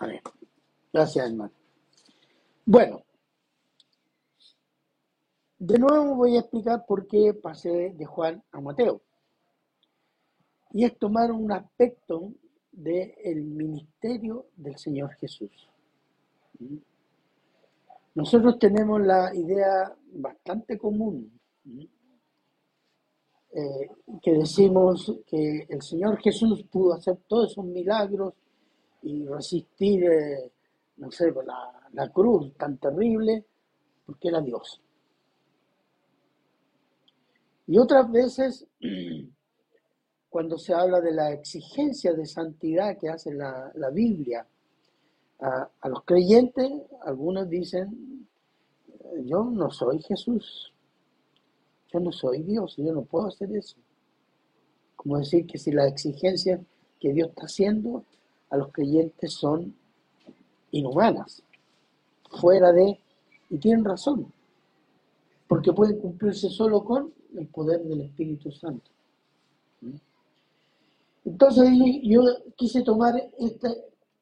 Amén. 0.00 0.20
Gracias, 0.92 1.26
hermano. 1.26 1.52
Bueno, 2.64 3.02
de 5.58 5.78
nuevo 5.78 6.14
voy 6.16 6.36
a 6.36 6.40
explicar 6.40 6.86
por 6.86 7.06
qué 7.06 7.34
pasé 7.34 7.92
de 7.94 8.06
Juan 8.06 8.42
a 8.50 8.60
Mateo. 8.62 9.02
Y 10.72 10.84
es 10.84 10.98
tomar 10.98 11.30
un 11.30 11.52
aspecto 11.52 12.32
del 12.72 13.44
ministerio 13.44 14.46
del 14.56 14.78
Señor 14.78 15.12
Jesús. 15.16 15.68
Nosotros 18.14 18.58
tenemos 18.58 19.02
la 19.02 19.34
idea 19.34 19.94
bastante 20.12 20.78
común 20.78 21.30
eh, 23.52 23.90
que 24.22 24.32
decimos 24.32 25.14
que 25.26 25.66
el 25.68 25.82
Señor 25.82 26.18
Jesús 26.22 26.64
pudo 26.70 26.94
hacer 26.94 27.18
todos 27.28 27.52
esos 27.52 27.66
milagros 27.66 28.32
y 29.02 29.26
resistir, 29.26 30.04
no 30.96 31.10
sé, 31.10 31.32
la, 31.32 31.88
la 31.92 32.08
cruz 32.10 32.52
tan 32.56 32.78
terrible, 32.78 33.44
porque 34.06 34.28
era 34.28 34.40
Dios. 34.40 34.80
Y 37.66 37.78
otras 37.78 38.10
veces, 38.10 38.66
cuando 40.28 40.58
se 40.58 40.74
habla 40.74 41.00
de 41.00 41.12
la 41.12 41.32
exigencia 41.32 42.12
de 42.12 42.26
santidad 42.26 42.98
que 42.98 43.08
hace 43.08 43.32
la, 43.32 43.72
Biblia 43.92 44.46
a, 45.40 45.70
a, 45.80 45.88
los 45.88 46.04
creyentes, 46.04 46.70
algunos 47.02 47.48
dicen, 47.48 48.28
yo 49.24 49.44
no 49.44 49.70
soy 49.70 50.02
Jesús, 50.02 50.72
yo 51.92 52.00
no 52.00 52.12
soy 52.12 52.42
Dios, 52.42 52.76
yo 52.76 52.92
no 52.92 53.02
puedo 53.04 53.26
hacer 53.28 53.54
eso. 53.54 53.76
Como 54.96 55.18
decir 55.18 55.46
que 55.46 55.58
si 55.58 55.72
la 55.72 55.86
exigencia 55.86 56.60
que 56.98 57.12
Dios 57.12 57.30
está 57.30 57.46
haciendo 57.46 58.04
a 58.50 58.56
los 58.56 58.72
creyentes 58.72 59.32
son 59.32 59.74
inhumanas, 60.72 61.42
fuera 62.30 62.72
de, 62.72 63.00
y 63.48 63.58
tienen 63.58 63.84
razón, 63.84 64.32
porque 65.48 65.72
pueden 65.72 65.98
cumplirse 65.98 66.48
solo 66.48 66.84
con 66.84 67.12
el 67.36 67.46
poder 67.48 67.82
del 67.84 68.02
Espíritu 68.02 68.50
Santo. 68.52 68.90
Entonces 71.24 71.68
yo 72.02 72.22
quise 72.56 72.82
tomar 72.82 73.14
este, 73.38 73.68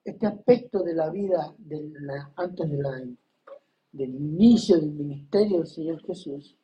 este 0.04 0.26
aspecto 0.26 0.82
de 0.82 0.94
la 0.94 1.10
vida 1.10 1.54
de 1.58 1.92
antes 2.36 2.70
de 2.70 2.82
la, 2.82 3.02
del 3.92 4.14
inicio 4.14 4.76
del 4.78 4.90
ministerio 4.90 5.58
del 5.58 5.66
Señor 5.66 6.02
Jesús, 6.04 6.56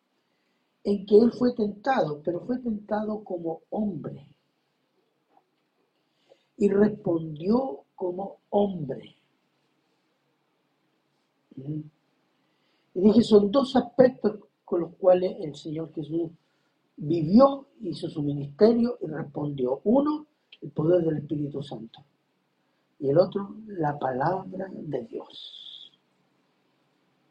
en 0.82 1.06
que 1.06 1.16
Él 1.16 1.32
fue 1.32 1.54
tentado, 1.54 2.20
pero 2.22 2.40
fue 2.40 2.58
tentado 2.58 3.24
como 3.24 3.62
hombre. 3.70 4.33
Y 6.56 6.68
respondió 6.68 7.84
como 7.94 8.38
hombre. 8.50 9.16
Y 11.56 13.00
dije, 13.00 13.22
son 13.22 13.50
dos 13.50 13.74
aspectos 13.76 14.38
con 14.64 14.82
los 14.82 14.94
cuales 14.96 15.36
el 15.40 15.54
Señor 15.54 15.92
Jesús 15.92 16.30
vivió, 16.96 17.66
hizo 17.80 18.08
su 18.08 18.22
ministerio 18.22 18.98
y 19.00 19.06
respondió. 19.06 19.80
Uno, 19.84 20.26
el 20.62 20.70
poder 20.70 21.04
del 21.04 21.18
Espíritu 21.18 21.62
Santo. 21.62 22.04
Y 22.98 23.10
el 23.10 23.18
otro, 23.18 23.56
la 23.66 23.98
palabra 23.98 24.68
de 24.72 25.04
Dios. 25.04 25.92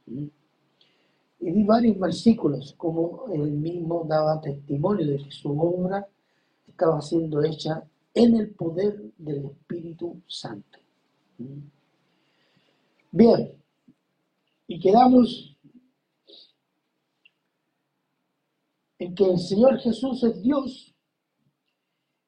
Y 0.05 1.51
di 1.51 1.63
varios 1.63 1.97
versículos, 1.97 2.73
como 2.77 3.25
él 3.31 3.51
mismo 3.51 4.05
daba 4.07 4.39
testimonio 4.39 5.05
de 5.07 5.17
que 5.17 5.31
su 5.31 5.57
obra 5.59 6.07
estaba 6.67 7.01
siendo 7.01 7.43
hecha 7.43 7.83
en 8.13 8.35
el 8.35 8.53
poder 8.53 9.11
del 9.17 9.45
Espíritu 9.45 10.21
Santo. 10.27 10.79
Bien, 13.11 13.53
y 14.67 14.79
quedamos 14.79 15.57
en 18.99 19.15
que 19.15 19.25
el 19.25 19.39
Señor 19.39 19.79
Jesús 19.79 20.23
es 20.23 20.41
Dios, 20.41 20.95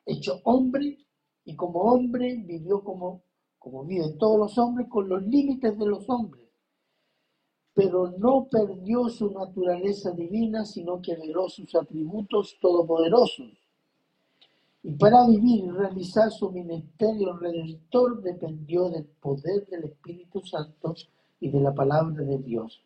hecho 0.06 0.42
hombre, 0.44 0.98
y 1.46 1.56
como 1.56 1.82
hombre 1.82 2.36
vivió 2.46 2.84
como, 2.84 3.24
como 3.60 3.86
viven 3.86 4.18
todos 4.18 4.40
los 4.40 4.58
hombres, 4.58 4.88
con 4.90 5.08
los 5.08 5.24
límites 5.24 5.78
de 5.78 5.86
los 5.86 6.10
hombres. 6.10 6.44
Pero 7.74 8.14
no 8.18 8.48
perdió 8.50 9.10
su 9.10 9.30
naturaleza 9.32 10.12
divina, 10.12 10.66
sino 10.66 11.02
que 11.02 11.16
veló 11.16 11.50
sus 11.50 11.76
atributos 11.76 12.58
todopoderosos. 12.60 13.65
Y 14.86 14.92
para 14.94 15.26
vivir 15.28 15.66
y 15.66 15.70
realizar 15.72 16.32
su 16.32 16.52
ministerio 16.52 17.36
redentor 17.38 18.22
dependió 18.22 18.90
del 18.90 19.06
poder 19.06 19.66
del 19.68 19.86
Espíritu 19.86 20.42
Santo 20.46 20.94
y 21.40 21.50
de 21.50 21.60
la 21.60 21.74
palabra 21.74 22.24
de 22.24 22.38
Dios. 22.38 22.82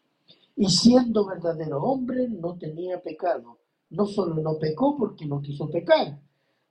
Y 0.56 0.70
siendo 0.70 1.26
verdadero 1.26 1.82
hombre, 1.84 2.28
no 2.30 2.56
tenía 2.58 3.02
pecado 3.02 3.58
no 3.90 4.06
solo 4.06 4.36
no 4.36 4.58
pecó 4.58 4.96
porque 4.98 5.26
no 5.26 5.42
quiso 5.42 5.70
pecar, 5.70 6.20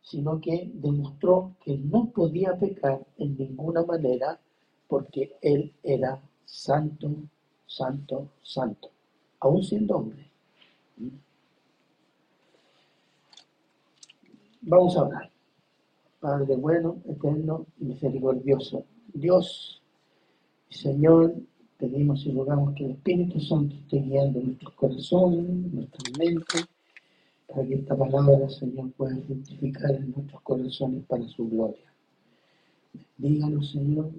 sino 0.00 0.41
que 0.41 0.71
demostró 0.75 1.56
que 1.65 1.77
no 1.77 2.11
podía 2.11 2.56
pecar 2.56 3.05
en 3.17 3.37
ninguna 3.37 3.83
manera 3.83 4.41
porque 4.87 5.37
él 5.43 5.72
era 5.83 6.22
santo, 6.44 7.11
santo, 7.67 8.28
santo, 8.43 8.91
aún 9.41 9.62
siendo 9.62 9.97
hombre. 9.97 10.31
Vamos 14.63 14.97
a 14.97 15.01
hablar. 15.01 15.31
Padre 16.21 16.57
bueno, 16.57 16.97
eterno 17.09 17.67
y 17.81 17.85
misericordioso. 17.85 18.85
Dios, 19.15 19.81
Señor, 20.69 21.35
pedimos 21.79 22.27
y 22.27 22.33
rogamos 22.33 22.75
que 22.75 22.87
el 22.87 22.91
Espíritu 22.93 23.41
Santo 23.41 23.77
esté 23.77 24.01
guiando 24.01 24.41
nuestros 24.41 24.75
corazones, 24.75 25.73
nuestras 25.73 26.19
mentes, 26.19 26.67
para 27.47 27.67
que 27.67 27.75
esta 27.75 27.97
palabra, 27.97 28.49
Señor, 28.49 28.91
pueda 28.93 29.17
fructificar 29.17 29.93
en 29.93 30.13
nuestros 30.13 30.43
corazones 30.43 31.05
para 31.07 31.27
su 31.29 31.49
gloria. 31.49 31.93
Bendíganos, 33.17 33.71
Señor, 33.71 34.11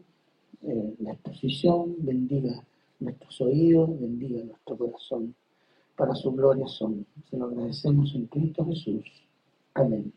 eh, 0.64 0.96
la 1.00 1.12
exposición, 1.12 1.96
bendiga 2.00 2.64
nuestros 3.00 3.42
oídos, 3.42 3.90
bendiga 4.00 4.44
nuestro 4.46 4.78
corazón. 4.78 5.36
Para 5.96 6.16
su 6.16 6.32
gloria 6.32 6.66
son. 6.68 7.06
Se 7.30 7.38
lo 7.38 7.46
agradecemos 7.46 8.16
en 8.16 8.26
Cristo 8.28 8.66
Jesús. 8.66 9.04
Amén. 9.74 10.14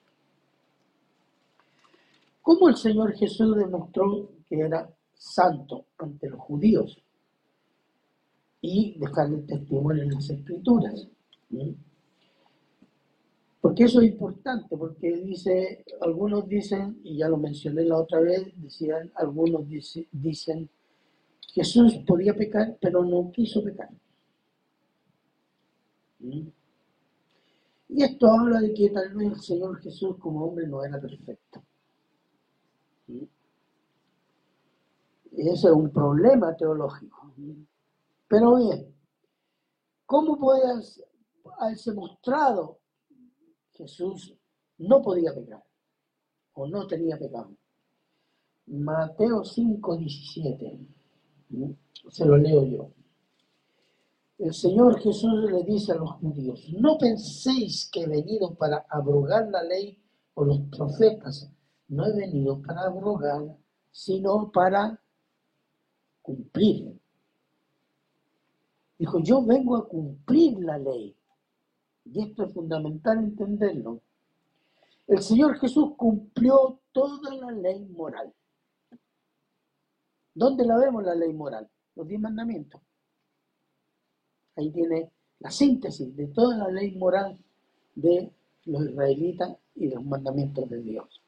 ¿Cómo 2.42 2.68
el 2.68 2.76
Señor 2.76 3.14
Jesús 3.14 3.56
demostró 3.56 4.30
que 4.48 4.58
era 4.58 4.92
santo 5.14 5.86
ante 5.98 6.28
los 6.28 6.40
judíos? 6.40 7.00
Y 8.60 8.98
dejarle 8.98 9.42
testimonio 9.42 10.02
en 10.02 10.14
las 10.14 10.28
Escrituras. 10.28 11.08
Porque 13.60 13.84
eso 13.84 14.00
es 14.00 14.10
importante, 14.10 14.76
porque 14.76 15.16
dice, 15.18 15.84
algunos 16.00 16.48
dicen, 16.48 17.00
y 17.04 17.18
ya 17.18 17.28
lo 17.28 17.36
mencioné 17.36 17.84
la 17.84 17.98
otra 17.98 18.18
vez, 18.18 18.52
decían, 18.56 19.12
algunos 19.14 19.68
dice, 19.68 20.08
dicen, 20.10 20.68
Jesús 21.52 21.98
podía 22.06 22.34
pecar, 22.34 22.76
pero 22.80 23.04
no 23.04 23.30
quiso 23.30 23.62
pecar. 23.62 23.90
¿Mm? 26.18 26.48
Y 27.90 28.02
esto 28.02 28.26
habla 28.26 28.60
de 28.60 28.74
que 28.74 28.90
tal 28.90 29.14
vez 29.14 29.32
el 29.32 29.40
Señor 29.40 29.80
Jesús 29.80 30.16
como 30.18 30.46
hombre 30.46 30.66
no 30.66 30.84
era 30.84 31.00
perfecto. 31.00 31.62
Ese 35.32 35.52
es 35.52 35.64
un 35.64 35.90
problema 35.90 36.56
teológico. 36.56 37.32
Pero 38.28 38.56
bien, 38.56 38.94
¿cómo 40.06 40.38
puede 40.38 40.62
haberse 41.58 41.92
mostrado 41.92 42.78
Jesús 43.72 44.36
no 44.78 45.02
podía 45.02 45.34
pecar 45.34 45.62
o 46.54 46.66
no 46.66 46.86
tenía 46.86 47.18
pecado. 47.18 47.50
Mateo 48.66 49.44
5, 49.44 49.96
17. 49.96 50.78
Se 52.10 52.24
lo 52.24 52.36
leo 52.36 52.64
yo. 52.64 52.90
El 54.38 54.52
Señor 54.52 54.98
Jesús 55.00 55.50
le 55.50 55.62
dice 55.62 55.92
a 55.92 55.96
los 55.96 56.12
judíos, 56.12 56.68
no 56.78 56.98
penséis 56.98 57.88
que 57.92 58.02
he 58.02 58.08
venido 58.08 58.54
para 58.54 58.86
abrogar 58.88 59.48
la 59.48 59.62
ley 59.62 59.98
o 60.34 60.44
los 60.44 60.60
profetas. 60.76 61.50
No 61.92 62.06
he 62.06 62.12
venido 62.16 62.62
para 62.62 62.84
abrogar, 62.84 63.54
sino 63.90 64.50
para 64.50 64.98
cumplir. 66.22 66.98
Dijo, 68.98 69.18
yo 69.22 69.44
vengo 69.44 69.76
a 69.76 69.86
cumplir 69.86 70.58
la 70.60 70.78
ley. 70.78 71.14
Y 72.06 72.22
esto 72.22 72.44
es 72.44 72.54
fundamental 72.54 73.18
entenderlo. 73.18 74.00
El 75.06 75.18
Señor 75.18 75.58
Jesús 75.58 75.92
cumplió 75.98 76.80
toda 76.92 77.34
la 77.34 77.50
ley 77.50 77.84
moral. 77.84 78.32
¿Dónde 80.34 80.64
la 80.64 80.78
vemos 80.78 81.04
la 81.04 81.14
ley 81.14 81.34
moral? 81.34 81.68
Los 81.94 82.08
diez 82.08 82.18
mandamientos. 82.22 82.80
Ahí 84.56 84.70
tiene 84.70 85.12
la 85.40 85.50
síntesis 85.50 86.16
de 86.16 86.28
toda 86.28 86.56
la 86.56 86.68
ley 86.68 86.96
moral 86.96 87.38
de 87.94 88.32
los 88.64 88.88
israelitas 88.88 89.58
y 89.74 89.90
los 89.90 90.02
mandamientos 90.02 90.70
de 90.70 90.80
Dios. 90.80 91.21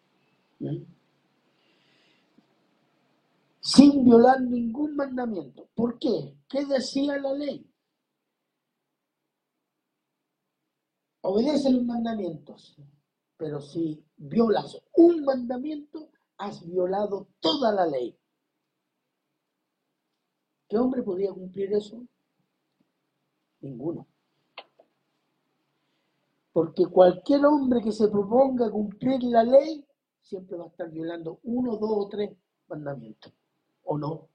Sin 3.61 4.05
violar 4.05 4.41
ningún 4.41 4.95
mandamiento. 4.97 5.69
¿Por 5.75 5.99
qué? 5.99 6.37
¿Qué 6.49 6.65
decía 6.67 7.19
la 7.19 7.33
ley? 7.33 7.67
Obedece 11.23 11.71
los 11.71 11.85
mandamientos, 11.85 12.77
pero 13.39 13.61
si 13.61 14.05
violas 14.17 14.79
un 14.95 15.25
mandamiento, 15.25 16.11
has 16.37 16.65
violado 16.67 17.29
toda 17.41 17.73
la 17.73 17.87
ley. 17.87 18.15
¿Qué 20.69 20.77
hombre 20.77 21.03
podía 21.03 21.33
cumplir 21.33 21.73
eso? 21.73 22.07
Ninguno. 23.61 24.07
Porque 26.53 26.87
cualquier 26.87 27.47
hombre 27.47 27.81
que 27.83 27.93
se 27.93 28.09
proponga 28.09 28.71
cumplir 28.71 29.23
la 29.23 29.43
ley 29.43 29.85
siempre 30.25 30.56
va 30.56 30.65
a 30.65 30.69
estar 30.69 30.91
violando 30.91 31.38
uno, 31.44 31.76
dos 31.76 31.91
o 31.93 32.09
tres 32.09 32.31
mandamientos. 32.69 33.32
¿O 33.85 33.99
no? 33.99 34.29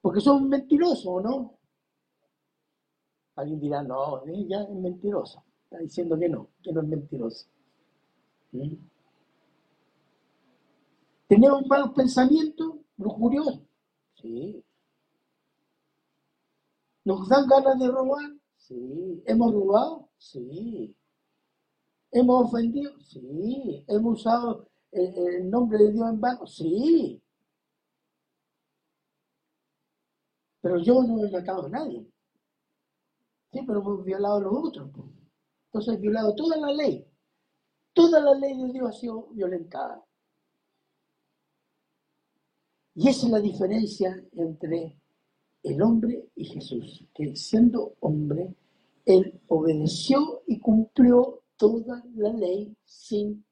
Porque 0.00 0.20
son 0.20 0.48
mentirosos, 0.48 1.06
¿o 1.06 1.20
no? 1.20 1.58
Alguien 3.36 3.60
dirá, 3.60 3.82
no, 3.82 4.24
ella 4.26 4.62
es 4.62 4.70
mentirosa. 4.70 5.42
Está 5.64 5.78
diciendo 5.78 6.18
que 6.18 6.28
no, 6.28 6.48
que 6.62 6.72
no 6.72 6.80
es 6.82 6.88
mentirosa. 6.88 7.46
¿Mm? 8.52 8.74
¿Tenemos 11.28 11.66
malos 11.66 11.90
pensamientos? 11.90 12.76
¿Lujuriosos? 12.98 13.60
Sí. 14.14 14.64
¿Nos 17.04 17.28
dan 17.28 17.46
ganas 17.46 17.78
de 17.78 17.88
robar? 17.88 18.30
Sí. 18.56 19.22
¿Hemos 19.26 19.52
robado? 19.52 20.08
Sí. 20.18 20.94
¿Hemos 22.16 22.46
ofendido? 22.46 22.98
Sí. 23.00 23.84
¿Hemos 23.86 24.20
usado 24.20 24.70
el, 24.90 25.50
nombre 25.50 25.76
de 25.76 25.92
Dios 25.92 26.08
en 26.08 26.18
vano? 26.18 26.46
Sí. 26.46 27.22
Pero 30.62 30.78
yo 30.78 31.02
no 31.02 31.22
he 31.22 31.30
matado 31.30 31.66
a 31.66 31.68
nadie. 31.68 32.10
Sí, 33.52 33.60
pero 33.66 33.80
hemos 33.80 34.02
violado 34.02 34.36
a 34.36 34.40
los 34.40 34.54
otros. 34.54 34.90
Entonces 35.66 35.94
he 35.94 35.98
violado 35.98 36.34
toda 36.34 36.56
la 36.56 36.72
ley. 36.72 37.06
Toda 37.92 38.18
la 38.20 38.34
ley 38.34 38.56
de 38.62 38.72
Dios 38.72 38.88
ha 38.88 38.98
sido 38.98 39.26
violentada. 39.32 40.02
Y 42.94 43.08
esa 43.10 43.26
es 43.26 43.32
la 43.32 43.40
diferencia 43.40 44.24
entre 44.32 44.98
el 45.64 45.82
hombre 45.82 46.30
y 46.34 46.46
Jesús, 46.46 47.04
que 47.12 47.36
siendo 47.36 47.94
hombre, 48.00 48.54
él 49.04 49.38
obedeció 49.48 50.44
y 50.46 50.58
cumplió 50.60 51.42
toda 51.56 52.02
la 52.14 52.30
ley 52.32 52.76
sin 52.84 53.44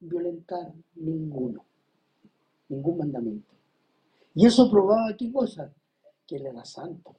violentar 0.00 0.72
ninguno, 0.94 1.64
ningún 2.68 2.98
mandamiento. 2.98 3.54
Y 4.34 4.46
eso 4.46 4.70
probaba 4.70 5.16
qué 5.16 5.32
cosa? 5.32 5.72
Que 6.26 6.36
él 6.36 6.46
era 6.46 6.64
santo. 6.64 7.16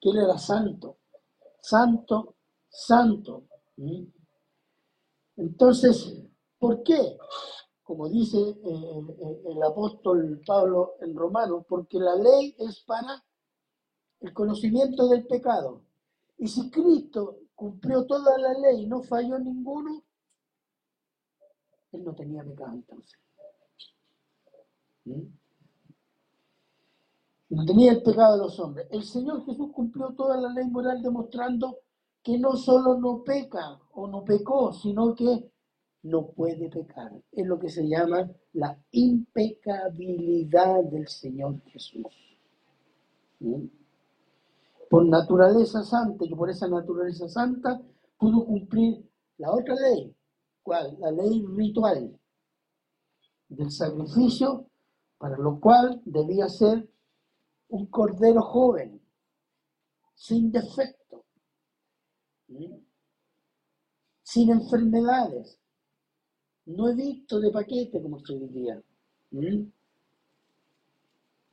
Que 0.00 0.10
él 0.10 0.18
era 0.18 0.38
santo, 0.38 0.98
santo, 1.60 2.34
santo. 2.68 3.44
¿Mm? 3.76 4.04
Entonces, 5.36 6.14
¿por 6.58 6.82
qué? 6.82 7.16
como 7.88 8.06
dice 8.06 8.36
eh, 8.38 9.02
eh, 9.18 9.42
el 9.46 9.62
apóstol 9.62 10.42
Pablo 10.46 10.96
en 11.00 11.16
Romanos, 11.16 11.64
porque 11.66 11.98
la 11.98 12.16
ley 12.16 12.54
es 12.58 12.80
para 12.80 13.24
el 14.20 14.34
conocimiento 14.34 15.08
del 15.08 15.26
pecado. 15.26 15.80
Y 16.36 16.48
si 16.48 16.70
Cristo 16.70 17.38
cumplió 17.58 18.06
toda 18.06 18.38
la 18.38 18.52
ley 18.54 18.86
no 18.86 19.02
falló 19.02 19.36
ninguno, 19.36 20.04
él 21.90 22.04
no 22.04 22.14
tenía 22.14 22.44
pecado 22.44 22.72
entonces. 22.74 23.18
¿Mm? 25.04 25.22
No 27.48 27.64
tenía 27.64 27.92
el 27.92 28.02
pecado 28.04 28.36
de 28.36 28.42
los 28.44 28.60
hombres. 28.60 28.86
El 28.92 29.02
Señor 29.02 29.44
Jesús 29.44 29.72
cumplió 29.72 30.10
toda 30.10 30.40
la 30.40 30.50
ley 30.50 30.68
moral 30.68 31.02
demostrando 31.02 31.80
que 32.22 32.38
no 32.38 32.54
solo 32.54 32.96
no 32.96 33.24
peca 33.24 33.80
o 33.92 34.06
no 34.06 34.22
pecó, 34.22 34.72
sino 34.72 35.16
que 35.16 35.50
no 36.04 36.28
puede 36.28 36.70
pecar. 36.70 37.10
Es 37.32 37.44
lo 37.44 37.58
que 37.58 37.70
se 37.70 37.88
llama 37.88 38.30
la 38.52 38.78
impecabilidad 38.92 40.84
del 40.84 41.08
Señor 41.08 41.60
Jesús. 41.62 42.06
¿Mm? 43.40 43.77
Por 44.88 45.06
naturaleza 45.06 45.82
santa, 45.82 46.24
y 46.24 46.34
por 46.34 46.48
esa 46.50 46.68
naturaleza 46.68 47.28
santa 47.28 47.80
pudo 48.18 48.44
cumplir 48.44 49.06
la 49.36 49.52
otra 49.52 49.74
ley. 49.74 50.14
¿Cuál? 50.62 50.96
La 51.00 51.10
ley 51.10 51.44
ritual 51.56 52.18
del 53.48 53.70
sacrificio, 53.70 54.66
para 55.18 55.36
lo 55.36 55.58
cual 55.60 56.00
debía 56.04 56.48
ser 56.48 56.88
un 57.68 57.86
cordero 57.86 58.42
joven, 58.42 59.00
sin 60.14 60.50
defecto, 60.50 61.24
sin 64.22 64.50
enfermedades, 64.50 65.58
no 66.66 66.88
he 66.88 66.94
visto 66.94 67.40
de 67.40 67.50
paquete, 67.50 68.02
como 68.02 68.20
se 68.20 68.38
diría. 68.38 68.82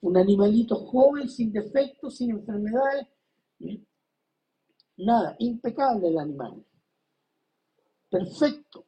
Un 0.02 0.18
animalito 0.18 0.76
joven, 0.76 1.30
sin 1.30 1.52
defectos, 1.54 2.18
sin 2.18 2.32
enfermedades. 2.32 3.08
Nada, 4.98 5.36
impecable 5.40 6.08
el 6.08 6.18
animal. 6.18 6.66
Perfecto. 8.10 8.86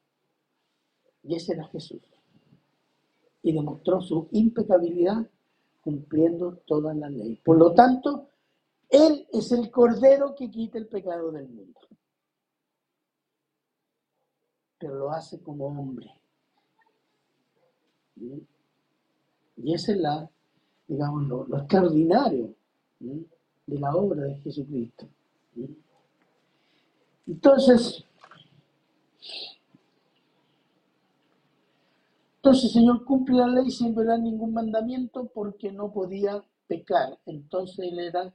Y 1.24 1.36
ese 1.36 1.54
era 1.54 1.68
Jesús. 1.68 2.02
Y 3.44 3.54
demostró 3.54 4.02
su 4.02 4.28
impecabilidad 4.32 5.30
cumpliendo 5.82 6.58
toda 6.66 6.94
la 6.94 7.10
ley. 7.10 7.36
Por 7.44 7.58
lo 7.58 7.74
tanto, 7.74 8.30
Él 8.90 9.28
es 9.32 9.52
el 9.52 9.70
Cordero 9.70 10.36
que 10.36 10.50
quita 10.50 10.78
el 10.78 10.88
pecado 10.88 11.32
del 11.32 11.48
mundo 11.50 11.80
pero 14.78 14.96
lo 14.96 15.12
hace 15.12 15.42
como 15.42 15.68
hombre. 15.68 16.10
Y 19.58 19.74
ese 19.74 19.94
es 19.94 19.98
la, 20.00 20.30
digamos, 20.88 21.28
lo, 21.28 21.58
extraordinario 21.58 22.54
de 23.68 23.80
la 23.80 23.94
obra 23.96 24.24
de 24.24 24.36
Jesucristo. 24.38 25.08
Entonces, 27.28 28.06
entonces 32.38 32.64
el 32.64 32.72
Señor 32.72 33.04
cumple 33.04 33.38
la 33.38 33.48
ley 33.48 33.70
sin 33.70 33.94
violar 33.94 34.20
ningún 34.20 34.54
mandamiento 34.54 35.30
porque 35.34 35.72
no 35.72 35.92
podía 35.92 36.42
pecar. 36.68 37.20
Entonces 37.26 37.80
Él 37.80 38.00
era, 38.00 38.34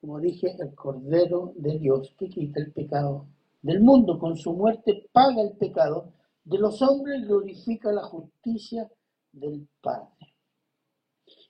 como 0.00 0.20
dije, 0.20 0.56
el 0.58 0.74
Cordero 0.74 1.52
de 1.56 1.78
Dios 1.78 2.14
que 2.16 2.28
quita 2.28 2.60
el 2.60 2.72
pecado 2.72 3.26
del 3.60 3.80
mundo. 3.80 4.18
Con 4.20 4.36
su 4.36 4.52
muerte 4.52 5.08
paga 5.12 5.42
el 5.42 5.56
pecado 5.56 6.12
de 6.44 6.58
los 6.58 6.80
hombres 6.80 7.26
glorifica 7.26 7.90
la 7.90 8.04
justicia 8.04 8.88
del 9.32 9.68
Padre. 9.82 10.34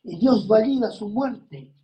Y 0.03 0.17
Dios 0.17 0.49
valida 0.49 0.91
su 0.91 1.09
muerte 1.09 1.75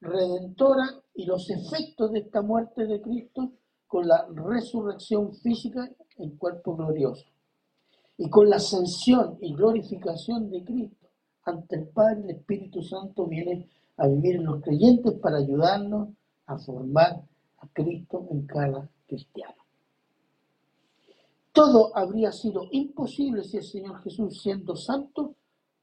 redentora 0.00 1.00
y 1.14 1.26
los 1.26 1.50
efectos 1.50 2.12
de 2.12 2.20
esta 2.20 2.42
muerte 2.42 2.86
de 2.86 3.00
Cristo 3.00 3.52
con 3.86 4.06
la 4.06 4.26
resurrección 4.28 5.34
física 5.34 5.90
en 6.16 6.36
cuerpo 6.36 6.76
glorioso. 6.76 7.26
Y 8.16 8.28
con 8.28 8.50
la 8.50 8.56
ascensión 8.56 9.38
y 9.40 9.54
glorificación 9.54 10.50
de 10.50 10.64
Cristo 10.64 11.08
ante 11.44 11.76
el 11.76 11.88
Padre, 11.88 12.22
el 12.22 12.30
Espíritu 12.30 12.82
Santo 12.82 13.26
viene 13.26 13.68
a 13.96 14.06
vivir 14.06 14.36
en 14.36 14.44
los 14.44 14.62
creyentes 14.62 15.14
para 15.14 15.38
ayudarnos 15.38 16.10
a 16.46 16.58
formar 16.58 17.22
a 17.58 17.68
Cristo 17.72 18.26
en 18.30 18.46
cada 18.46 18.88
cristiano. 19.06 19.54
Todo 21.52 21.96
habría 21.96 22.30
sido 22.32 22.68
imposible 22.70 23.42
si 23.44 23.56
el 23.56 23.64
Señor 23.64 24.02
Jesús, 24.02 24.40
siendo 24.40 24.76
santo, 24.76 25.34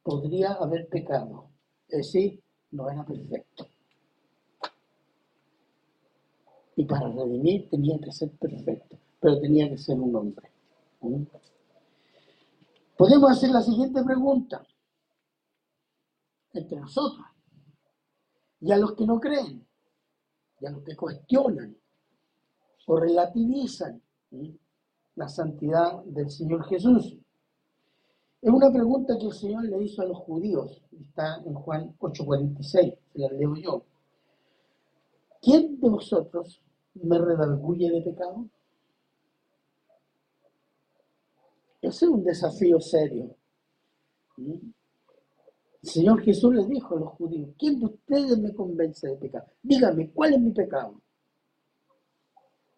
podría 0.01 0.53
haber 0.53 0.87
pecado. 0.87 1.49
Es 1.89 1.97
decir, 1.97 2.41
no 2.71 2.89
era 2.89 3.05
perfecto. 3.05 3.67
Y 6.77 6.85
para 6.85 7.09
redimir 7.09 7.69
tenía 7.69 7.99
que 7.99 8.11
ser 8.11 8.29
perfecto, 8.37 8.97
pero 9.19 9.39
tenía 9.39 9.67
que 9.67 9.79
ser 9.79 9.99
un 9.99 10.15
hombre. 10.15 10.51
Podemos 12.95 13.31
hacer 13.31 13.49
la 13.49 13.63
siguiente 13.63 14.03
pregunta 14.03 14.63
entre 16.53 16.79
nosotros 16.79 17.25
y 18.61 18.71
a 18.71 18.77
los 18.77 18.93
que 18.93 19.07
no 19.07 19.19
creen, 19.19 19.65
y 20.59 20.65
a 20.67 20.69
los 20.69 20.83
que 20.83 20.95
cuestionan 20.95 21.75
o 22.85 22.99
relativizan. 22.99 24.01
La 25.15 25.27
santidad 25.27 26.03
del 26.03 26.29
Señor 26.29 26.63
Jesús. 26.65 27.17
Es 28.39 28.51
una 28.51 28.71
pregunta 28.71 29.17
que 29.17 29.25
el 29.25 29.33
Señor 29.33 29.63
le 29.63 29.83
hizo 29.83 30.03
a 30.03 30.05
los 30.05 30.19
judíos, 30.19 30.83
está 30.91 31.41
en 31.43 31.55
Juan 31.55 31.95
8:46, 31.97 32.93
se 33.13 33.19
la 33.19 33.29
leo 33.29 33.55
yo. 33.55 33.83
¿Quién 35.41 35.79
de 35.79 35.89
vosotros 35.89 36.61
me 37.03 37.17
redarguye 37.17 37.91
de 37.91 38.01
pecado? 38.01 38.47
Ese 41.81 42.05
es 42.05 42.11
un 42.11 42.23
desafío 42.23 42.79
serio. 42.79 43.35
El 44.37 44.73
Señor 45.81 46.21
Jesús 46.21 46.53
le 46.53 46.65
dijo 46.65 46.95
a 46.95 46.99
los 46.99 47.09
judíos, 47.13 47.49
¿quién 47.57 47.79
de 47.79 47.85
ustedes 47.85 48.37
me 48.37 48.53
convence 48.53 49.07
de 49.07 49.15
pecado? 49.15 49.47
Dígame, 49.61 50.11
¿cuál 50.11 50.33
es 50.33 50.39
mi 50.39 50.51
pecado? 50.51 51.01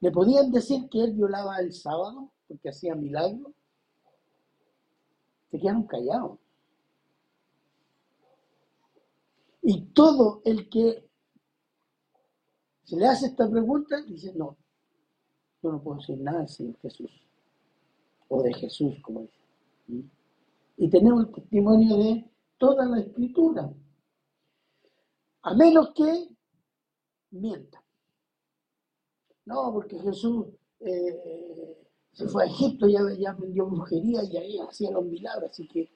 ¿Le 0.01 0.11
podían 0.11 0.51
decir 0.51 0.87
que 0.89 1.03
él 1.03 1.13
violaba 1.13 1.59
el 1.59 1.73
sábado 1.73 2.31
porque 2.47 2.69
hacía 2.69 2.95
milagros? 2.95 3.51
Se 5.51 5.59
quedaron 5.59 5.83
callados. 5.83 6.39
Y 9.61 9.81
todo 9.87 10.41
el 10.45 10.69
que 10.69 11.08
se 12.89 12.95
le 12.95 13.05
hace 13.05 13.27
esta 13.27 13.47
pregunta 13.47 14.01
dice, 14.01 14.33
no, 14.33 14.57
yo 15.61 15.71
no 15.71 15.79
puedo 15.83 15.99
decir 15.99 16.17
nada 16.17 16.47
Señor 16.47 16.75
Jesús. 16.81 17.11
O 18.29 18.41
de 18.41 18.53
Jesús, 18.53 18.95
como 19.01 19.21
dice. 19.21 20.09
Y 20.77 20.89
tenemos 20.89 21.27
el 21.27 21.33
testimonio 21.33 21.97
de 21.97 22.31
toda 22.57 22.85
la 22.85 22.99
escritura. 22.99 23.71
A 25.43 25.53
menos 25.53 25.91
que 25.93 26.29
mienta. 27.31 27.83
No, 29.45 29.71
porque 29.71 29.99
Jesús 29.99 30.47
eh, 30.79 31.77
se 32.13 32.27
fue 32.27 32.43
a 32.43 32.47
Egipto, 32.47 32.87
ya, 32.87 33.01
ya 33.17 33.31
aprendió 33.31 33.67
brujería 33.67 34.23
y 34.23 34.37
ahí 34.37 34.59
hacía 34.59 34.91
los 34.91 35.05
milagros, 35.05 35.51
así 35.51 35.67
que 35.67 35.91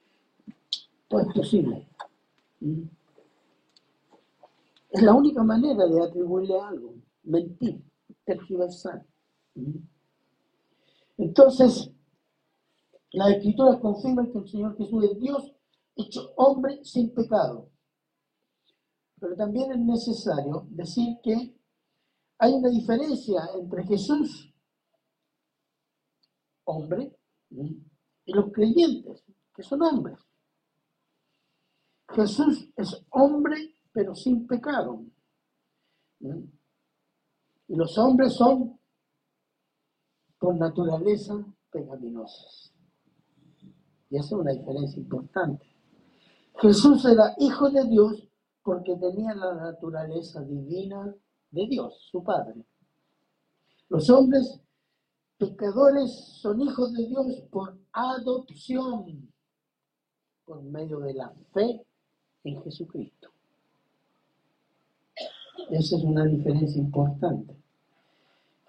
todo 1.07 1.21
es 1.21 1.33
posible. 1.33 1.87
¿Mm? 2.59 2.83
Es 4.93 5.01
la 5.01 5.15
única 5.15 5.41
manera 5.43 5.87
de 5.87 6.03
atribuirle 6.03 6.59
algo, 6.59 6.93
mentir, 7.23 7.83
tergiversar. 8.23 9.03
Entonces, 11.17 11.89
las 13.11 13.29
escrituras 13.31 13.79
confirman 13.79 14.31
que 14.31 14.37
el 14.37 14.47
Señor 14.47 14.77
Jesús 14.77 15.03
es 15.05 15.19
Dios 15.19 15.51
hecho 15.95 16.31
hombre 16.35 16.79
sin 16.83 17.11
pecado. 17.11 17.71
Pero 19.19 19.35
también 19.35 19.71
es 19.71 19.79
necesario 19.79 20.67
decir 20.69 21.17
que 21.23 21.57
hay 22.37 22.53
una 22.53 22.69
diferencia 22.69 23.49
entre 23.55 23.83
Jesús, 23.85 24.53
hombre, 26.65 27.17
y 27.49 28.31
los 28.31 28.51
creyentes, 28.51 29.23
que 29.55 29.63
son 29.63 29.81
hombres. 29.81 30.19
Jesús 32.09 32.69
es 32.75 33.03
hombre, 33.09 33.73
pero 33.93 34.15
sin 34.15 34.47
pecado. 34.47 35.03
Y 36.19 37.75
los 37.75 37.97
hombres 37.97 38.33
son, 38.33 38.79
por 40.39 40.55
naturaleza, 40.55 41.45
pecaminosos. 41.71 42.73
Y 44.09 44.17
esa 44.17 44.27
es 44.27 44.31
una 44.33 44.51
diferencia 44.51 44.99
importante. 44.99 45.65
Jesús 46.59 47.05
era 47.05 47.33
hijo 47.39 47.69
de 47.69 47.85
Dios 47.85 48.27
porque 48.63 48.95
tenía 48.95 49.33
la 49.35 49.55
naturaleza 49.55 50.41
divina 50.41 51.13
de 51.51 51.67
Dios, 51.67 52.07
su 52.11 52.23
Padre. 52.23 52.65
Los 53.89 54.09
hombres 54.09 54.61
pecadores 55.37 56.11
son 56.41 56.61
hijos 56.61 56.93
de 56.93 57.07
Dios 57.07 57.25
por 57.51 57.77
adopción, 57.91 59.33
por 60.45 60.63
medio 60.63 60.99
de 60.99 61.13
la 61.13 61.33
fe 61.53 61.85
en 62.43 62.61
Jesucristo. 62.63 63.32
Esa 65.69 65.97
es 65.97 66.03
una 66.03 66.25
diferencia 66.25 66.79
importante. 66.79 67.55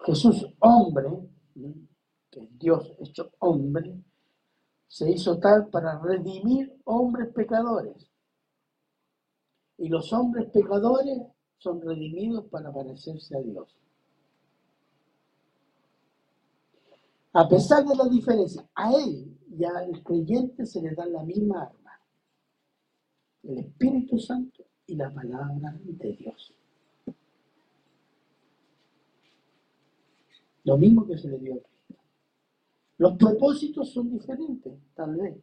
Jesús, 0.05 0.47
hombre, 0.59 1.09
que 2.29 2.41
es 2.41 2.59
Dios 2.59 2.93
hecho 2.99 3.31
hombre, 3.39 3.95
se 4.87 5.11
hizo 5.11 5.39
tal 5.39 5.67
para 5.67 5.99
redimir 5.99 6.79
hombres 6.85 7.33
pecadores. 7.33 8.09
Y 9.77 9.89
los 9.89 10.11
hombres 10.13 10.49
pecadores 10.51 11.21
son 11.57 11.81
redimidos 11.81 12.45
para 12.45 12.71
parecerse 12.71 13.35
a 13.35 13.41
Dios. 13.41 13.75
A 17.33 17.49
pesar 17.49 17.83
de 17.83 17.95
la 17.95 18.05
diferencia, 18.05 18.65
a 18.75 18.93
él 18.93 19.37
y 19.49 19.63
al 19.65 20.01
creyente 20.03 20.65
se 20.65 20.81
le 20.81 20.95
da 20.95 21.05
la 21.05 21.23
misma 21.23 21.63
arma. 21.63 21.99
El 23.43 23.57
Espíritu 23.57 24.17
Santo 24.17 24.63
y 24.87 24.95
la 24.95 25.13
palabra 25.13 25.77
de 25.83 26.13
Dios. 26.13 26.53
Lo 30.65 30.77
mismo 30.77 31.07
que 31.07 31.17
se 31.17 31.29
le 31.29 31.39
dio 31.39 31.55
a 31.55 31.75
los 32.97 33.17
propósitos 33.17 33.91
son 33.91 34.09
diferentes, 34.09 34.73
tal 34.93 35.15
vez. 35.15 35.37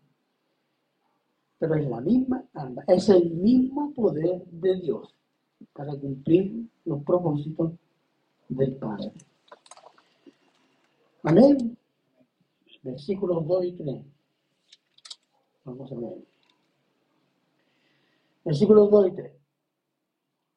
Pero 1.59 1.75
es 1.75 1.89
la 1.89 2.01
misma 2.01 2.45
alma, 2.55 2.83
es 2.89 3.09
el 3.09 3.31
mismo 3.31 3.93
poder 3.93 4.45
de 4.47 4.81
Dios 4.81 5.15
para 5.73 5.95
cumplir 5.97 6.67
los 6.85 7.05
propósitos 7.05 7.73
del 8.49 8.77
Padre. 8.77 9.13
Amén. 11.23 11.77
Versículos 12.83 13.47
2 13.47 13.65
y 13.65 13.73
3. 13.73 14.05
Vamos 15.65 15.93
a 15.93 15.95
ver. 15.95 16.25
Versículos 18.45 18.91
2 18.91 19.07
y 19.07 19.11
3. 19.13 19.42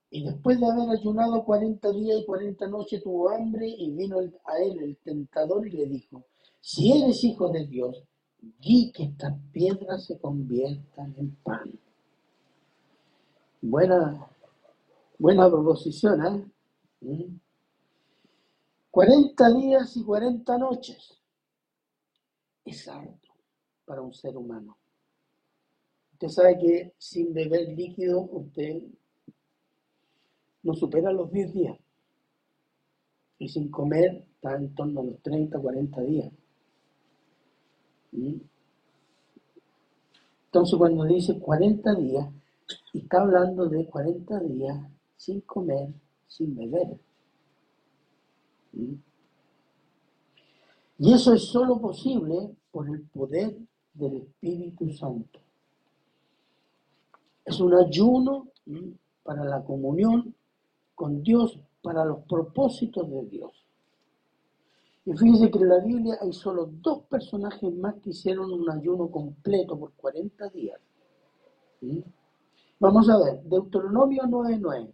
Y 0.10 0.24
después 0.24 0.60
de 0.60 0.66
haber 0.68 0.90
ayunado 0.90 1.44
40 1.44 1.92
días 1.92 2.20
y 2.22 2.26
40 2.26 2.68
noches 2.68 3.04
tuvo 3.04 3.30
hambre 3.30 3.68
y 3.68 3.92
vino 3.92 4.20
a 4.46 4.58
él 4.60 4.80
el 4.80 4.98
tentador 4.98 5.68
y 5.68 5.72
le 5.72 5.88
dijo, 5.88 6.26
si 6.62 6.92
eres 6.92 7.24
hijo 7.24 7.50
de 7.50 7.66
Dios, 7.66 8.04
di 8.60 8.92
que 8.92 9.04
estas 9.04 9.34
piedras 9.52 10.06
se 10.06 10.18
conviertan 10.20 11.14
en 11.18 11.36
pan. 11.44 11.80
Buena, 13.62 14.28
buena 15.18 15.50
proposición, 15.50 16.52
¿eh? 17.02 17.30
40 18.92 19.50
¿Mm? 19.50 19.60
días 19.60 19.98
y 19.98 20.04
40 20.04 20.58
noches 20.58 21.22
es 22.64 22.88
alto 22.88 23.30
para 23.86 24.02
un 24.02 24.14
ser 24.14 24.36
humano. 24.38 24.78
Usted 26.14 26.30
sabe 26.30 26.58
que 26.58 26.94
sin 26.98 27.34
beber 27.34 27.70
líquido 27.70 28.22
usted 28.22 28.82
no 30.66 30.74
supera 30.74 31.14
los 31.14 31.32
10 31.32 31.54
días. 31.54 31.78
Y 33.38 33.48
sin 33.48 33.70
comer 33.70 34.26
está 34.34 34.56
en 34.56 34.74
torno 34.74 35.02
a 35.02 35.04
los 35.04 35.22
30, 35.22 35.60
40 35.60 36.02
días. 36.02 36.32
Entonces 40.46 40.78
cuando 40.78 41.04
dice 41.06 41.40
40 41.40 41.96
días, 41.96 42.28
está 42.94 43.22
hablando 43.22 43.70
de 43.70 43.86
40 43.86 44.40
días 44.40 44.78
sin 45.16 45.42
comer, 45.42 45.90
sin 46.28 46.56
beber. 46.56 46.98
Y 50.98 51.14
eso 51.14 51.34
es 51.34 51.44
solo 51.44 51.80
posible 51.80 52.56
por 52.72 52.90
el 52.90 53.02
poder 53.02 53.56
del 53.94 54.16
Espíritu 54.16 54.90
Santo. 54.94 55.40
Es 57.46 57.60
un 57.60 57.76
ayuno 57.76 58.48
para 59.24 59.44
la 59.44 59.64
comunión 59.64 60.34
con 60.96 61.22
Dios, 61.22 61.60
para 61.82 62.04
los 62.04 62.24
propósitos 62.24 63.10
de 63.10 63.25
Dios. 63.25 63.52
Y 65.06 65.14
fíjense 65.14 65.52
que 65.52 65.60
en 65.60 65.70
la 65.70 65.80
Biblia 65.80 66.18
hay 66.20 66.34
solo 66.34 66.66
dos 66.82 67.04
personajes 67.04 67.72
más 67.75 67.94
que 68.02 68.10
hicieron 68.10 68.52
un 68.52 68.68
ayuno 68.72 69.12
completo 69.12 69.78
por 69.78 69.94
40 69.94 70.50
días. 70.50 70.80
Vamos 72.80 73.08
a 73.10 73.18
ver, 73.20 73.44
Deuteronomio 73.44 74.24
9.9. 74.24 74.94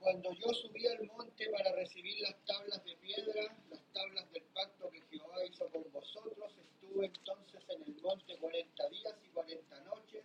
Cuando 0.00 0.32
yo 0.32 0.48
subí 0.54 0.86
al 0.86 1.06
monte 1.16 1.50
para 1.50 1.72
recibir 1.76 2.20
las 2.22 2.34
tablas 2.46 2.82
de 2.84 2.96
piedra, 2.96 3.56
las 3.70 3.82
tablas 3.92 4.32
del 4.32 4.42
pacto 4.54 4.90
que 4.90 5.00
Jehová 5.02 5.44
hizo 5.48 5.68
con 5.68 5.84
vosotros, 5.92 6.52
estuve 6.58 7.06
entonces 7.06 7.60
en 7.68 7.82
el 7.82 8.02
monte 8.02 8.38
cuarenta 8.38 8.88
días 8.88 9.14
y 9.22 9.28
cuarenta 9.28 9.80
noches, 9.84 10.24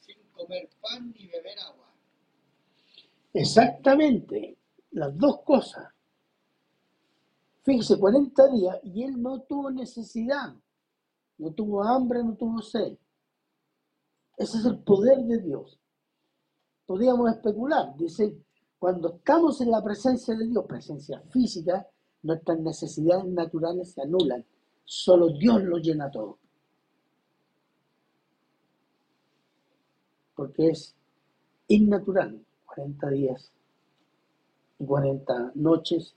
sin 0.00 0.18
comer 0.32 0.68
pan 0.82 1.12
ni 1.12 1.26
beber 1.26 1.58
agua. 1.60 1.94
Exactamente, 3.32 4.58
las 4.90 5.16
dos 5.16 5.42
cosas. 5.42 5.92
Fíjese, 7.62 7.98
40 7.98 8.48
días 8.48 8.80
y 8.84 9.02
él 9.04 9.20
no 9.20 9.40
tuvo 9.42 9.70
necesidad, 9.70 10.54
no 11.38 11.52
tuvo 11.52 11.82
hambre, 11.82 12.22
no 12.22 12.34
tuvo 12.34 12.60
sed. 12.60 12.96
Ese 14.40 14.56
es 14.56 14.64
el 14.64 14.78
poder 14.78 15.18
de 15.24 15.36
Dios. 15.36 15.78
Podríamos 16.86 17.30
especular, 17.30 17.94
dice, 17.98 18.38
cuando 18.78 19.16
estamos 19.16 19.60
en 19.60 19.70
la 19.70 19.84
presencia 19.84 20.34
de 20.34 20.46
Dios, 20.46 20.64
presencia 20.64 21.20
física, 21.28 21.86
nuestras 22.22 22.58
necesidades 22.58 23.26
naturales 23.26 23.92
se 23.92 24.00
anulan. 24.00 24.42
Solo 24.86 25.28
Dios 25.28 25.62
lo 25.62 25.76
llena 25.76 26.10
todo. 26.10 26.38
Porque 30.34 30.70
es 30.70 30.96
innatural, 31.68 32.42
40 32.64 33.10
días 33.10 33.52
y 34.78 34.86
40 34.86 35.52
noches, 35.56 36.14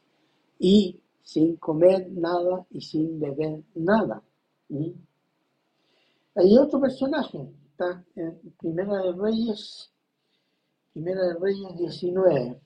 y 0.60 0.98
sin 1.22 1.58
comer 1.58 2.10
nada 2.10 2.65
y 2.70 2.80
sin 2.80 3.20
beber 3.20 3.63
nada. 3.75 4.24
¿Mm? 4.70 4.92
Hay 6.36 6.58
otro 6.58 6.80
personaje 6.80 7.51
está 7.74 8.06
en 8.15 8.39
Primera 8.60 9.00
de 9.00 9.13
Reyes, 9.13 9.92
Primera 10.94 11.25
de 11.25 11.34
Reyes 11.39 11.77
19. 11.77 12.62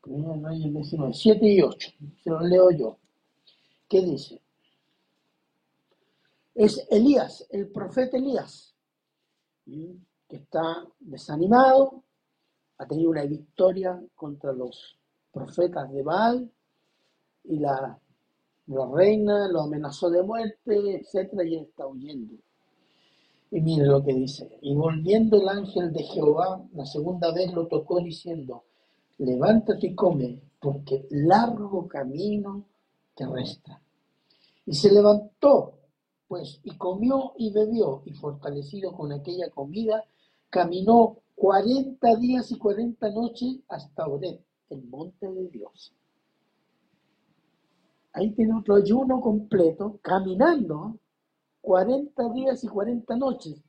Primera 0.00 0.34
de 0.34 0.48
Reyes 0.48 0.74
19, 0.74 1.14
7 1.14 1.46
y 1.46 1.62
8, 1.62 1.90
se 2.24 2.30
lo 2.30 2.40
leo 2.40 2.70
yo. 2.72 2.98
¿Qué 3.88 4.00
dice? 4.02 4.40
Es 6.54 6.86
Elías, 6.90 7.46
el 7.50 7.68
profeta 7.68 8.16
Elías, 8.16 8.74
que 9.64 10.36
está 10.36 10.84
desanimado, 10.98 12.02
ha 12.78 12.86
tenido 12.86 13.10
una 13.10 13.24
victoria 13.24 14.02
contra 14.16 14.52
los 14.52 14.98
profetas 15.32 15.90
de 15.92 16.02
Baal 16.02 16.50
y 17.44 17.58
la, 17.60 17.98
la 18.70 18.86
reina 18.86 19.48
lo 19.48 19.62
amenazó 19.62 20.10
de 20.10 20.22
muerte, 20.22 21.00
etcétera, 21.00 21.44
y 21.44 21.56
él 21.56 21.62
está 21.64 21.88
huyendo. 21.88 22.34
Y 23.50 23.60
mire 23.60 23.84
lo 23.84 24.02
que 24.04 24.14
dice. 24.14 24.58
Y 24.62 24.76
volviendo 24.76 25.40
el 25.40 25.48
ángel 25.48 25.92
de 25.92 26.04
Jehová, 26.04 26.64
la 26.72 26.86
segunda 26.86 27.32
vez 27.32 27.52
lo 27.52 27.66
tocó 27.66 27.98
diciendo, 27.98 28.62
levántate 29.18 29.88
y 29.88 29.94
come, 29.96 30.40
porque 30.60 31.04
largo 31.10 31.88
camino 31.88 32.64
te 33.16 33.26
resta. 33.26 33.82
Y 34.64 34.74
se 34.74 34.92
levantó, 34.92 35.74
pues, 36.28 36.60
y 36.62 36.76
comió 36.76 37.32
y 37.38 37.50
bebió, 37.50 38.02
y 38.04 38.12
fortalecido 38.12 38.92
con 38.92 39.10
aquella 39.10 39.50
comida, 39.50 40.04
caminó 40.48 41.18
cuarenta 41.34 42.14
días 42.14 42.52
y 42.52 42.58
cuarenta 42.58 43.10
noches 43.10 43.56
hasta 43.68 44.06
Oret, 44.06 44.40
el 44.68 44.84
monte 44.84 45.28
de 45.28 45.48
Dios. 45.48 45.92
Ahí 48.12 48.32
tiene 48.32 48.58
otro 48.58 48.74
ayuno 48.74 49.20
completo, 49.20 49.98
caminando 50.02 50.98
40 51.60 52.32
días 52.32 52.64
y 52.64 52.68
40 52.68 53.16
noches. 53.16 53.62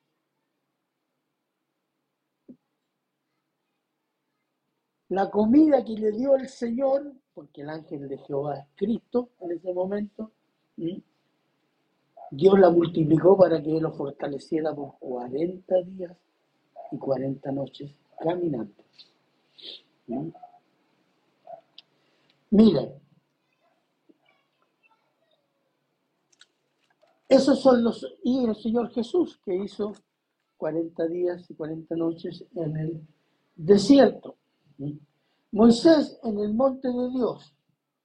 La 5.10 5.30
comida 5.30 5.84
que 5.84 5.94
le 5.94 6.12
dio 6.12 6.36
el 6.36 6.48
Señor, 6.48 7.14
porque 7.34 7.62
el 7.62 7.70
ángel 7.70 8.08
de 8.08 8.18
Jehová 8.20 8.60
es 8.60 8.66
Cristo 8.76 9.32
en 9.42 9.52
ese 9.52 9.74
momento, 9.74 10.32
Dios 12.32 12.58
la 12.58 12.70
multiplicó 12.70 13.38
para 13.38 13.62
que 13.62 13.80
lo 13.82 13.92
fortaleciera 13.92 14.74
por 14.74 14.98
40 15.00 15.82
días 15.84 16.18
y 16.92 16.98
40 16.98 17.52
noches 17.52 17.92
caminando. 18.18 18.74
Miren, 22.50 22.94
esos 27.32 27.62
son 27.62 27.82
los, 27.82 28.06
y 28.26 28.44
el 28.44 28.54
Señor 28.58 28.92
Jesús 28.92 29.40
que 29.46 29.56
hizo 29.56 29.94
40 30.58 31.08
días 31.08 31.50
y 31.50 31.56
40 31.56 31.96
noches 31.96 32.46
en 32.56 32.76
el 32.76 33.08
desierto. 33.56 34.36
Moisés 35.54 36.20
en 36.24 36.40
el 36.40 36.54
monte 36.54 36.90
de 36.90 37.10
Dios, 37.10 37.56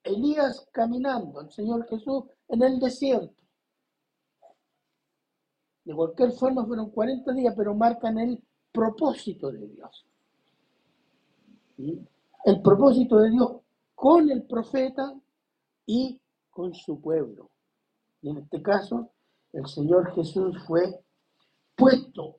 Elías 0.01 0.69
caminando, 0.71 1.41
el 1.41 1.51
Señor 1.51 1.85
Jesús 1.89 2.23
en 2.47 2.63
el 2.63 2.79
desierto. 2.79 3.43
De 5.83 5.93
cualquier 5.93 6.31
forma 6.31 6.65
fueron 6.65 6.89
40 6.89 7.33
días, 7.33 7.53
pero 7.57 7.75
marcan 7.75 8.17
el 8.19 8.41
propósito 8.71 9.51
de 9.51 9.67
Dios. 9.67 10.05
El 12.45 12.61
propósito 12.61 13.17
de 13.17 13.31
Dios 13.31 13.57
con 13.93 14.31
el 14.31 14.43
profeta 14.43 15.13
y 15.85 16.17
con 16.49 16.73
su 16.73 17.01
pueblo. 17.01 17.49
Y 18.21 18.29
en 18.29 18.37
este 18.37 18.61
caso, 18.61 19.11
el 19.57 19.65
Señor 19.65 20.13
Jesús 20.13 20.55
fue 20.67 21.03
puesto 21.75 22.37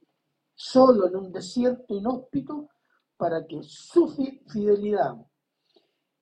solo 0.54 1.08
en 1.08 1.16
un 1.16 1.32
desierto 1.32 1.96
inhóspito 1.96 2.68
para 3.16 3.44
que 3.44 3.60
su 3.62 4.08
fidelidad 4.46 5.16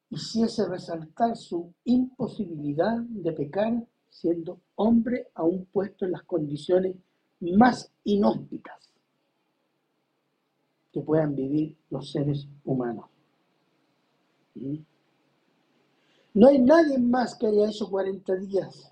hiciese 0.09 0.66
resaltar 0.66 1.37
su 1.37 1.74
imposibilidad 1.85 2.96
de 3.00 3.32
pecar 3.32 3.87
siendo 4.09 4.61
hombre 4.76 5.28
aún 5.35 5.66
puesto 5.66 6.06
en 6.06 6.12
las 6.12 6.22
condiciones 6.22 6.96
más 7.40 7.92
inhóspitas 8.04 8.94
que 10.90 11.02
puedan 11.02 11.35
vivir 11.35 11.76
los 11.90 12.11
seres 12.11 12.48
humanos. 12.64 13.04
¿Mm? 14.54 14.78
No 16.32 16.48
hay 16.48 16.59
nadie 16.59 16.98
más 16.98 17.35
que 17.35 17.48
haya 17.48 17.68
hecho 17.68 17.90
40 17.90 18.35
días. 18.37 18.90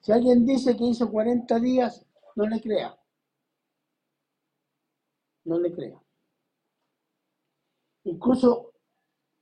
Si 0.00 0.12
alguien 0.12 0.46
dice 0.46 0.76
que 0.76 0.84
hizo 0.84 1.10
40 1.10 1.58
días, 1.60 2.04
no 2.36 2.46
le 2.46 2.60
crea. 2.60 2.96
No 5.44 5.58
le 5.58 5.72
crea. 5.72 6.00
Incluso 8.04 8.72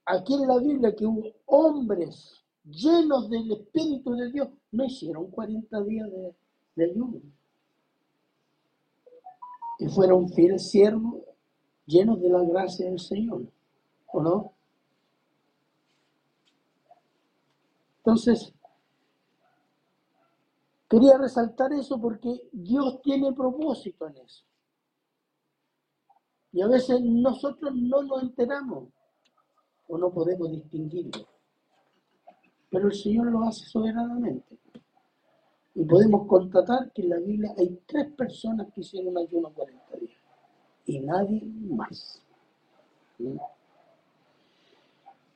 aquí 0.05 0.35
en 0.35 0.49
la 0.49 0.59
Biblia 0.59 0.95
que 0.95 1.07
hubo 1.07 1.33
hombres 1.47 2.45
llenos 2.65 3.31
del 3.31 3.53
Espíritu 3.53 4.15
de 4.15 4.33
Dios, 4.33 4.49
no 4.73 4.85
hicieron 4.85 5.31
40 5.31 5.83
días 5.85 6.11
de, 6.11 6.35
de 6.75 6.85
ayuno. 6.91 7.21
Y 9.79 9.89
fueron 9.89 10.29
fieles 10.31 10.71
siervos 10.71 11.23
llenos 11.87 12.21
de 12.21 12.29
la 12.29 12.43
gracia 12.43 12.87
del 12.87 12.99
Señor. 12.99 13.47
¿O 14.07 14.23
no? 14.23 14.53
Entonces, 17.99 18.53
quería 20.89 21.19
resaltar 21.19 21.73
eso 21.73 22.01
porque 22.01 22.49
Dios 22.53 23.01
tiene 23.03 23.33
propósito 23.33 24.07
en 24.09 24.19
eso. 24.19 24.45
Y 26.53 26.63
a 26.63 26.69
veces 26.69 27.01
nosotros 27.03 27.73
no 27.75 28.03
lo 28.03 28.21
enteramos 28.21 28.89
o 29.89 29.99
no 29.99 30.11
podemos 30.11 30.51
distinguirlo. 30.51 31.27
Pero 32.71 32.87
el 32.87 32.95
Señor 32.95 33.27
lo 33.27 33.43
hace 33.43 33.65
soberanamente. 33.67 34.59
Y 35.75 35.85
podemos 35.85 36.27
constatar 36.27 36.91
que 36.93 37.03
en 37.03 37.11
la 37.11 37.19
Biblia 37.19 37.53
hay 37.59 37.79
tres 37.87 38.11
personas 38.15 38.73
que 38.73 38.81
hicieron 38.81 39.17
ayuno 39.19 39.53
40 39.53 39.97
días. 39.99 40.19
Y 40.87 41.01
nadie 41.01 41.43
más. 41.45 42.23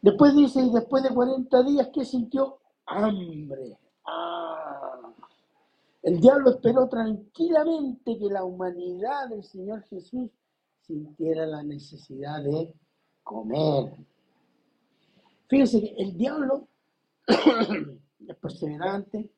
Después 0.01 0.35
dice, 0.35 0.63
y 0.63 0.73
después 0.73 1.03
de 1.03 1.11
40 1.11 1.63
días, 1.65 1.91
¿qué 1.93 2.05
sintió? 2.05 2.59
Hambre. 2.87 3.77
Ah. 4.07 4.50
El 6.03 6.19
diablo 6.19 6.51
esperó 6.51 6.89
tranquilamente 6.89 8.19
que 8.19 8.29
la 8.31 8.45
humanidad 8.45 9.29
del 9.29 9.45
Señor 9.45 9.83
Jesús 9.83 10.31
sintiera 10.81 11.47
la 11.47 11.63
necesidad 11.63 12.43
de 12.43 12.73
comer. 13.23 13.95
Fíjense 15.49 15.81
que 15.81 15.95
el 16.03 16.17
diablo 16.17 16.69
es 17.27 18.37
perseverante 18.37 19.31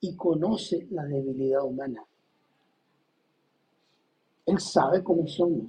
y 0.00 0.14
conoce 0.14 0.86
la 0.90 1.04
debilidad 1.04 1.64
humana. 1.64 2.04
Él 4.46 4.60
sabe 4.60 5.02
cómo 5.02 5.26
somos. 5.26 5.66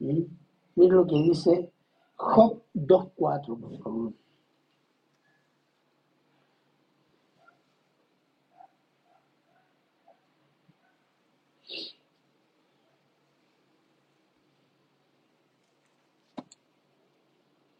¿Mm? 0.00 0.22
Mira 0.76 0.94
lo 0.94 1.06
que 1.06 1.16
dice 1.16 1.72
Job 2.14 2.62
2.4, 2.74 3.60
por 3.60 3.78
favor. 3.82 4.12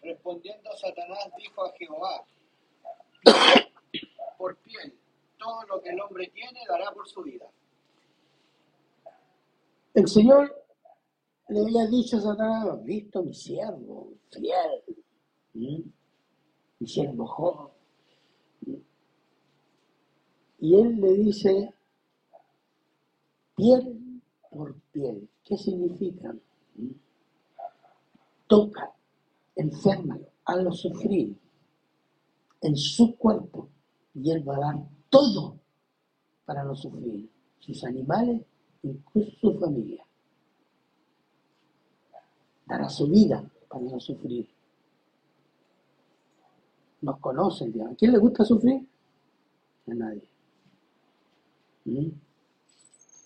Respondiendo 0.08 0.70
Satanás 0.74 1.30
dijo 1.36 1.66
a 1.66 1.72
Jehová, 1.72 2.24
por 4.38 4.56
piel, 4.56 4.98
todo 5.38 5.62
lo 5.66 5.82
que 5.82 5.90
el 5.90 6.00
hombre 6.00 6.28
tiene 6.28 6.60
dará 6.66 6.90
por 6.94 7.06
su 7.06 7.22
vida. 7.22 7.44
El 9.92 10.08
Señor 10.08 10.64
le 11.48 11.60
había 11.60 11.86
dicho 11.88 12.16
a 12.16 12.20
Satanás, 12.22 12.82
visto 12.84 13.22
mi 13.22 13.34
siervo, 13.34 14.14
fiel, 14.30 15.92
mi 16.78 16.86
siervo 16.86 17.26
joven. 17.26 17.72
Y 20.60 20.74
él 20.74 21.00
le 21.02 21.12
dice, 21.12 21.74
piel 23.54 24.22
por 24.50 24.74
piel. 24.90 25.28
¿Qué 25.44 25.58
significa? 25.58 26.34
Toca, 28.46 28.94
enférmalo, 29.58 30.26
hazlo 30.44 30.72
sufrir 30.72 31.36
en 32.60 32.76
su 32.76 33.16
cuerpo 33.16 33.68
y 34.14 34.30
él 34.30 34.48
va 34.48 34.56
a 34.56 34.60
dar 34.60 34.88
todo 35.10 35.58
para 36.44 36.64
no 36.64 36.74
sufrir. 36.74 37.28
sus 37.58 37.84
animales, 37.84 38.40
incluso 38.82 39.30
su 39.40 39.58
familia. 39.58 40.02
Dará 42.66 42.88
su 42.88 43.08
vida 43.08 43.44
para 43.68 43.84
no 43.84 44.00
sufrir. 44.00 44.48
Nos 47.02 47.18
conoce 47.18 47.64
el 47.64 47.72
diablo. 47.72 47.92
¿A 47.92 47.96
quién 47.96 48.12
le 48.12 48.18
gusta 48.18 48.44
sufrir? 48.44 48.88
A 49.88 49.94
nadie. 49.94 50.28
¿Mm? 51.84 52.08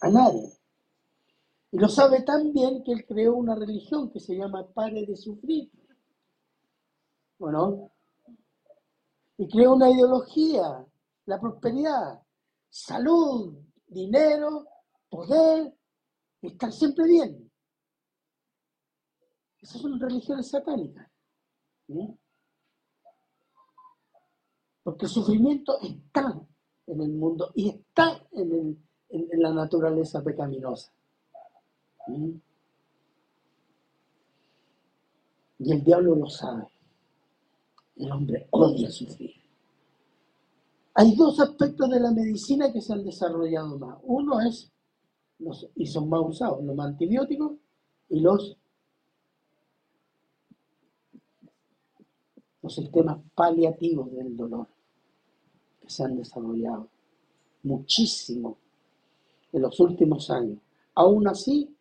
A 0.01 0.09
nadie. 0.09 0.51
Y 1.71 1.79
lo 1.79 1.89
sabe 1.89 2.23
tan 2.23 2.53
bien 2.53 2.83
que 2.83 2.93
él 2.93 3.05
creó 3.07 3.35
una 3.37 3.55
religión 3.55 4.11
que 4.11 4.19
se 4.19 4.35
llama 4.35 4.67
Pare 4.67 5.07
de 5.07 5.17
Sufrir. 5.17 5.71
Bueno, 7.43 7.91
y 9.37 9.49
creó 9.49 9.73
una 9.75 9.91
ideología, 9.91 10.87
la 11.25 11.41
prosperidad, 11.41 12.23
salud, 12.71 13.59
dinero, 13.89 14.65
poder, 15.11 15.77
estar 16.41 16.71
siempre 16.71 17.05
bien. 17.05 17.51
Esas 19.61 19.81
son 19.83 19.99
religiones 19.99 20.51
satánicas. 20.51 21.11
Porque 24.85 25.07
el 25.07 25.11
sufrimiento 25.11 25.81
está 25.81 26.41
en 26.87 27.01
el 27.01 27.11
mundo 27.11 27.51
y 27.57 27.71
está 27.71 28.25
en, 28.31 28.87
en 29.09 29.43
la 29.43 29.53
naturaleza 29.53 30.23
pecaminosa. 30.23 30.93
Y 35.59 35.73
el 35.73 35.83
diablo 35.83 36.15
lo 36.15 36.29
sabe. 36.29 36.72
El 38.03 38.11
hombre 38.11 38.49
odia 38.51 38.91
sufrir. 38.91 39.33
Hay 40.95 41.15
dos 41.15 41.39
aspectos 41.39 41.89
de 41.89 42.01
la 42.01 42.11
medicina 42.11 42.73
que 42.73 42.81
se 42.81 42.93
han 42.93 43.05
desarrollado 43.05 43.79
más. 43.79 43.97
Uno 44.03 44.41
es, 44.41 44.73
y 45.77 45.87
son 45.87 46.09
más 46.09 46.21
usados, 46.25 46.65
los 46.65 46.77
antibióticos 46.81 47.53
y 48.09 48.19
los, 48.19 48.57
los 52.61 52.75
sistemas 52.75 53.21
paliativos 53.37 54.13
del 54.13 54.37
dolor 54.37 54.67
que 55.81 55.89
se 55.89 56.03
han 56.03 56.17
desarrollado 56.17 56.89
muchísimo 57.63 58.59
en 59.53 59.63
los 59.63 59.79
últimos 59.79 60.29
años. 60.29 60.59
Aún 60.97 61.29
así, 61.29 61.73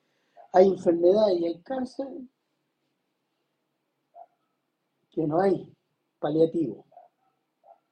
hay 0.53 0.67
enfermedades 0.67 1.39
y 1.39 1.45
hay 1.47 1.59
cáncer 1.61 2.07
que 5.09 5.25
no 5.25 5.41
hay 5.41 5.67
paliativo. 6.21 6.85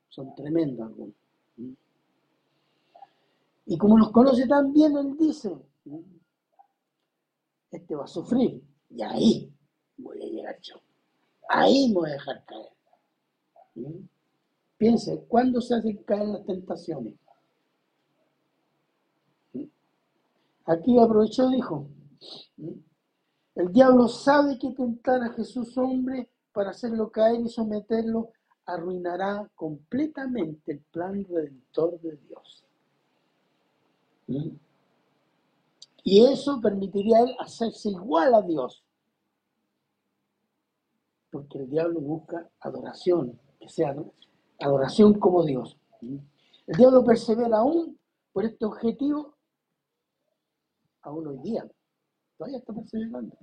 Son 0.08 0.34
tremendos 0.36 0.88
algunos. 0.88 1.16
Y 3.66 3.78
como 3.78 3.98
los 3.98 4.12
conoce 4.12 4.48
tan 4.48 4.72
bien, 4.72 4.98
él 4.98 5.18
dice, 5.18 5.56
este 7.70 7.96
va 7.96 8.06
a 8.06 8.08
sufrir. 8.08 8.64
Y 8.90 9.02
ahí 9.02 9.54
voy 9.98 10.24
a 10.24 10.26
llegar 10.26 10.60
yo. 10.62 10.76
Ahí 11.50 11.90
me 11.90 11.96
voy 11.96 12.10
a 12.10 12.14
dejar 12.14 12.46
caer. 12.46 12.70
Piense, 14.78 15.26
¿cuándo 15.28 15.62
se 15.62 15.76
hacen 15.76 15.98
caer 16.04 16.28
las 16.30 16.46
tentaciones? 16.46 17.16
Aquí 20.66 20.98
aprovechó, 21.00 21.50
dijo, 21.50 21.88
el 23.56 23.72
diablo 23.74 24.08
sabe 24.08 24.58
que 24.60 24.72
tentar 24.72 25.22
a 25.24 25.34
Jesús 25.34 25.76
hombre 25.78 26.30
para 26.60 26.72
hacerlo 26.72 27.10
caer 27.10 27.40
y 27.40 27.48
someterlo 27.48 28.34
arruinará 28.66 29.50
completamente 29.56 30.74
el 30.74 30.82
plan 30.82 31.24
redentor 31.24 32.02
de 32.02 32.18
Dios. 32.18 32.66
Y 36.04 36.26
eso 36.26 36.60
permitiría 36.60 37.20
a 37.20 37.22
él 37.22 37.36
hacerse 37.40 37.92
igual 37.92 38.34
a 38.34 38.42
Dios. 38.42 38.84
Porque 41.32 41.60
el 41.60 41.70
diablo 41.70 42.02
busca 42.02 42.50
adoración, 42.60 43.40
que 43.58 43.70
sea 43.70 43.96
adoración 44.60 45.14
como 45.14 45.46
Dios. 45.46 45.78
El 46.02 46.76
diablo 46.76 47.06
persevera 47.06 47.60
aún 47.60 47.98
por 48.34 48.44
este 48.44 48.66
objetivo, 48.66 49.34
aún 51.04 51.26
hoy 51.26 51.38
día. 51.38 51.66
Todavía 52.38 52.58
está 52.58 52.74
perseverando. 52.74 53.38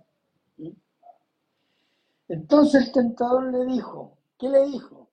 Entonces 2.28 2.86
el 2.86 2.92
tentador 2.92 3.52
le 3.52 3.64
dijo, 3.66 4.18
¿qué 4.38 4.48
le 4.48 4.66
dijo? 4.66 5.10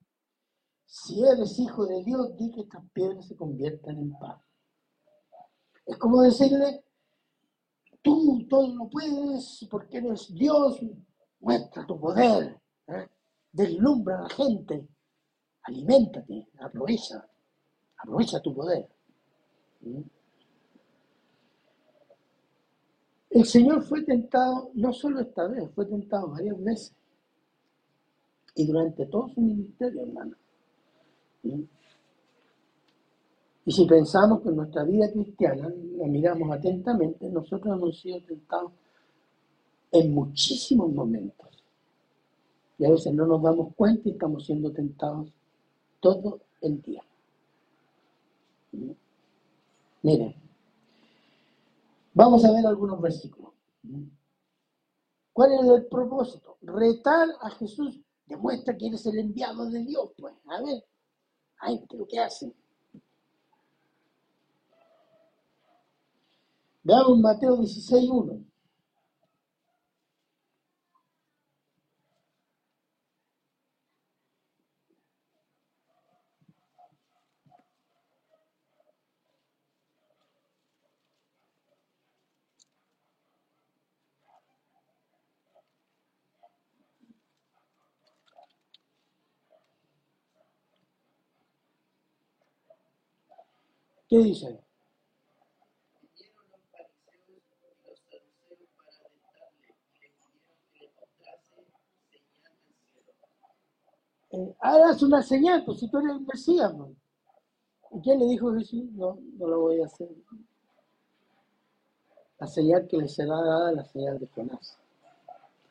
Si 0.86 1.23
eres 1.23 1.60
hijo 1.60 1.86
de 1.86 2.04
Dios, 2.04 2.36
di 2.38 2.52
que 2.52 2.62
estas 2.62 2.84
piedras 2.91 3.28
se 3.28 3.36
conviertan 3.36 3.97
en 3.97 4.17
pan. 4.17 4.38
Es 5.86 5.97
como 5.97 6.21
decirle, 6.21 6.84
tú 8.02 8.45
todo 8.49 8.76
lo 8.76 8.89
puedes 8.89 9.67
porque 9.69 9.97
eres 9.97 10.34
Dios, 10.34 10.80
muestra 11.39 11.86
tu 11.86 11.99
poder, 11.99 12.60
¿eh? 12.88 13.08
deslumbra 13.52 14.19
a 14.19 14.21
la 14.23 14.30
gente, 14.30 14.88
aliméntate, 15.63 16.47
aprovecha, 16.60 17.28
aprovecha 17.97 18.41
tu 18.41 18.56
poder. 18.56 18.88
El 23.30 23.45
Señor 23.45 23.84
fue 23.84 24.04
tentado 24.04 24.71
no 24.76 24.93
solo 24.93 25.19
esta 25.19 25.47
vez, 25.47 25.69
fue 25.73 25.86
tentado 25.86 26.30
varias 26.30 26.63
veces. 26.63 26.95
Y 28.56 28.66
durante 28.66 29.06
todo 29.08 29.30
su 29.30 29.42
ministerio, 29.42 30.04
hermano. 30.04 30.36
Y 33.66 33.72
si 33.72 33.86
pensamos 33.86 34.42
que 34.42 34.52
nuestra 34.52 34.84
vida 34.84 35.12
cristiana 35.12 35.72
la 35.98 36.08
miramos 36.08 36.52
atentamente, 36.52 37.30
nosotros 37.30 37.78
hemos 37.78 38.00
sido 38.00 38.22
tentados 38.22 38.72
en 39.92 40.13
muchísimos 40.13 40.92
momentos. 40.92 41.63
Y 42.78 42.86
a 42.86 42.89
veces 42.89 43.13
no 43.13 43.26
nos 43.26 43.42
damos 43.42 43.74
cuenta 43.76 44.10
y 44.10 44.12
estamos 44.13 44.46
siendo 44.46 44.72
tentados 44.72 45.32
todo 46.00 46.42
el 46.62 46.82
día. 46.82 47.04
Miren, 50.02 50.36
vamos 52.13 52.44
a 52.44 52.52
ver 52.52 52.66
algunos 52.66 53.00
versículos. 53.00 53.54
¿Cuál 55.32 55.54
es 55.54 55.66
el 55.66 55.86
propósito? 55.86 56.58
Retar 56.62 57.30
a 57.42 57.50
Jesús 57.52 58.02
demuestra 58.26 58.78
que 58.78 58.88
eres 58.88 59.06
el 59.06 59.20
enviado 59.20 59.70
de 59.70 59.80
Dios, 59.84 60.12
pues. 60.18 60.34
A 60.48 60.62
ver, 60.62 60.84
ay, 61.60 61.84
¿qué 61.90 61.98
lo 61.98 62.08
que 62.08 62.20
hace? 62.20 62.54
Veamos 66.84 67.20
Mateo 67.20 67.58
16, 67.58 68.10
1. 68.10 68.53
¿Qué 94.13 94.19
dice? 94.19 94.60
Eh, 104.30 104.56
hagas 104.60 105.02
una 105.02 105.23
señal, 105.23 105.65
pues 105.65 105.80
si 105.80 105.88
tú 105.89 105.97
eres 105.97 106.12
el 106.12 106.21
Mesías. 106.28 106.71
¿Y 107.89 108.02
quién 108.02 108.19
le 108.19 108.28
dijo 108.28 108.54
Jesús? 108.54 108.84
No, 108.91 109.17
no 109.39 109.47
lo 109.47 109.62
voy 109.62 109.82
a 109.82 109.88
hacer. 109.88 110.10
La 112.38 112.45
señal 112.45 112.88
que 112.88 112.97
le 112.97 113.08
será 113.08 113.36
dada, 113.36 113.71
la 113.71 113.86
señal 113.86 114.19
de 114.19 114.28
Jonás. 114.28 114.78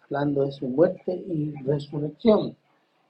Hablando 0.02 0.42
de 0.42 0.50
su 0.50 0.66
muerte 0.66 1.14
y 1.14 1.52
resurrección. 1.62 2.56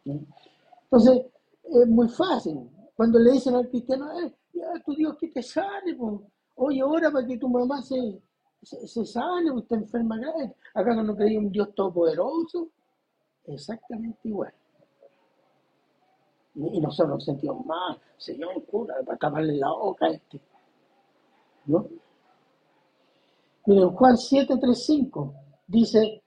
Entonces, 0.05 1.25
es 1.65 1.89
muy 1.89 2.11
fácil. 2.11 2.69
Cuando 2.95 3.19
le 3.19 3.33
dicen 3.33 3.55
al 3.55 3.71
cristiano, 3.71 4.13
eh, 4.21 4.35
ya 4.53 4.83
tu 4.85 4.95
Dios 4.95 5.17
que 5.19 5.29
te 5.29 5.43
sane, 5.43 5.95
pues. 5.97 6.21
Oye, 6.57 6.81
ahora 6.81 7.11
para 7.11 7.27
que 7.27 7.39
tu 7.39 7.49
mamá 7.49 7.81
se, 7.83 8.21
se, 8.63 9.05
sane, 9.05 9.51
pues 9.53 9.65
está 9.65 9.77
enferma 9.77 10.19
grave. 10.19 10.55
¿Acaso 10.75 11.03
no 11.03 11.17
creía 11.17 11.39
un 11.39 11.51
Dios 11.51 11.75
todopoderoso? 11.75 12.69
Exactamente 13.45 14.29
igual. 14.29 14.53
Y 16.55 16.81
nosotros 16.81 17.15
nos 17.15 17.25
sentimos 17.25 17.65
mal, 17.65 17.99
Señor, 18.19 18.65
cura, 18.67 18.95
para 19.07 19.19
taparle 19.19 19.57
la 19.57 19.71
boca 19.71 20.07
a 20.07 20.11
este. 20.11 20.41
¿No? 21.65 21.89
Miren, 23.67 23.91
Juan 23.91 24.17
7, 24.19 24.59
3, 24.61 24.85
5 24.87 25.35
dice, 25.67 26.22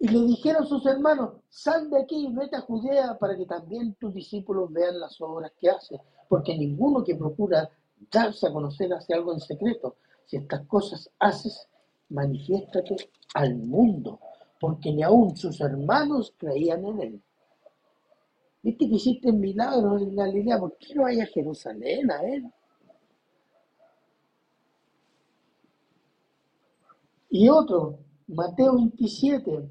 y 0.00 0.08
le 0.08 0.20
dijeron 0.26 0.66
sus 0.66 0.86
hermanos, 0.86 1.40
sal 1.48 1.90
de 1.90 2.02
aquí 2.02 2.26
y 2.26 2.32
vete 2.32 2.56
a 2.56 2.60
Judea 2.60 3.18
para 3.18 3.36
que 3.36 3.46
también 3.46 3.94
tus 3.94 4.14
discípulos 4.14 4.72
vean 4.72 5.00
las 5.00 5.20
obras 5.20 5.52
que 5.58 5.70
haces 5.70 6.00
porque 6.28 6.56
ninguno 6.56 7.02
que 7.02 7.16
procura 7.16 7.68
darse 8.12 8.46
a 8.46 8.52
conocer 8.52 8.92
hace 8.92 9.14
algo 9.14 9.32
en 9.32 9.40
secreto. 9.40 9.96
si 10.26 10.36
estas 10.36 10.66
cosas 10.66 11.10
haces, 11.18 11.66
manifiéstate 12.10 12.96
al 13.34 13.56
mundo, 13.56 14.20
porque 14.60 14.92
ni 14.92 15.02
aun 15.02 15.34
sus 15.34 15.58
hermanos 15.62 16.34
creían 16.36 16.84
en 16.84 17.00
él. 17.00 17.22
Viste 18.62 18.86
que 18.88 18.96
hiciste 18.96 19.32
milagros 19.32 20.02
en 20.02 20.14
Galilea, 20.14 20.58
¿por 20.58 20.76
qué 20.76 20.94
no 20.94 21.04
vaya 21.04 21.24
a 21.24 21.28
Jerusalén 21.28 22.10
a 22.10 22.20
él? 22.22 22.44
Y 27.30 27.48
otro, 27.48 28.00
Mateo 28.26 28.74
27, 28.74 29.70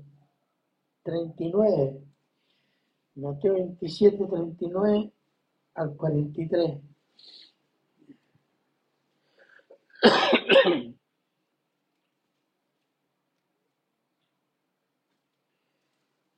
39. 1.08 2.02
Mateo 3.15 3.54
27, 3.54 4.28
39 4.28 5.12
al 5.76 5.96
43. 5.96 6.82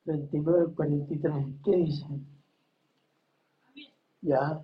39 0.05 0.59
al 0.61 0.73
43. 0.75 1.33
¿Qué 1.63 1.71
dice? 1.71 2.05
Ya. 4.21 4.63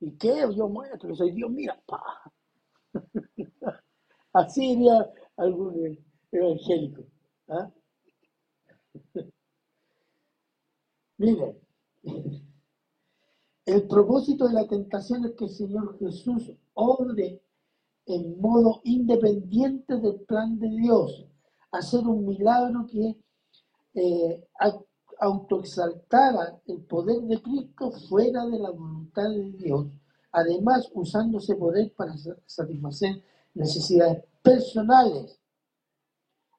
¿Y 0.00 0.16
qué? 0.16 0.46
Yo 0.54 0.68
muestro, 0.68 1.14
soy 1.14 1.32
Dios, 1.32 1.50
mira, 1.50 1.80
pa. 1.86 2.02
Así 4.32 4.76
diría 4.76 5.10
algún 5.36 5.98
evangélico. 6.30 7.02
¿ah? 7.48 7.70
Miren, 11.18 11.58
el 13.66 13.88
propósito 13.88 14.46
de 14.46 14.54
la 14.54 14.68
tentación 14.68 15.24
es 15.24 15.32
que 15.32 15.44
el 15.46 15.50
Señor 15.50 15.98
Jesús 15.98 16.52
obre 16.74 17.42
en 18.06 18.40
modo 18.40 18.80
independiente 18.84 19.96
del 19.96 20.20
plan 20.20 20.58
de 20.58 20.70
Dios, 20.70 21.26
hacer 21.72 22.06
un 22.06 22.26
milagro 22.26 22.86
que 22.86 23.16
eh, 23.94 24.48
autoexaltara 25.20 26.60
el 26.66 26.84
poder 26.84 27.20
de 27.22 27.42
Cristo 27.42 27.90
fuera 28.08 28.46
de 28.46 28.58
la 28.58 28.70
voluntad 28.70 29.28
de 29.28 29.52
Dios, 29.52 29.86
además 30.32 30.88
usando 30.94 31.38
ese 31.38 31.56
poder 31.56 31.92
para 31.94 32.14
satisfacer 32.46 33.22
necesidades 33.54 34.24
personales, 34.42 35.40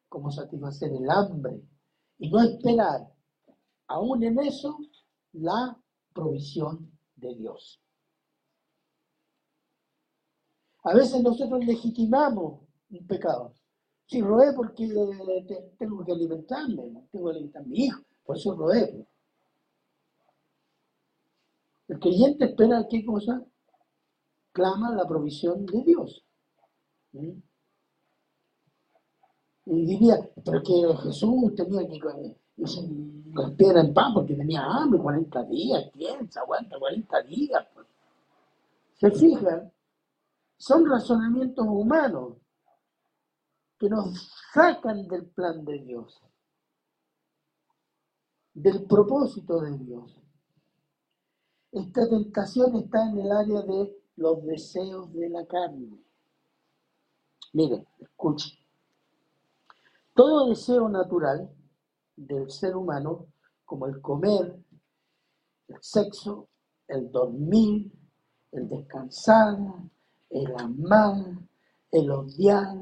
como 0.08 0.32
satisfacer 0.32 0.92
el 0.92 1.10
hambre, 1.10 1.62
y 2.18 2.30
no 2.30 2.42
esperar, 2.42 3.14
aún 3.88 4.24
en 4.24 4.40
eso, 4.40 4.78
la 5.34 5.78
provisión 6.14 6.92
de 7.16 7.36
Dios. 7.36 7.82
A 10.84 10.94
veces 10.94 11.22
nosotros 11.22 11.64
legitimamos 11.66 12.62
un 12.90 13.08
pecado. 13.08 13.54
Si 14.06 14.22
robé 14.22 14.54
porque 14.54 14.88
tengo 15.78 16.04
que 16.04 16.12
alimentarme, 16.12 17.08
tengo 17.12 17.26
que 17.26 17.32
alimentar 17.32 17.62
a 17.62 17.66
mi 17.66 17.86
hijo, 17.86 18.02
por 18.30 18.38
eso 18.38 18.56
robé. 18.56 19.08
El 21.88 22.00
creyente 22.00 22.46
espera 22.46 22.86
qué 22.88 23.04
cosa? 23.04 23.44
Clama 24.52 24.94
la 24.94 25.08
provisión 25.08 25.66
de 25.66 25.84
Dios. 25.84 26.24
¿Mm? 27.14 27.40
Y 29.66 29.86
diría, 29.88 30.30
pero 30.46 30.62
que 30.62 30.96
Jesús 31.02 31.56
tenía 31.56 31.88
que 31.88 32.00
las 33.34 33.52
piedras 33.58 33.86
en 33.86 33.94
pan 33.96 34.14
porque 34.14 34.36
tenía 34.36 34.64
hambre, 34.64 35.00
40 35.00 35.44
días, 35.46 35.90
piensa, 35.92 36.42
aguanta 36.42 36.78
40 36.78 37.24
días. 37.24 37.68
Pues. 37.74 37.88
¿Se 38.94 39.10
fijan? 39.10 39.74
Son 40.56 40.88
razonamientos 40.88 41.66
humanos 41.68 42.38
que 43.80 43.90
nos 43.90 44.32
sacan 44.54 45.08
del 45.08 45.26
plan 45.26 45.66
de 45.66 45.80
Dios, 45.80 46.22
del 48.62 48.84
propósito 48.84 49.62
de 49.62 49.78
Dios. 49.78 50.22
Esta 51.72 52.10
tentación 52.10 52.76
está 52.76 53.10
en 53.10 53.20
el 53.20 53.32
área 53.32 53.62
de 53.62 54.04
los 54.18 54.44
deseos 54.46 55.14
de 55.14 55.30
la 55.30 55.46
carne. 55.46 55.98
Miren, 57.54 57.88
escuchen. 58.00 58.58
Todo 60.14 60.50
deseo 60.50 60.90
natural 60.90 61.50
del 62.18 62.52
ser 62.52 62.76
humano, 62.76 63.28
como 63.64 63.86
el 63.86 64.02
comer, 64.02 64.60
el 65.70 65.78
sexo, 65.80 66.50
el 66.88 67.10
dormir, 67.10 67.90
el 68.52 68.68
descansar, 68.68 69.58
el 70.32 70.54
amar, 70.58 71.16
el 71.92 72.12
odiar, 72.12 72.76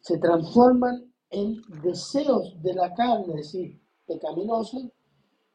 se 0.00 0.18
transforman 0.18 1.12
en 1.30 1.62
deseos 1.82 2.60
de 2.62 2.74
la 2.74 2.94
carne, 2.94 3.34
es 3.40 3.52
decir, 3.52 3.80
pecaminosos, 4.06 4.84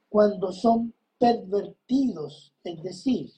cuando 0.09 0.51
son 0.51 0.93
pervertidos, 1.17 2.53
es 2.63 2.83
decir, 2.83 3.31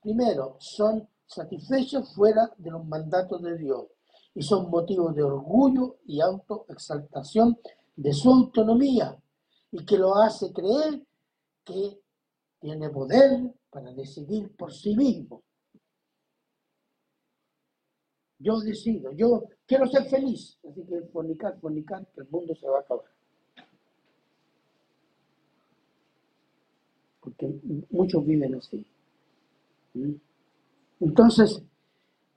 primero, 0.00 0.56
son 0.58 1.08
satisfechos 1.26 2.14
fuera 2.14 2.52
de 2.56 2.70
los 2.70 2.84
mandatos 2.86 3.42
de 3.42 3.58
Dios 3.58 3.86
y 4.34 4.42
son 4.42 4.70
motivos 4.70 5.14
de 5.14 5.22
orgullo 5.22 5.98
y 6.06 6.20
autoexaltación 6.20 7.58
de 7.96 8.12
su 8.12 8.30
autonomía 8.30 9.16
y 9.70 9.84
que 9.84 9.98
lo 9.98 10.14
hace 10.16 10.52
creer 10.52 11.06
que 11.64 12.00
tiene 12.60 12.90
poder 12.90 13.54
para 13.70 13.92
decidir 13.92 14.54
por 14.56 14.72
sí 14.72 14.96
mismo. 14.96 15.42
Yo 18.38 18.60
decido, 18.60 19.12
yo 19.12 19.48
quiero 19.66 19.86
ser 19.86 20.04
feliz, 20.08 20.58
así 20.68 20.82
que 20.84 21.00
fornicar, 21.12 21.58
fornicar, 21.60 22.06
que 22.14 22.20
el 22.20 22.28
mundo 22.30 22.54
se 22.54 22.68
va 22.68 22.78
a 22.78 22.80
acabar. 22.80 23.04
Porque 27.20 27.60
muchos 27.90 28.24
viven 28.24 28.54
así. 28.54 28.86
¿Mm? 29.94 30.14
Entonces, 31.00 31.62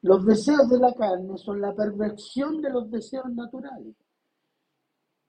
los 0.01 0.25
deseos 0.25 0.69
de 0.69 0.79
la 0.79 0.93
carne 0.93 1.37
son 1.37 1.61
la 1.61 1.73
perversión 1.73 2.61
de 2.61 2.69
los 2.69 2.89
deseos 2.89 3.29
naturales. 3.31 3.95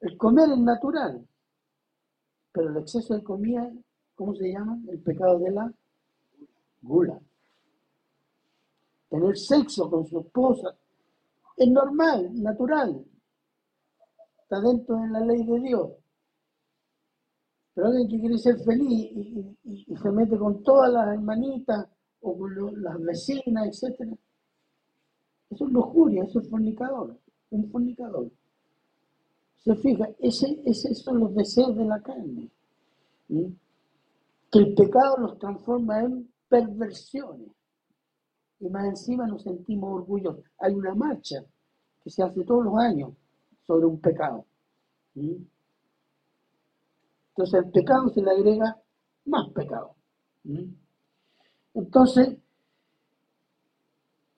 El 0.00 0.16
comer 0.16 0.50
es 0.50 0.58
natural, 0.58 1.26
pero 2.52 2.70
el 2.70 2.76
exceso 2.78 3.14
de 3.14 3.22
comida, 3.22 3.70
¿cómo 4.14 4.34
se 4.34 4.50
llama? 4.50 4.78
El 4.88 5.00
pecado 5.00 5.38
de 5.38 5.50
la 5.50 5.72
gula. 6.80 7.20
Tener 9.10 9.36
sexo 9.36 9.90
con 9.90 10.06
su 10.06 10.20
esposa 10.20 10.74
es 11.61 11.70
normal, 11.70 12.42
natural. 12.42 13.05
Está 14.42 14.61
dentro 14.62 14.96
de 14.96 15.09
la 15.09 15.20
ley 15.20 15.44
de 15.44 15.61
Dios. 15.61 15.90
Pero 17.75 17.88
alguien 17.88 18.09
que 18.09 18.18
quiere 18.18 18.38
ser 18.38 18.59
feliz 18.61 19.12
y, 19.64 19.94
se 19.94 20.11
mete 20.11 20.38
con 20.38 20.62
todas 20.62 20.90
las 20.90 21.09
hermanitas 21.09 21.87
o 22.23 22.38
con 22.38 22.83
las 22.83 22.99
vecinas, 23.03 23.83
etc. 23.83 24.16
Eso 25.51 25.66
es 25.66 25.70
lujuria, 25.70 26.25
eso 26.25 26.40
es 26.40 26.49
fornicador, 26.49 27.18
un 27.51 27.70
fornicador. 27.70 28.31
Se 29.59 29.77
fija, 29.77 30.09
ese, 30.18 30.62
ese 30.64 30.94
son 30.94 31.20
los 31.20 31.35
deseos 31.35 31.77
de 31.77 31.85
la 31.85 32.01
carne. 32.01 32.51
Que 33.29 34.59
el 34.59 34.75
pecado 34.75 35.18
los 35.18 35.38
transforma 35.38 36.01
en 36.01 36.27
perversiones. 36.49 37.51
Y 38.61 38.68
más 38.68 38.87
encima 38.87 39.27
nos 39.27 39.42
sentimos 39.42 40.01
orgullosos. 40.01 40.44
Hay 40.59 40.75
una 40.75 40.94
marcha 40.94 41.44
que 42.03 42.11
se 42.11 42.23
hace 42.23 42.44
todos 42.44 42.64
los 42.64 42.79
años 42.79 43.12
sobre 43.66 43.87
un 43.87 44.01
pecado. 44.01 44.44
Entonces 45.14 45.46
al 47.55 47.70
pecado 47.70 48.09
se 48.11 48.23
le 48.23 48.31
agrega 48.31 48.79
más 49.25 49.49
pecado. 49.51 49.94
Entonces, 51.75 52.37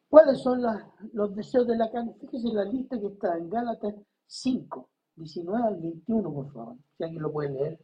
¿cuáles 0.08 0.40
son 0.40 0.62
los 1.12 1.34
deseos 1.34 1.66
de 1.66 1.76
la 1.76 1.90
carne? 1.90 2.14
Fíjese 2.20 2.48
la 2.48 2.64
lista 2.64 3.00
que 3.00 3.06
está 3.06 3.36
en 3.36 3.50
Gálatas 3.50 3.94
5, 4.26 4.88
19 5.16 5.66
al 5.66 5.80
21, 5.80 6.32
por 6.32 6.52
favor, 6.52 6.76
si 6.96 7.04
alguien 7.04 7.22
lo 7.22 7.32
puede 7.32 7.50
leer. 7.50 7.78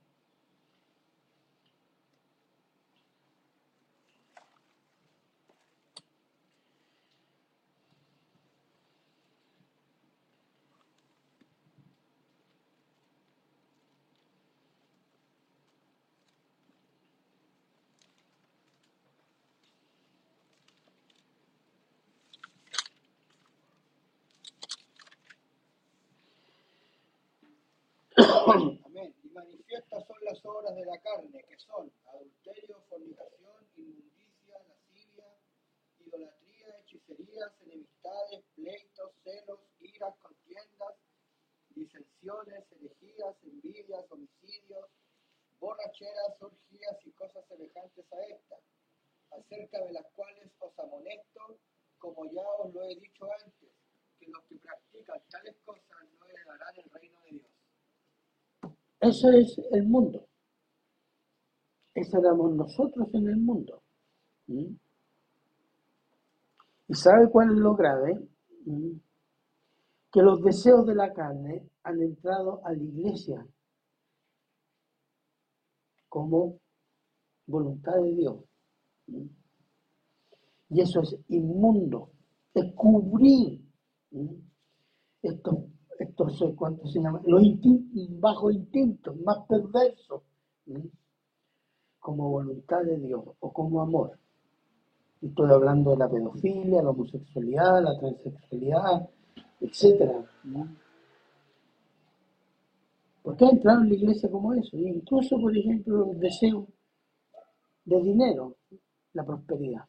Amén. 28.48 29.14
Y 29.22 29.28
manifiestas 29.30 30.06
son 30.06 30.16
las 30.24 30.40
obras 30.68 30.74
de 30.74 30.84
la 30.84 30.98
carne, 30.98 31.44
que 31.44 31.58
son 31.58 31.90
adulterio, 32.12 32.82
fornicación, 32.88 33.68
inmundicia, 33.76 34.58
lascivia, 34.68 35.24
idolatría, 36.00 36.78
hechicerías, 36.80 37.52
enemistades, 37.62 38.44
pleitos, 38.54 39.10
celos, 39.24 39.60
iras, 39.80 40.14
contiendas, 40.18 40.94
disensiones, 41.70 42.64
herejías, 42.72 43.36
envidias, 43.44 44.04
homicidios, 44.10 44.90
borracheras, 45.60 46.40
orgías 46.40 46.96
y 47.04 47.10
cosas 47.12 47.44
semejantes 47.48 48.12
a 48.12 48.22
estas, 48.22 48.60
acerca 49.30 49.84
de 49.84 49.92
las 49.92 50.06
cuales 50.14 50.50
os 50.58 50.78
amonesto, 50.78 51.58
como 51.98 52.24
ya 52.26 52.46
os 52.58 52.72
lo 52.74 52.82
he 52.84 52.94
dicho 52.96 53.28
antes, 53.32 53.70
que 54.18 54.26
los 54.26 54.44
que 54.44 54.56
practican 54.56 55.20
tales 55.30 55.56
cosas 55.64 56.08
no 56.18 56.26
heredarán 56.26 56.74
el 56.76 56.90
reino 56.90 57.20
de 57.22 57.30
Dios. 57.30 57.50
Eso 59.00 59.30
es 59.30 59.58
el 59.72 59.84
mundo. 59.84 60.28
Eso 62.00 62.18
éramos 62.18 62.54
nosotros 62.54 63.08
en 63.12 63.28
el 63.28 63.38
mundo. 63.38 63.82
¿Mm? 64.46 64.76
¿Y 66.88 66.94
sabe 66.94 67.28
cuál 67.28 67.50
es 67.50 67.56
lo 67.56 67.74
grave? 67.74 68.14
¿Mm? 68.66 68.92
Que 70.12 70.22
los 70.22 70.40
deseos 70.42 70.86
de 70.86 70.94
la 70.94 71.12
carne 71.12 71.68
han 71.82 72.00
entrado 72.00 72.64
a 72.64 72.72
la 72.72 72.82
iglesia 72.82 73.44
como 76.08 76.60
voluntad 77.46 77.96
de 77.96 78.14
Dios. 78.14 78.44
¿Mm? 79.08 79.26
Y 80.70 80.80
eso 80.80 81.00
es 81.00 81.16
inmundo, 81.28 82.10
es 82.54 82.72
cubrir 82.74 83.60
esto 85.22 85.66
esto 85.98 86.26
¿cuánto 86.54 86.86
se 86.86 87.00
llama? 87.00 87.20
Los 87.26 87.42
bajo 88.20 88.52
instintos, 88.52 89.16
más 89.20 89.38
perversos, 89.48 90.22
como 92.00 92.30
voluntad 92.30 92.82
de 92.84 92.98
Dios 92.98 93.22
o 93.40 93.52
como 93.52 93.80
amor. 93.82 94.18
Estoy 95.20 95.50
hablando 95.50 95.90
de 95.90 95.96
la 95.96 96.08
pedofilia, 96.08 96.82
la 96.82 96.90
homosexualidad, 96.90 97.82
la 97.82 97.98
transexualidad, 97.98 99.08
etc. 99.60 100.24
¿Por 103.22 103.36
qué 103.36 103.44
ha 103.46 103.50
entrado 103.50 103.82
en 103.82 103.88
la 103.88 103.94
iglesia 103.94 104.30
como 104.30 104.54
eso? 104.54 104.76
incluso, 104.76 105.38
por 105.40 105.56
ejemplo, 105.56 106.12
el 106.12 106.20
deseo 106.20 106.66
de 107.84 108.00
dinero, 108.02 108.56
la 109.12 109.24
prosperidad. 109.24 109.84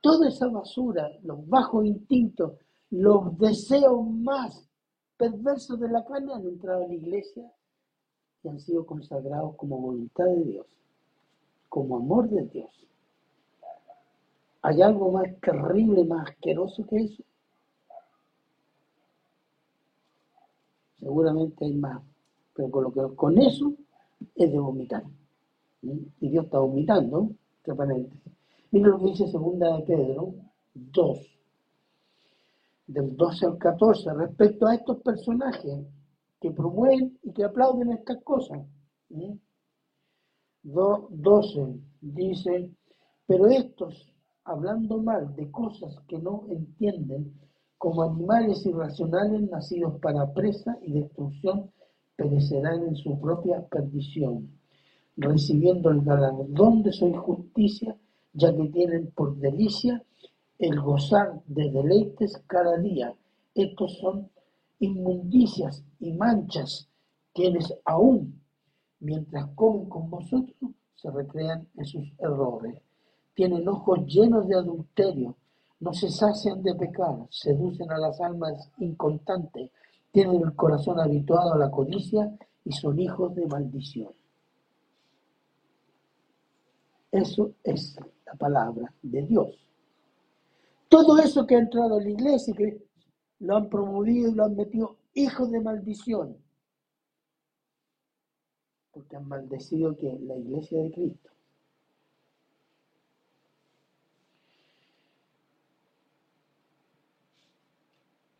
Toda 0.00 0.28
esa 0.28 0.48
basura, 0.48 1.10
los 1.22 1.48
bajos 1.48 1.86
instintos, 1.86 2.52
los 2.90 3.36
deseos 3.38 4.08
más 4.08 4.68
perversos 5.16 5.80
de 5.80 5.88
la 5.88 6.04
carne 6.04 6.34
han 6.34 6.46
entrado 6.46 6.82
en 6.82 6.88
la 6.88 6.94
iglesia 6.94 7.52
han 8.50 8.60
sido 8.60 8.86
consagrados 8.86 9.54
como 9.56 9.78
voluntad 9.78 10.24
de 10.24 10.44
Dios, 10.44 10.66
como 11.68 11.96
amor 11.96 12.28
de 12.28 12.42
Dios. 12.46 12.70
¿Hay 14.62 14.82
algo 14.82 15.12
más 15.12 15.28
terrible, 15.40 16.04
más 16.04 16.28
asqueroso 16.28 16.86
que 16.86 16.96
eso? 16.96 17.22
Seguramente 20.98 21.64
hay 21.64 21.74
más, 21.74 22.02
pero 22.54 23.14
con, 23.14 23.38
eso 23.38 23.72
es 24.34 24.50
de 24.50 24.58
vomitar. 24.58 25.04
Y 25.82 26.28
Dios 26.28 26.46
está 26.46 26.58
vomitando, 26.58 27.30
entre 27.64 28.08
Mira 28.70 28.88
lo 28.88 28.98
que 28.98 29.04
dice 29.06 29.28
segunda 29.28 29.76
de 29.76 29.82
Pedro 29.84 30.34
2, 30.74 31.18
del 32.88 33.16
12 33.16 33.46
al 33.46 33.58
14 33.58 34.12
respecto 34.14 34.66
a 34.66 34.74
estos 34.74 34.98
personajes 34.98 35.86
que 36.40 36.50
promueven 36.50 37.18
y 37.22 37.32
que 37.32 37.44
aplauden 37.44 37.92
estas 37.92 38.22
cosas. 38.22 38.60
12 40.62 41.80
dice, 42.00 42.70
pero 43.26 43.46
estos, 43.46 44.14
hablando 44.44 44.98
mal 44.98 45.34
de 45.34 45.50
cosas 45.50 45.98
que 46.08 46.18
no 46.18 46.44
entienden, 46.50 47.34
como 47.78 48.02
animales 48.02 48.66
irracionales 48.66 49.48
nacidos 49.50 50.00
para 50.00 50.32
presa 50.32 50.78
y 50.82 50.92
destrucción, 50.92 51.70
perecerán 52.16 52.82
en 52.88 52.96
su 52.96 53.18
propia 53.20 53.64
perdición, 53.68 54.50
recibiendo 55.16 55.90
el 55.90 56.02
galardón 56.02 56.82
de 56.82 56.92
su 56.92 57.06
injusticia, 57.06 57.96
ya 58.32 58.54
que 58.54 58.68
tienen 58.68 59.10
por 59.12 59.36
delicia 59.36 60.04
el 60.58 60.80
gozar 60.80 61.40
de 61.46 61.70
deleites 61.70 62.42
cada 62.48 62.76
día. 62.78 63.14
Estos 63.54 63.96
son 63.98 64.28
inmundicias 64.80 65.84
y 66.00 66.12
manchas, 66.12 66.88
quienes 67.34 67.72
aún, 67.84 68.40
mientras 69.00 69.46
comen 69.54 69.88
con 69.88 70.10
vosotros, 70.10 70.72
se 70.94 71.10
recrean 71.10 71.68
en 71.76 71.84
sus 71.84 72.12
errores. 72.18 72.80
Tienen 73.34 73.68
ojos 73.68 74.00
llenos 74.06 74.48
de 74.48 74.56
adulterio, 74.56 75.36
no 75.80 75.92
se 75.92 76.10
sacian 76.10 76.62
de 76.62 76.74
pecar, 76.74 77.26
seducen 77.30 77.90
a 77.92 77.98
las 77.98 78.20
almas 78.20 78.70
inconstantes, 78.78 79.70
tienen 80.10 80.42
el 80.42 80.54
corazón 80.54 80.98
habituado 80.98 81.54
a 81.54 81.58
la 81.58 81.70
codicia 81.70 82.36
y 82.64 82.72
son 82.72 82.98
hijos 82.98 83.34
de 83.34 83.46
maldición. 83.46 84.12
Eso 87.12 87.52
es 87.62 87.96
la 88.26 88.34
palabra 88.34 88.92
de 89.02 89.22
Dios. 89.22 89.48
Todo 90.88 91.18
eso 91.18 91.46
que 91.46 91.56
ha 91.56 91.60
entrado 91.60 91.96
a 91.96 92.02
la 92.02 92.08
iglesia 92.08 92.52
y 92.52 92.56
que 92.56 92.87
lo 93.40 93.56
han 93.56 93.68
promovido 93.68 94.30
y 94.30 94.34
lo 94.34 94.44
han 94.44 94.56
metido 94.56 94.96
hijos 95.14 95.50
de 95.50 95.60
maldición. 95.60 96.36
Porque 98.92 99.16
han 99.16 99.28
maldecido 99.28 99.96
que 99.96 100.18
la 100.20 100.36
iglesia 100.36 100.82
de 100.82 100.90
Cristo. 100.90 101.30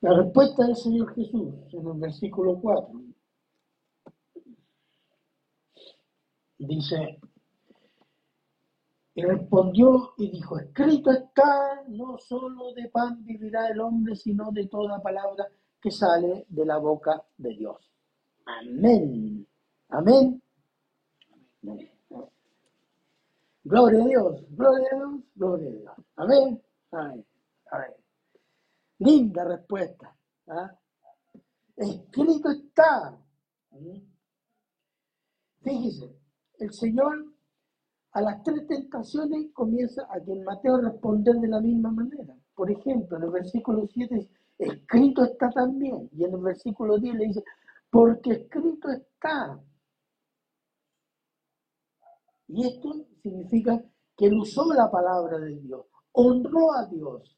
La 0.00 0.14
respuesta 0.16 0.64
del 0.64 0.76
Señor 0.76 1.12
Jesús 1.14 1.54
en 1.72 1.86
el 1.86 1.98
versículo 1.98 2.60
4 2.60 3.02
dice, 6.58 7.18
y 9.18 9.22
respondió 9.22 10.14
y 10.16 10.30
dijo, 10.30 10.60
escrito 10.60 11.10
está, 11.10 11.82
no 11.88 12.18
solo 12.18 12.72
de 12.72 12.88
pan 12.88 13.24
vivirá 13.24 13.66
el 13.66 13.80
hombre, 13.80 14.14
sino 14.14 14.52
de 14.52 14.68
toda 14.68 15.02
palabra 15.02 15.48
que 15.80 15.90
sale 15.90 16.46
de 16.48 16.64
la 16.64 16.78
boca 16.78 17.20
de 17.36 17.48
Dios. 17.56 17.90
Amén. 18.46 19.44
Amén. 19.88 20.40
Gloria 23.64 24.04
a 24.04 24.06
Dios, 24.06 24.44
gloria 24.50 24.86
a 24.92 24.96
Dios, 24.96 25.24
gloria 25.34 25.68
a 25.68 25.72
Dios. 25.72 25.94
Amén. 26.14 26.62
Amén. 26.92 27.26
Amén. 27.72 27.94
Linda 29.00 29.44
respuesta. 29.44 30.16
¿ah? 30.46 30.78
Escrito 31.76 32.50
está. 32.50 33.18
Fíjese, 35.64 36.16
el 36.60 36.72
Señor 36.72 37.37
a 38.12 38.20
las 38.20 38.42
tres 38.42 38.66
tentaciones 38.66 39.52
comienza 39.52 40.06
a 40.10 40.20
que 40.20 40.34
Mateo 40.34 40.78
responder 40.78 41.36
de 41.36 41.48
la 41.48 41.60
misma 41.60 41.90
manera. 41.90 42.34
Por 42.54 42.70
ejemplo, 42.70 43.16
en 43.16 43.24
el 43.24 43.30
versículo 43.30 43.86
7 43.86 44.14
dice, 44.14 44.30
escrito 44.58 45.24
está 45.24 45.50
también. 45.50 46.08
Y 46.12 46.24
en 46.24 46.34
el 46.34 46.40
versículo 46.40 46.98
10 46.98 47.14
le 47.14 47.24
dice, 47.26 47.44
porque 47.90 48.32
escrito 48.32 48.88
está. 48.90 49.60
Y 52.48 52.66
esto 52.66 53.06
significa 53.22 53.82
que 54.16 54.26
él 54.26 54.38
usó 54.38 54.72
la 54.72 54.90
palabra 54.90 55.38
de 55.38 55.54
Dios, 55.60 55.86
honró 56.12 56.72
a 56.72 56.86
Dios. 56.86 57.36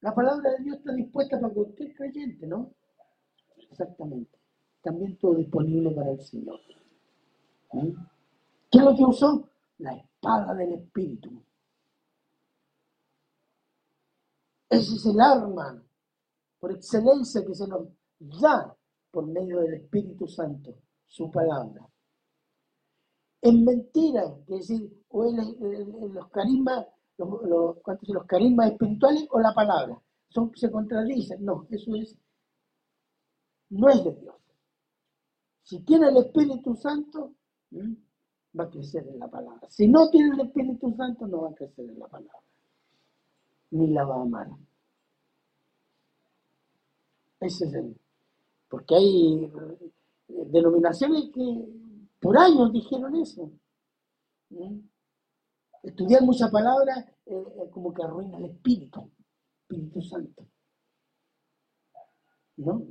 La 0.00 0.14
palabra 0.14 0.52
de 0.52 0.64
Dios 0.64 0.78
está 0.78 0.92
dispuesta 0.92 1.38
para 1.38 1.52
cualquier 1.52 1.94
creyente, 1.94 2.46
¿no? 2.46 2.72
Exactamente. 3.70 4.38
también 4.82 5.18
todo 5.18 5.34
disponible 5.34 5.90
para 5.90 6.12
el 6.12 6.20
Señor. 6.20 6.60
¿Qué 7.72 8.78
es 8.78 8.84
lo 8.84 8.94
que 8.96 9.04
usó? 9.04 9.48
La 9.78 9.92
espada 9.94 10.54
del 10.54 10.74
Espíritu. 10.74 11.30
Ese 14.68 14.96
es 14.96 15.06
el 15.06 15.20
arma 15.20 15.82
por 16.58 16.72
excelencia 16.72 17.44
que 17.44 17.54
se 17.54 17.68
nos 17.68 17.88
da 18.18 18.76
por 19.10 19.26
medio 19.26 19.60
del 19.60 19.74
Espíritu 19.74 20.26
Santo, 20.26 20.74
su 21.06 21.30
palabra. 21.30 21.86
En 23.42 23.64
mentira, 23.64 24.24
es 24.40 24.46
decir, 24.46 25.04
o 25.08 25.24
en, 25.24 26.14
los 26.14 26.28
carismas, 26.30 26.86
los, 27.16 27.42
los, 27.42 27.76
los 28.02 28.24
carismas 28.26 28.72
espirituales 28.72 29.26
o 29.30 29.38
la 29.38 29.54
palabra. 29.54 30.02
Son, 30.28 30.50
se 30.56 30.70
contradicen. 30.70 31.44
No, 31.44 31.66
eso 31.70 31.94
es, 31.94 32.18
no 33.70 33.88
es 33.88 34.04
de 34.04 34.14
Dios. 34.16 34.34
Si 35.62 35.80
tiene 35.80 36.08
el 36.08 36.16
Espíritu 36.18 36.74
Santo, 36.74 37.34
va 38.58 38.64
a 38.64 38.70
crecer 38.70 39.06
en 39.06 39.18
la 39.18 39.28
palabra. 39.28 39.68
Si 39.70 39.86
no 39.88 40.08
tiene 40.10 40.34
el 40.34 40.46
Espíritu 40.46 40.94
Santo, 40.96 41.26
no 41.26 41.42
va 41.42 41.50
a 41.50 41.54
crecer 41.54 41.88
en 41.88 41.98
la 41.98 42.06
palabra. 42.06 42.40
Ni 43.70 43.88
la 43.88 44.04
va 44.04 44.16
a 44.16 44.22
amar. 44.22 44.48
Ese 47.40 47.66
es 47.66 47.74
el. 47.74 47.96
Porque 48.68 48.94
hay 48.94 49.44
eh, 49.44 49.92
denominaciones 50.28 51.30
que 51.32 51.68
por 52.20 52.38
años 52.38 52.72
dijeron 52.72 53.14
eso. 53.16 53.50
Estudiar 55.82 56.22
muchas 56.22 56.50
palabras 56.50 56.98
eh, 57.26 57.34
eh, 57.34 57.70
como 57.70 57.92
que 57.92 58.02
arruina 58.02 58.38
el 58.38 58.46
espíritu, 58.46 59.10
Espíritu 59.62 60.02
Santo. 60.02 60.46
¿No? 62.56 62.86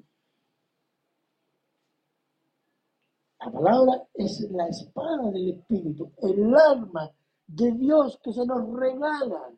La 3.46 3.52
palabra 3.52 4.08
es 4.16 4.40
la 4.50 4.68
espada 4.68 5.30
del 5.30 5.52
Espíritu, 5.52 6.12
el 6.24 6.56
arma 6.56 7.12
de 7.46 7.74
Dios 7.74 8.20
que 8.24 8.34
se 8.34 8.44
nos 8.44 8.74
regala 8.74 9.54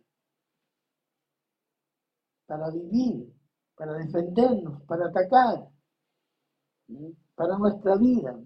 para 2.45 2.69
vivir, 2.69 3.33
para 3.77 3.93
defendernos, 3.93 4.83
para 4.83 5.07
atacar, 5.07 5.69
para 7.35 7.57
nuestra 7.57 7.95
vida. 7.95 8.37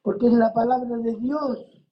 Porque 0.00 0.26
es 0.26 0.32
la 0.32 0.54
palabra 0.54 0.96
de 0.96 1.14
Dios 1.16 1.82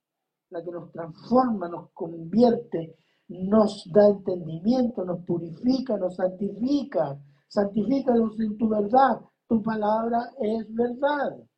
la 0.48 0.64
que 0.64 0.70
nos 0.70 0.90
transforma, 0.92 1.68
nos 1.68 1.90
convierte, 1.90 2.96
nos 3.28 3.84
da 3.92 4.09
entendimiento, 4.09 5.05
nos 5.05 5.22
purifica, 5.26 5.98
nos 5.98 6.16
santifica. 6.16 7.20
Santifícalos 7.46 8.40
en 8.40 8.57
tu 8.57 8.68
verdad. 8.68 9.20
Tu 9.46 9.62
palabra 9.62 10.30
es 10.40 10.74
verdad. 10.74 11.49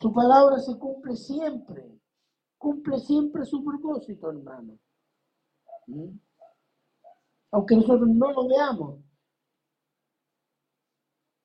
Su 0.00 0.12
palabra 0.14 0.58
se 0.58 0.78
cumple 0.78 1.14
siempre. 1.14 2.00
Cumple 2.56 2.98
siempre 3.00 3.44
su 3.44 3.62
propósito, 3.62 4.30
hermano. 4.30 4.78
¿Mm? 5.86 6.18
Aunque 7.50 7.76
nosotros 7.76 8.08
no 8.08 8.32
lo 8.32 8.48
veamos. 8.48 9.00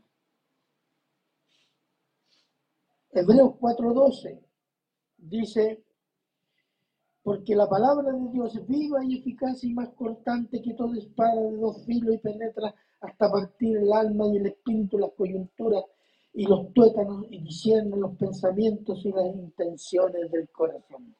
Hebreos 3.12 3.54
4:12 3.58 4.40
dice, 5.18 5.82
porque 7.22 7.54
la 7.54 7.68
palabra 7.68 8.12
de 8.12 8.30
Dios 8.30 8.56
es 8.56 8.66
viva 8.66 9.04
y 9.04 9.18
eficaz 9.18 9.62
y 9.64 9.74
más 9.74 9.90
cortante 9.90 10.62
que 10.62 10.74
toda 10.74 10.96
espada 10.96 11.40
de 11.42 11.56
dos 11.56 11.84
filos 11.84 12.14
y 12.14 12.18
penetra 12.18 12.74
hasta 13.00 13.30
partir 13.30 13.76
el 13.78 13.92
alma 13.92 14.26
y 14.28 14.38
el 14.38 14.46
espíritu, 14.46 14.98
las 14.98 15.12
coyunturas 15.12 15.84
y 16.32 16.46
los 16.46 16.72
tuétanos 16.72 17.26
y 17.30 17.40
discierne 17.40 17.96
los 17.96 18.16
pensamientos 18.16 19.04
y 19.04 19.10
las 19.10 19.26
intenciones 19.26 20.30
del 20.30 20.48
corazón. 20.50 21.14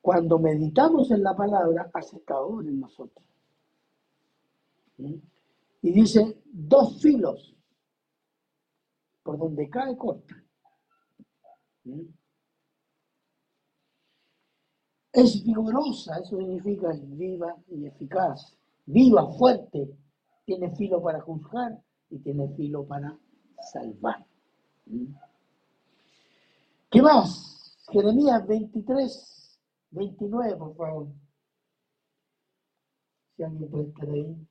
Cuando 0.00 0.38
meditamos 0.38 1.10
en 1.10 1.22
la 1.22 1.36
palabra, 1.36 1.90
hace 1.92 2.20
calor 2.22 2.66
en 2.66 2.80
nosotros. 2.80 3.24
¿Mm? 4.96 5.14
Y 5.82 5.92
dice, 5.92 6.42
dos 6.44 7.00
filos 7.00 7.54
por 9.22 9.38
donde 9.38 9.68
cae 9.68 9.96
corta. 9.96 10.34
Es 15.12 15.44
vigorosa, 15.44 16.18
eso 16.18 16.38
significa 16.38 16.92
viva 17.02 17.56
y 17.68 17.86
eficaz. 17.86 18.56
Viva, 18.86 19.26
fuerte, 19.32 19.90
tiene 20.44 20.74
filo 20.76 21.02
para 21.02 21.20
juzgar 21.20 21.80
y 22.10 22.18
tiene 22.18 22.48
filo 22.54 22.84
para 22.86 23.16
salvar. 23.72 24.24
¿Qué 26.90 27.02
más? 27.02 27.76
Jeremías 27.90 28.46
23, 28.46 29.60
29, 29.90 30.56
por 30.56 30.76
favor. 30.76 31.08
Si 33.36 33.42
alguien 33.42 33.70
puede 33.70 33.88
estar 33.88 34.08
ahí. 34.08 34.49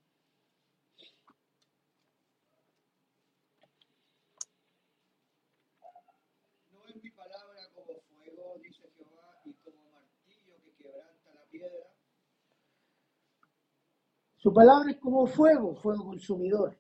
Su 14.40 14.54
palabra 14.54 14.92
es 14.92 14.98
como 14.98 15.28
fuego, 15.28 15.76
fuego 15.76 16.06
consumidor. 16.06 16.78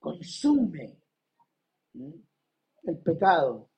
Consume 0.00 0.98
el 1.94 2.98
pecado. 2.98 3.68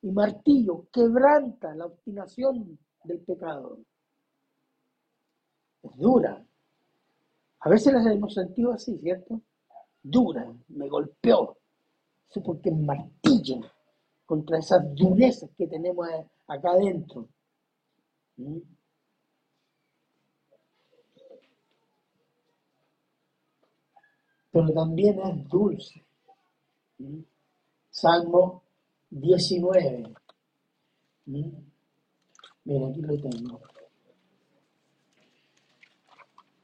Y 0.00 0.10
martillo 0.10 0.86
quebranta 0.90 1.74
la 1.74 1.86
obstinación 1.86 2.78
del 3.04 3.20
pecado. 3.20 3.78
Es 5.82 5.96
dura. 5.96 6.42
A 7.60 7.68
veces 7.68 7.92
las 7.92 8.06
hemos 8.06 8.32
sentido 8.32 8.72
así, 8.72 8.96
¿cierto? 8.98 9.42
Dura, 10.02 10.50
me 10.68 10.88
golpeó. 10.88 11.58
Eso 12.30 12.42
porque 12.42 12.70
martillo 12.70 13.60
contra 14.24 14.58
esas 14.58 14.82
durezas 14.94 15.50
que 15.58 15.66
tenemos 15.66 16.08
acá 16.46 16.70
adentro. 16.70 17.28
Pero 24.50 24.72
también 24.72 25.18
es 25.20 25.48
dulce. 25.48 26.04
Salmo 27.90 28.62
19. 29.10 30.14
Mira, 31.26 32.88
aquí 32.88 33.00
lo 33.00 33.20
tengo. 33.20 33.60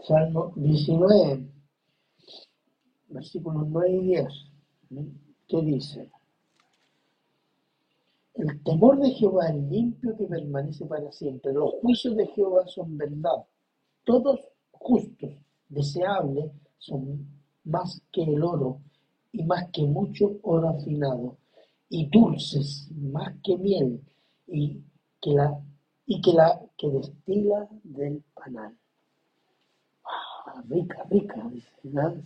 Salmo 0.01 0.53
19, 0.57 1.49
versículos 3.09 3.67
9 3.69 3.91
y 3.91 4.01
10. 4.01 4.27
¿Qué 5.49 5.63
dice? 5.63 6.11
El 8.35 8.63
temor 8.65 8.99
de 8.99 9.11
Jehová 9.11 9.49
es 9.49 9.55
limpio 9.55 10.17
que 10.17 10.27
permanece 10.27 10.85
para 10.87 11.11
siempre. 11.13 11.53
Los 11.53 11.75
juicios 11.81 12.17
de 12.17 12.27
Jehová 12.29 12.67
son 12.67 12.99
verdad. 12.99 13.47
Todos 14.05 14.41
justos, 14.73 15.31
deseables 15.69 16.51
son 16.79 17.34
más 17.65 18.01
que 18.13 18.23
el 18.23 18.43
oro 18.43 18.81
y 19.33 19.43
más 19.45 19.69
que 19.73 19.83
mucho 19.83 20.39
oro 20.43 20.69
afinado, 20.69 21.37
y 21.89 22.07
dulces 22.07 22.89
más 22.93 23.35
que 23.43 23.57
miel 23.57 24.01
y 24.47 24.81
que 25.21 25.31
la, 25.31 25.61
y 26.07 26.21
que, 26.21 26.33
la 26.33 26.61
que 26.77 26.89
destila 26.89 27.69
del 27.83 28.23
panal. 28.35 28.77
Ah, 30.05 30.63
rica, 30.69 31.05
rica, 31.11 31.51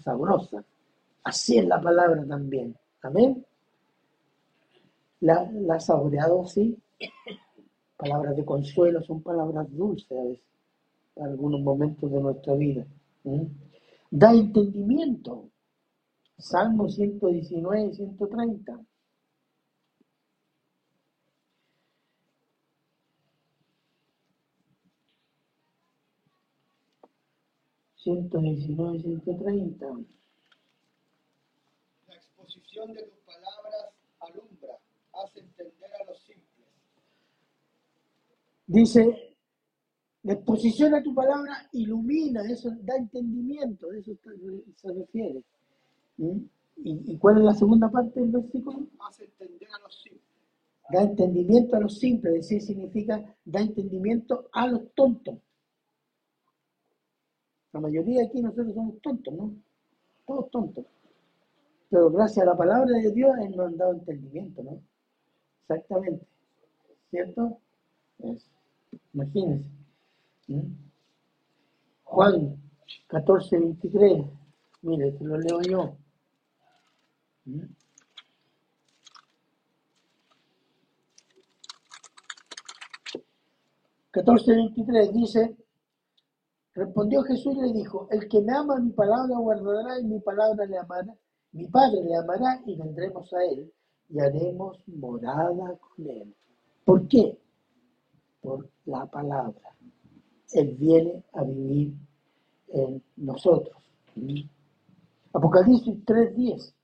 sabrosa. 0.02 0.64
Así 1.24 1.58
es 1.58 1.66
la 1.66 1.80
palabra 1.80 2.24
también. 2.26 2.76
Amén. 3.02 3.44
La, 5.20 5.50
la 5.52 5.80
saboreado 5.80 6.42
así. 6.42 6.76
Palabras 7.96 8.36
de 8.36 8.44
consuelo 8.44 9.02
son 9.02 9.22
palabras 9.22 9.66
dulces 9.70 10.10
a 10.12 10.22
veces, 10.22 10.44
para 11.14 11.30
algunos 11.30 11.60
momentos 11.60 12.10
de 12.10 12.20
nuestra 12.20 12.54
vida. 12.54 12.86
Da 14.10 14.32
entendimiento. 14.32 15.50
Salmo 16.38 16.88
119 16.88 17.88
y 17.90 17.94
130. 17.94 18.80
Ciento 27.96 28.38
diecinueve, 28.38 29.00
ciento 29.02 29.36
treinta. 29.36 29.86
La 32.06 32.14
exposición 32.14 32.94
de 32.94 33.02
tus 33.02 33.18
palabras 33.26 33.92
alumbra, 34.20 34.78
hace 35.12 35.40
entender 35.40 35.90
a 36.00 36.04
los 36.04 36.18
simples. 36.22 36.66
Dice, 38.66 39.27
la 40.28 40.34
exposición 40.34 40.94
a 40.94 41.02
tu 41.02 41.14
palabra 41.14 41.70
ilumina, 41.72 42.42
eso 42.42 42.70
da 42.82 42.96
entendimiento, 42.96 43.88
de 43.88 44.00
eso 44.00 44.12
se 44.74 44.92
refiere. 44.92 45.42
¿Mm? 46.18 46.40
¿Y, 46.84 47.12
y 47.12 47.16
cuál 47.16 47.38
es 47.38 47.44
la 47.44 47.54
segunda 47.54 47.90
parte 47.90 48.20
del 48.20 48.32
versículo? 48.32 48.88
Hace 49.08 49.24
entender 49.24 49.70
a 49.74 49.82
los 49.82 50.02
simples. 50.02 50.28
Da 50.90 51.02
entendimiento 51.02 51.76
a 51.76 51.80
los 51.80 51.98
simples, 51.98 52.34
es 52.34 52.40
decir, 52.42 52.60
significa 52.60 53.24
da 53.42 53.60
entendimiento 53.62 54.50
a 54.52 54.66
los 54.66 54.92
tontos. 54.92 55.38
La 57.72 57.80
mayoría 57.80 58.20
de 58.20 58.26
aquí 58.26 58.42
nosotros 58.42 58.74
somos 58.74 59.00
tontos, 59.00 59.32
¿no? 59.32 59.54
Todos 60.26 60.50
tontos. 60.50 60.84
Pero 61.88 62.10
gracias 62.10 62.46
a 62.46 62.50
la 62.50 62.56
palabra 62.56 62.98
de 62.98 63.12
Dios, 63.12 63.32
Él 63.40 63.56
nos 63.56 63.72
ha 63.72 63.76
dado 63.76 63.92
entendimiento, 63.94 64.62
¿no? 64.62 64.82
Exactamente. 65.62 66.26
¿Cierto? 67.08 67.60
Imagínense. 69.14 69.77
¿Mm? 70.48 70.60
Juan 72.04 72.56
14, 73.06 73.58
23. 73.58 74.24
Mire, 74.82 75.12
te 75.12 75.24
lo 75.24 75.38
leo 75.38 75.60
yo. 75.62 75.96
¿Mm? 77.44 77.78
catorce 84.18 84.52
veintitrés 84.52 85.12
dice, 85.12 85.56
respondió 86.74 87.22
Jesús 87.22 87.54
y 87.56 87.60
le 87.60 87.72
dijo, 87.72 88.08
el 88.10 88.28
que 88.28 88.40
me 88.40 88.52
ama 88.52 88.80
mi 88.80 88.90
palabra 88.90 89.36
guardará 89.38 90.00
y 90.00 90.04
mi 90.04 90.18
palabra 90.18 90.66
le 90.66 90.76
amará, 90.76 91.14
mi 91.52 91.66
Padre 91.66 92.02
le 92.02 92.16
amará 92.16 92.60
y 92.66 92.76
vendremos 92.76 93.32
a 93.32 93.44
él 93.44 93.72
y 94.08 94.18
haremos 94.18 94.76
morada 94.86 95.78
con 95.78 96.06
él. 96.06 96.34
¿Por 96.84 97.06
qué? 97.06 97.38
Por 98.40 98.68
la 98.86 99.06
palabra. 99.06 99.74
Él 100.52 100.76
viene 100.76 101.24
a 101.34 101.44
vivir 101.44 101.94
en 102.68 103.02
nosotros. 103.16 103.76
Apocalipsis 105.32 105.94
3.10. 106.04 106.74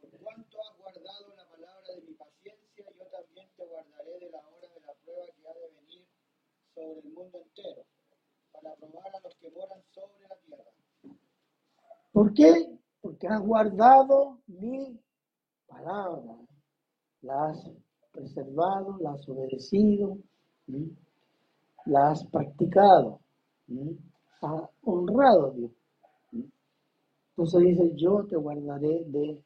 Por 0.00 0.10
cuanto 0.18 0.58
has 0.60 0.76
guardado 0.76 1.34
la 1.36 1.48
palabra 1.48 1.94
de 1.94 2.02
mi 2.02 2.14
paciencia, 2.14 2.84
yo 2.98 3.06
también 3.06 3.48
te 3.56 3.64
guardaré 3.64 4.18
de 4.18 4.30
la 4.30 4.38
hora 4.38 4.68
de 4.74 4.80
la 4.80 4.92
prueba 5.04 5.24
que 5.36 5.48
ha 5.48 5.54
de 5.54 5.68
venir 5.76 6.06
sobre 6.74 6.98
el 7.00 7.12
mundo 7.12 7.38
entero, 7.38 7.84
para 8.52 8.74
probar 8.74 9.14
a 9.14 9.20
los 9.20 9.34
que 9.36 9.50
moran 9.50 9.82
sobre 9.92 10.28
la 10.28 10.36
tierra. 10.44 10.64
¿Por 12.12 12.34
qué? 12.34 12.78
Porque 13.00 13.28
has 13.28 13.40
guardado 13.40 14.40
mi 14.46 15.00
palabra. 15.82 16.36
La 17.22 17.48
has 17.48 17.70
preservado, 18.12 18.96
la 19.00 19.12
has 19.12 19.28
obedecido, 19.28 20.18
la 21.86 22.10
has 22.10 22.24
practicado, 22.26 23.20
¿sí? 23.66 23.98
has 24.42 24.62
honrado 24.82 25.46
a 25.46 25.50
Dios. 25.50 25.70
Entonces 27.30 27.60
dice, 27.60 27.92
yo 27.96 28.24
te 28.24 28.36
guardaré 28.36 29.04
de 29.06 29.42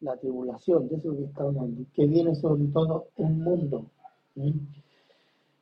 la 0.00 0.16
tribulación, 0.16 0.88
de 0.88 0.96
eso 0.96 1.14
que 1.14 1.86
que 1.92 2.06
viene 2.06 2.34
sobre 2.34 2.64
todo 2.68 3.08
el 3.16 3.30
mundo. 3.30 3.90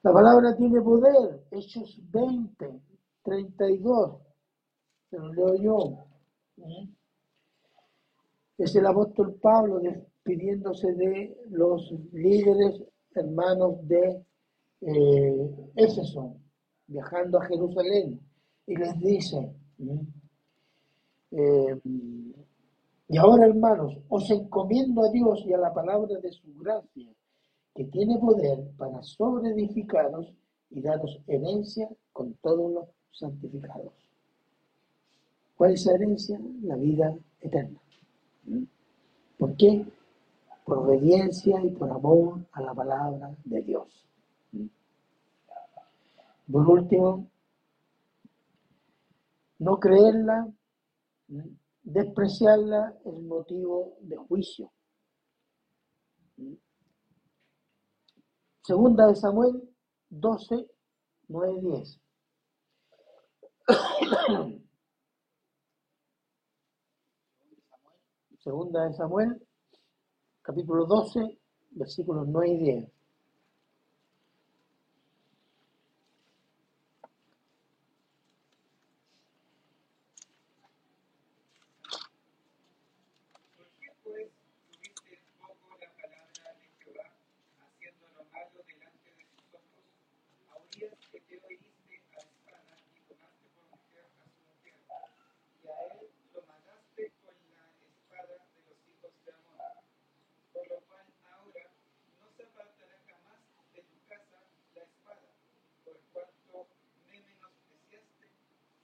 La 0.02 0.12
palabra 0.12 0.56
tiene 0.56 0.80
poder, 0.80 1.44
Hechos 1.50 2.00
20, 2.10 2.80
32, 3.24 4.16
se 5.10 5.18
lo 5.18 5.32
leo 5.32 5.54
yo. 5.56 5.98
Es 8.58 8.74
el 8.74 8.86
apóstol 8.86 9.34
Pablo 9.40 9.80
despidiéndose 10.28 10.92
de 10.92 11.36
los 11.50 11.90
líderes 12.12 12.82
hermanos 13.14 13.76
de 13.88 14.22
eh, 14.82 15.50
Éfeso, 15.74 16.36
viajando 16.86 17.38
a 17.38 17.46
Jerusalén, 17.46 18.20
y 18.66 18.76
les 18.76 19.00
dice. 19.00 19.50
Eh, 21.30 21.80
y 23.08 23.16
ahora 23.16 23.46
hermanos, 23.46 23.96
os 24.10 24.30
encomiendo 24.30 25.02
a 25.02 25.10
Dios 25.10 25.42
y 25.46 25.52
a 25.54 25.58
la 25.58 25.72
palabra 25.72 26.18
de 26.18 26.30
su 26.30 26.54
gracia, 26.58 27.10
que 27.74 27.84
tiene 27.84 28.18
poder 28.18 28.58
para 28.76 29.02
sobreedificaros 29.02 30.34
y 30.70 30.82
daros 30.82 31.18
herencia 31.26 31.88
con 32.12 32.34
todos 32.42 32.70
los 32.70 32.88
santificados. 33.12 33.94
¿Cuál 35.56 35.72
es 35.72 35.80
esa 35.80 35.94
herencia? 35.94 36.38
La 36.62 36.76
vida 36.76 37.16
eterna. 37.40 37.80
¿Mm? 38.44 38.64
¿Por 39.38 39.56
qué? 39.56 39.86
Por 40.68 40.78
obediencia 40.80 41.64
y 41.64 41.70
por 41.70 41.90
amor 41.90 42.46
a 42.52 42.60
la 42.60 42.74
palabra 42.74 43.34
de 43.44 43.62
Dios. 43.62 44.06
Por 46.52 46.68
último, 46.68 47.30
no 49.58 49.80
creerla, 49.80 50.46
despreciarla 51.82 52.94
es 53.02 53.14
motivo 53.14 53.96
de 54.00 54.18
juicio. 54.18 54.70
Segunda 58.62 59.06
de 59.06 59.16
Samuel 59.16 59.74
12, 60.10 60.66
9, 61.28 61.60
10. 61.62 62.00
Segunda 68.38 68.84
de 68.84 68.92
Samuel, 68.92 69.47
capítulo 70.48 70.86
12, 70.86 71.20
versículos 71.72 72.26
9 72.26 72.48
y 72.48 72.56
10. 72.56 72.88
¿Por 83.56 83.66
qué 83.78 83.92
pues 84.02 84.30
tuviste 84.72 85.20
en 85.20 85.24
poco 85.36 85.68
la 85.76 85.90
palabra 86.00 86.44
de 86.56 86.66
Jehová, 86.80 87.12
haciendo 87.60 88.06
lo 88.16 88.24
malo 88.32 88.58
delante 88.66 89.10
de 89.12 89.24
sus 89.28 89.52
ojos? 89.52 89.84
A 90.48 90.56
Urias 90.64 90.96
que 91.12 91.20
te 91.20 91.36
oíste 91.44 92.00
a 92.16 92.20
espada 92.24 92.72
y 92.96 93.00
tomaste 93.04 93.46
por 93.54 93.66
mujer 93.68 94.06
a 94.16 94.24
su 94.32 94.40
mujer, 94.48 94.80
y 95.62 95.68
a 95.68 95.76
él 96.00 96.08
lo 96.32 96.40
mataste 96.48 97.12
con 97.20 97.34
la 97.52 97.68
espada 97.84 98.36
de 98.56 98.60
los 98.64 98.78
hijos 98.88 99.12
de 99.26 99.32
Amón. 99.32 99.60
Por 100.52 100.66
lo 100.70 100.80
cual 100.88 101.06
ahora 101.30 101.70
no 102.18 102.26
se 102.36 102.42
apartará 102.42 102.98
jamás 103.06 103.38
de 103.72 103.80
tu 103.82 103.96
casa 104.08 104.42
la 104.74 104.82
espada, 104.82 105.30
por 105.84 105.96
cuanto 106.12 106.66
me 107.06 107.20
menospreciaste 107.22 108.26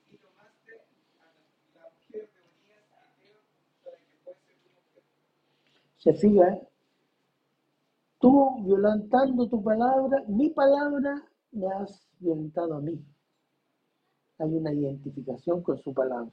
y 0.09 0.17
tomaste 0.17 0.71
a 1.19 1.27
la, 1.35 1.81
la 1.81 1.89
mujer 1.91 2.29
de 2.31 2.41
Urias 2.47 2.85
Eteo 3.19 3.41
para 3.83 3.97
que 3.97 4.15
fuese 4.23 4.53
tu 4.63 4.69
mujer. 4.71 5.03
Se 6.05 6.13
fija, 6.13 6.59
tú 8.19 8.63
violentando 8.63 9.49
tu 9.49 9.63
palabra, 9.63 10.23
mi 10.27 10.51
palabra, 10.51 11.27
me 11.51 11.65
has 11.65 12.07
violentado 12.19 12.75
a 12.75 12.79
mí. 12.79 13.03
Hay 14.37 14.53
una 14.53 14.71
identificación 14.71 15.63
con 15.63 15.79
su 15.79 15.95
palabra. 15.95 16.31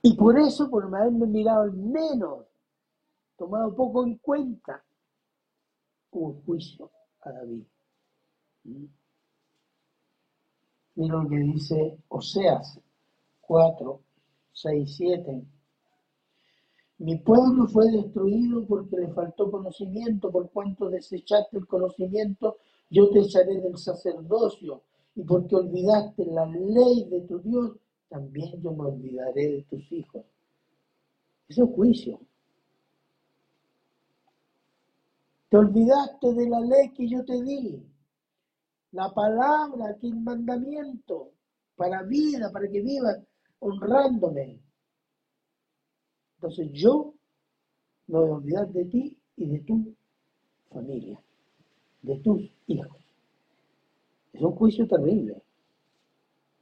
Y 0.00 0.14
por 0.16 0.38
eso, 0.38 0.70
por 0.70 0.84
haberme 0.84 1.26
mirado 1.26 1.66
en 1.66 1.92
menos, 1.92 2.46
tomado 3.36 3.76
poco 3.76 4.06
en 4.06 4.16
cuenta, 4.16 4.82
hubo 6.10 6.40
juicio 6.46 6.90
a 7.20 7.32
David. 7.32 7.64
Mira 10.94 11.22
lo 11.22 11.28
que 11.28 11.36
dice 11.36 11.98
Oseas 12.08 12.80
4, 13.42 14.00
6, 14.52 14.96
7. 14.96 15.55
Mi 16.98 17.16
pueblo 17.18 17.66
fue 17.68 17.90
destruido 17.90 18.64
porque 18.66 18.96
le 18.96 19.08
faltó 19.08 19.50
conocimiento, 19.50 20.30
por 20.30 20.50
cuanto 20.50 20.88
desechaste 20.88 21.58
el 21.58 21.66
conocimiento, 21.66 22.56
yo 22.90 23.10
te 23.10 23.20
echaré 23.20 23.60
del 23.60 23.76
sacerdocio, 23.76 24.82
y 25.14 25.22
porque 25.22 25.56
olvidaste 25.56 26.24
la 26.26 26.46
ley 26.46 27.04
de 27.10 27.20
tu 27.22 27.38
Dios, 27.40 27.72
también 28.08 28.60
yo 28.62 28.72
me 28.72 28.84
olvidaré 28.84 29.48
de 29.48 29.62
tus 29.62 29.92
hijos. 29.92 30.24
Eso 31.48 31.64
es 31.64 31.70
juicio. 31.70 32.20
Te 35.48 35.56
olvidaste 35.58 36.34
de 36.34 36.48
la 36.48 36.60
ley 36.60 36.92
que 36.92 37.08
yo 37.08 37.24
te 37.24 37.42
di, 37.42 37.82
la 38.92 39.12
palabra, 39.12 39.96
que 40.00 40.06
el 40.06 40.16
mandamiento, 40.20 41.30
para 41.76 42.02
vida, 42.02 42.50
para 42.50 42.68
que 42.68 42.80
vivas 42.80 43.18
honrándome. 43.60 44.60
Entonces 46.36 46.70
yo 46.72 47.14
me 48.08 48.18
voy 48.18 48.28
a 48.28 48.34
olvidar 48.34 48.68
de 48.68 48.84
ti 48.84 49.16
y 49.36 49.46
de 49.46 49.60
tu 49.60 49.94
familia, 50.70 51.20
de 52.02 52.16
tus 52.18 52.42
hijos. 52.66 53.02
Es 54.32 54.42
un 54.42 54.52
juicio 54.52 54.86
terrible. 54.86 55.42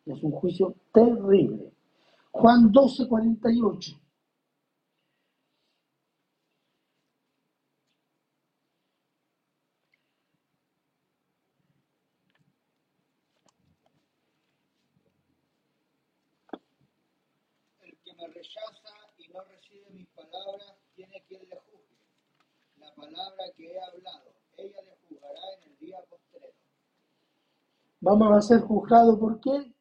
Es 0.07 0.22
un 0.22 0.31
juicio 0.31 0.77
terrible. 0.93 1.72
Juan 2.31 2.70
12, 2.70 3.09
48. 3.09 4.01
El 17.83 17.97
que 18.05 18.14
me 18.14 18.29
rechaza 18.29 18.84
no 19.35 19.43
recibe 19.43 19.91
mis 19.91 20.09
palabras, 20.11 20.76
tiene 20.95 21.20
quien 21.26 21.43
le 21.49 21.59
juzgue. 21.59 21.99
La 22.76 22.95
palabra 22.95 23.45
que 23.57 23.64
he 23.64 23.80
hablado, 23.80 24.30
ella 24.57 24.80
le 24.82 24.97
juzgará 25.09 25.41
en 25.57 25.72
el 25.72 25.78
día 25.78 25.99
postrero. 26.09 26.55
Vamos 28.01 28.37
a 28.37 28.41
ser 28.41 28.61
juzgados 28.61 29.18
por 29.18 29.41
qué? 29.41 29.74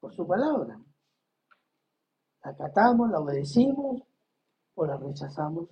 Por 0.00 0.12
su 0.12 0.26
palabra. 0.26 0.80
La 2.42 2.50
acatamos, 2.50 3.08
la 3.08 3.20
obedecimos 3.20 4.02
o 4.74 4.86
la 4.86 4.96
rechazamos. 4.96 5.68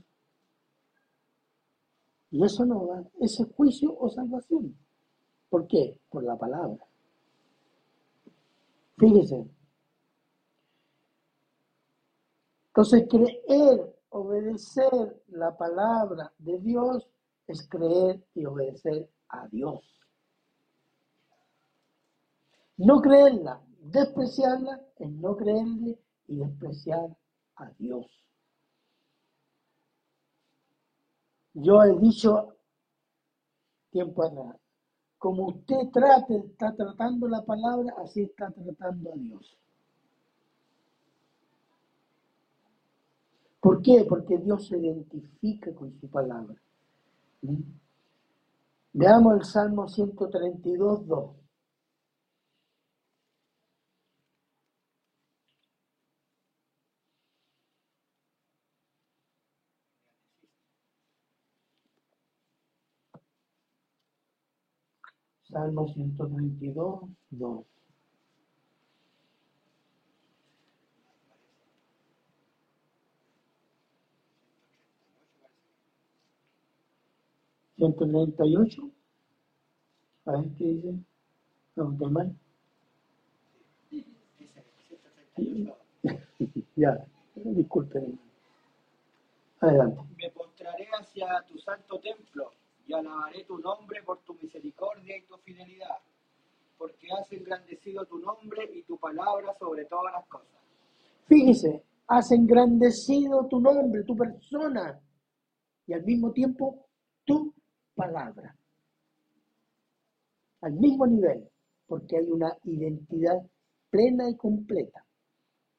Y 2.30 2.44
eso 2.44 2.64
no 2.64 2.86
va, 2.86 3.01
ese 3.20 3.42
es 3.42 3.49
juicio 3.57 3.92
o 3.99 4.09
salvación. 4.09 4.78
¿Por 5.49 5.66
qué? 5.66 5.99
Por 6.11 6.22
la 6.22 6.36
palabra. 6.36 6.86
Fíjese. 8.99 9.57
Entonces, 12.79 13.09
creer, 13.11 13.93
obedecer 14.11 15.20
la 15.31 15.59
palabra 15.59 16.33
de 16.39 16.61
Dios 16.61 17.09
es 17.49 17.68
creer 17.68 18.24
y 18.37 18.45
obedecer 18.45 19.11
a 19.31 19.49
Dios. 19.49 19.81
No 22.76 23.01
creerla, 23.01 23.61
despreciarla 23.81 24.81
es 24.97 25.11
no 25.11 25.37
creerle 25.37 25.99
y 26.29 26.37
despreciar 26.37 27.16
a 27.57 27.68
Dios. 27.81 28.07
Yo 31.55 31.83
he 31.83 31.99
dicho 31.99 32.55
tiempo 33.91 34.22
atrás, 34.22 34.57
como 35.18 35.49
usted 35.49 35.91
trate, 35.93 36.37
está 36.37 36.76
tratando 36.76 37.26
la 37.26 37.45
palabra, 37.45 37.93
así 38.05 38.22
está 38.22 38.53
tratando 38.53 39.12
a 39.14 39.16
Dios. 39.16 39.59
¿Por 43.68 43.82
qué? 43.82 44.06
Porque 44.08 44.38
Dios 44.38 44.66
se 44.66 44.78
identifica 44.78 45.74
con 45.74 45.92
su 46.00 46.08
palabra. 46.08 46.54
¿Mm? 47.42 47.60
Veamos 48.94 49.34
el 49.36 49.44
Salmo 49.44 49.86
132, 49.86 51.06
2. 51.06 51.36
Salmo 65.42 65.88
132, 65.88 67.00
2. 67.28 67.66
¿138? 77.79 78.93
A 80.26 80.33
ver 80.33 80.51
qué 80.57 80.64
dice. 80.64 80.95
No, 81.76 81.93
¿está 81.93 82.09
mal? 82.09 82.37
Dice 83.91 84.11
138. 85.37 85.74
Ya, 86.76 87.07
disculpe. 87.35 87.99
hermano. 87.99 88.18
Adelante. 89.61 90.01
Me 90.16 90.31
postraré 90.31 90.87
hacia 90.99 91.43
tu 91.49 91.59
santo 91.59 91.99
templo 92.01 92.51
y 92.87 92.93
alabaré 92.93 93.45
tu 93.45 93.59
nombre 93.59 94.03
por 94.03 94.18
tu 94.20 94.35
misericordia 94.35 95.16
y 95.16 95.22
tu 95.22 95.37
fidelidad, 95.39 95.97
porque 96.76 97.09
has 97.12 97.31
engrandecido 97.33 98.05
tu 98.07 98.18
nombre 98.18 98.70
y 98.72 98.83
tu 98.83 98.99
palabra 98.99 99.55
sobre 99.59 99.85
todas 99.87 100.12
las 100.12 100.26
cosas. 100.26 100.49
Fíjese, 101.26 101.85
has 102.07 102.31
engrandecido 102.33 103.47
tu 103.49 103.61
nombre, 103.61 104.05
tu 104.05 104.16
persona 104.16 105.01
y 105.87 105.93
al 105.93 106.05
mismo 106.05 106.33
tiempo 106.33 106.87
tu 107.24 107.53
palabra. 107.99 108.57
Al 110.61 110.72
mismo 110.74 111.07
nivel, 111.07 111.49
porque 111.86 112.18
hay 112.18 112.30
una 112.30 112.57
identidad 112.64 113.42
plena 113.90 114.30
y 114.30 114.36
completa 114.36 115.05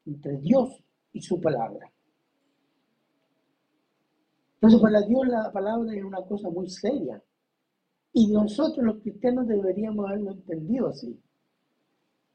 entre 0.06 0.38
Dios 0.38 0.84
y 1.14 1.22
su 1.22 1.40
palabra. 1.40 1.92
Entonces, 4.56 4.82
para 4.82 5.02
Dios 5.02 5.28
la 5.28 5.52
palabra 5.52 5.96
es 5.96 6.04
una 6.04 6.22
cosa 6.24 6.50
muy 6.50 6.70
seria. 6.70 7.22
Y 8.12 8.28
nosotros 8.32 8.86
los 8.86 9.02
cristianos 9.02 9.48
deberíamos 9.48 10.06
haberlo 10.06 10.32
entendido 10.32 10.88
así. 10.88 11.18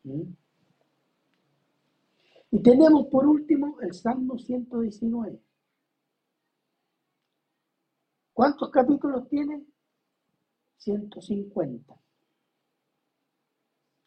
¿Mm? 0.04 0.32
Y 2.52 2.62
tenemos 2.62 3.08
por 3.08 3.26
último 3.26 3.78
el 3.80 3.92
Salmo 3.92 4.38
119. 4.38 5.38
¿Cuántos 8.32 8.70
capítulos 8.70 9.28
tiene? 9.28 9.64
150. 10.84 11.94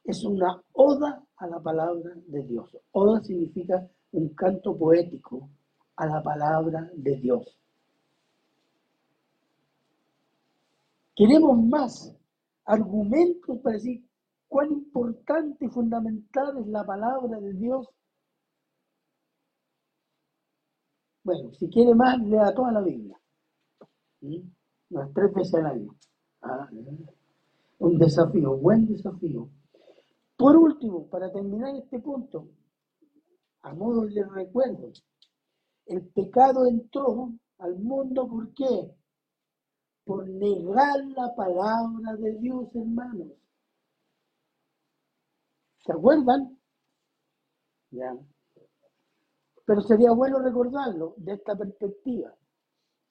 Es 0.03 0.23
una 0.23 0.61
oda 0.73 1.25
a 1.37 1.47
la 1.47 1.59
palabra 1.59 2.11
de 2.27 2.43
Dios. 2.43 2.77
Oda 2.91 3.21
significa 3.23 3.89
un 4.11 4.29
canto 4.35 4.77
poético 4.77 5.49
a 5.95 6.05
la 6.05 6.21
palabra 6.21 6.89
de 6.93 7.15
Dios. 7.17 7.59
Queremos 11.15 11.57
más 11.65 12.15
argumentos 12.65 13.59
para 13.59 13.75
decir 13.75 14.07
cuán 14.47 14.71
importante 14.71 15.65
y 15.65 15.69
fundamental 15.69 16.57
es 16.59 16.67
la 16.67 16.85
palabra 16.85 17.39
de 17.39 17.53
Dios. 17.53 17.87
Bueno, 21.23 21.51
si 21.55 21.67
quiere 21.69 21.95
más, 21.95 22.19
lea 22.21 22.53
toda 22.53 22.71
la 22.71 22.81
Biblia. 22.81 23.19
¿Mm? 24.21 24.47
Unas 24.91 25.13
tres 25.13 25.33
veces 25.33 25.55
al 25.55 25.65
año. 25.65 25.97
Ah, 26.41 26.69
un 27.79 27.97
desafío, 27.97 28.57
buen 28.57 28.85
desafío. 28.87 29.49
Por 30.35 30.55
último, 30.55 31.07
para 31.07 31.31
terminar 31.31 31.75
este 31.75 31.99
punto, 31.99 32.47
a 33.61 33.73
modo 33.73 34.05
de 34.05 34.23
recuerdo, 34.23 34.91
el 35.87 36.07
pecado 36.09 36.65
entró 36.67 37.31
al 37.59 37.79
mundo 37.79 38.27
¿por 38.27 38.53
qué? 38.53 38.93
Por 40.05 40.29
negar 40.29 41.05
la 41.15 41.35
palabra 41.35 42.15
de 42.17 42.33
Dios, 42.39 42.67
hermanos. 42.75 43.33
¿Se 45.79 45.91
acuerdan? 45.91 46.57
Ya. 47.91 48.15
Pero 49.65 49.81
sería 49.81 50.11
bueno 50.11 50.39
recordarlo 50.39 51.13
de 51.17 51.33
esta 51.33 51.57
perspectiva. 51.57 52.33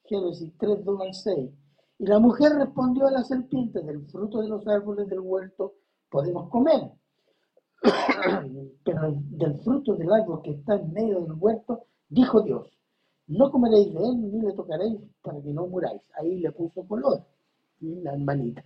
Génesis 0.05 0.53
3, 0.59 0.85
2 0.85 1.01
al 1.01 1.15
6. 1.15 1.66
Y 1.99 2.07
la 2.07 2.19
mujer 2.19 2.53
respondió 2.53 3.07
a 3.07 3.11
la 3.11 3.25
serpiente, 3.25 3.83
del 3.83 4.07
fruto 4.07 4.43
de 4.43 4.49
los 4.49 4.67
árboles 4.67 5.09
del 5.09 5.21
huerto 5.21 5.75
podemos 6.11 6.49
comer, 6.51 6.93
pero 8.85 9.15
del 9.31 9.55
fruto 9.61 9.95
del 9.95 10.13
árbol 10.13 10.43
que 10.43 10.53
está 10.53 10.77
en 10.77 10.93
medio 10.93 11.21
del 11.21 11.33
huerto, 11.33 11.87
dijo 12.09 12.43
Dios, 12.43 12.77
no 13.29 13.51
comeréis 13.51 13.93
de 13.93 14.09
él 14.09 14.33
ni 14.33 14.41
le 14.41 14.53
tocaréis 14.53 15.01
para 15.23 15.41
que 15.43 15.53
no 15.53 15.67
muráis. 15.67 16.03
Ahí 16.15 16.39
le 16.39 16.53
puso 16.53 16.87
color, 16.87 17.25
la 17.81 18.13
hermanita. 18.13 18.65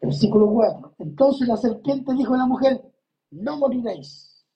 Versículo 0.00 0.50
4. 0.50 0.94
Entonces 0.98 1.48
la 1.48 1.56
serpiente 1.56 2.14
dijo 2.14 2.34
a 2.34 2.38
la 2.38 2.46
mujer, 2.46 2.80
no 3.32 3.58
moriréis, 3.58 4.46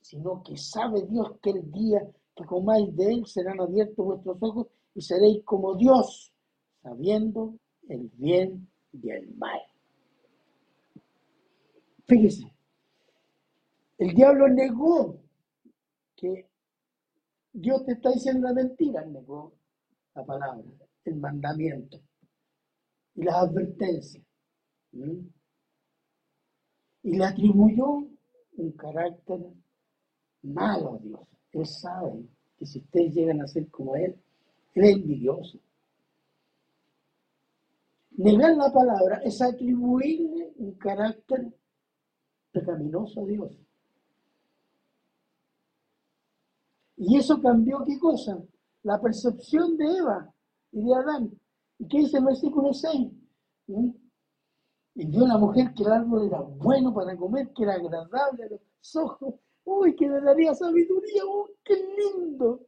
sino 0.00 0.42
que 0.42 0.56
sabe 0.56 1.02
Dios 1.02 1.32
que 1.42 1.50
el 1.50 1.72
día 1.72 2.06
que 2.38 2.44
comáis 2.44 2.94
de 2.94 3.12
él 3.14 3.26
serán 3.26 3.60
abiertos 3.60 4.06
vuestros 4.06 4.36
ojos 4.40 4.68
y 4.94 5.02
seréis 5.02 5.42
como 5.44 5.74
Dios, 5.74 6.32
sabiendo 6.82 7.58
el 7.88 8.08
bien 8.14 8.68
y 8.92 9.10
el 9.10 9.34
mal. 9.34 9.60
Fíjese, 12.06 12.54
el 13.98 14.14
diablo 14.14 14.48
negó 14.48 15.20
que 16.14 16.48
Dios 17.52 17.84
te 17.84 17.92
está 17.92 18.10
diciendo 18.10 18.46
una 18.46 18.54
mentira, 18.54 19.04
negó 19.04 19.52
la 20.14 20.24
palabra, 20.24 20.64
el 21.04 21.16
mandamiento 21.16 22.00
y 23.16 23.24
las 23.24 23.34
advertencias. 23.34 24.24
Y 27.02 27.16
le 27.16 27.24
atribuyó 27.24 28.06
un 28.56 28.72
carácter 28.72 29.40
malo 30.42 30.94
a 30.94 30.98
Dios. 30.98 31.37
Él 31.52 31.66
sabe 31.66 32.24
que 32.58 32.66
si 32.66 32.78
ustedes 32.78 33.14
llegan 33.14 33.40
a 33.40 33.46
ser 33.46 33.68
como 33.70 33.96
Él, 33.96 34.16
Él 34.74 34.84
es 34.84 34.96
envidioso. 34.96 35.58
Negar 38.18 38.56
la 38.56 38.72
palabra 38.72 39.20
es 39.24 39.40
atribuirle 39.40 40.52
un 40.56 40.72
carácter 40.72 41.52
pecaminoso 42.50 43.22
a 43.22 43.26
Dios. 43.26 43.56
Y 46.96 47.16
eso 47.16 47.40
cambió 47.40 47.84
qué 47.86 47.96
cosa? 47.98 48.42
La 48.82 49.00
percepción 49.00 49.76
de 49.76 49.84
Eva 49.84 50.34
y 50.72 50.82
de 50.82 50.94
Adán. 50.94 51.40
¿Y 51.78 51.86
qué 51.86 51.98
dice 51.98 52.18
el 52.18 52.24
versículo 52.24 52.72
6? 52.72 53.12
¿Mm? 53.68 53.90
Y 54.96 55.06
la 55.06 55.38
mujer 55.38 55.72
que 55.74 55.84
el 55.84 55.92
árbol 55.92 56.26
era 56.26 56.40
bueno 56.40 56.92
para 56.92 57.16
comer, 57.16 57.52
que 57.54 57.62
era 57.62 57.74
agradable 57.74 58.44
a 58.44 58.48
los 58.48 58.96
ojos. 58.96 59.34
¡Uy, 59.70 59.94
que 59.94 60.08
le 60.08 60.22
daría 60.22 60.54
sabiduría! 60.54 61.26
¡Uy, 61.26 61.50
qué 61.62 61.74
lindo! 61.74 62.64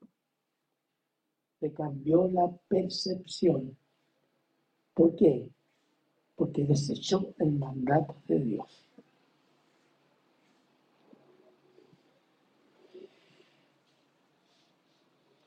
Le 1.60 1.72
cambió 1.72 2.28
la 2.28 2.46
percepción. 2.68 3.74
¿Por 4.92 5.16
qué? 5.16 5.50
Porque 6.36 6.64
desechó 6.64 7.34
el 7.38 7.52
mandato 7.52 8.16
de 8.26 8.38
Dios. 8.40 8.86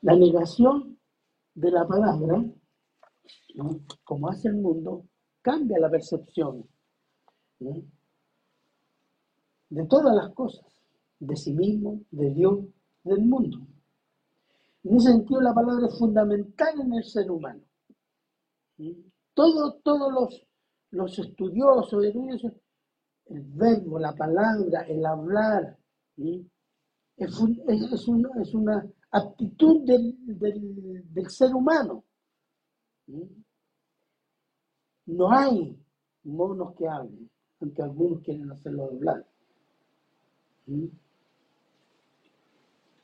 La 0.02 0.16
negación 0.16 0.98
de 1.54 1.70
la 1.70 1.86
palabra, 1.86 2.44
como 4.02 4.28
hace 4.28 4.48
el 4.48 4.56
mundo, 4.56 5.04
cambia 5.40 5.78
la 5.78 5.88
percepción 5.88 6.68
de 9.70 9.86
todas 9.86 10.14
las 10.16 10.34
cosas, 10.34 10.73
de 11.18 11.36
sí 11.36 11.52
mismo, 11.52 12.00
de 12.10 12.30
Dios, 12.30 12.58
del 13.04 13.20
mundo. 13.20 13.58
En 14.84 14.96
ese 14.96 15.12
sentido, 15.12 15.40
la 15.40 15.54
palabra 15.54 15.86
es 15.86 15.98
fundamental 15.98 16.80
en 16.80 16.94
el 16.94 17.04
ser 17.04 17.30
humano. 17.30 17.62
Todos, 19.34 19.82
todos 19.82 20.12
los, 20.12 20.46
los 20.90 21.18
estudiosos, 21.18 22.02
el 23.26 23.42
verbo, 23.42 23.98
la 23.98 24.14
palabra, 24.14 24.82
el 24.82 25.04
hablar, 25.06 25.78
es, 26.16 26.40
es- 27.16 28.08
una, 28.08 28.28
es 28.42 28.54
una 28.54 28.86
aptitud 29.10 29.84
del, 29.86 30.14
del- 30.38 31.30
ser 31.30 31.54
humano. 31.54 32.04
No 35.06 35.30
hay 35.32 35.78
monos 36.24 36.74
que 36.76 36.86
hablen, 36.88 37.30
aunque 37.60 37.82
algunos 37.82 38.20
quieren 38.22 38.50
hacerlo 38.50 38.84
hablar. 38.84 39.24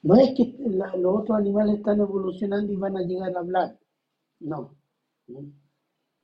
No 0.03 0.15
es 0.17 0.35
que 0.37 0.55
la- 0.59 0.95
los 0.97 1.21
otros 1.21 1.39
animales 1.39 1.77
están 1.77 2.01
evolucionando 2.01 2.71
y 2.71 2.77
van 2.77 2.99
a 2.99 3.03
llegar 3.03 3.35
a 3.35 3.41
hablar. 3.41 3.79
No. 4.41 4.77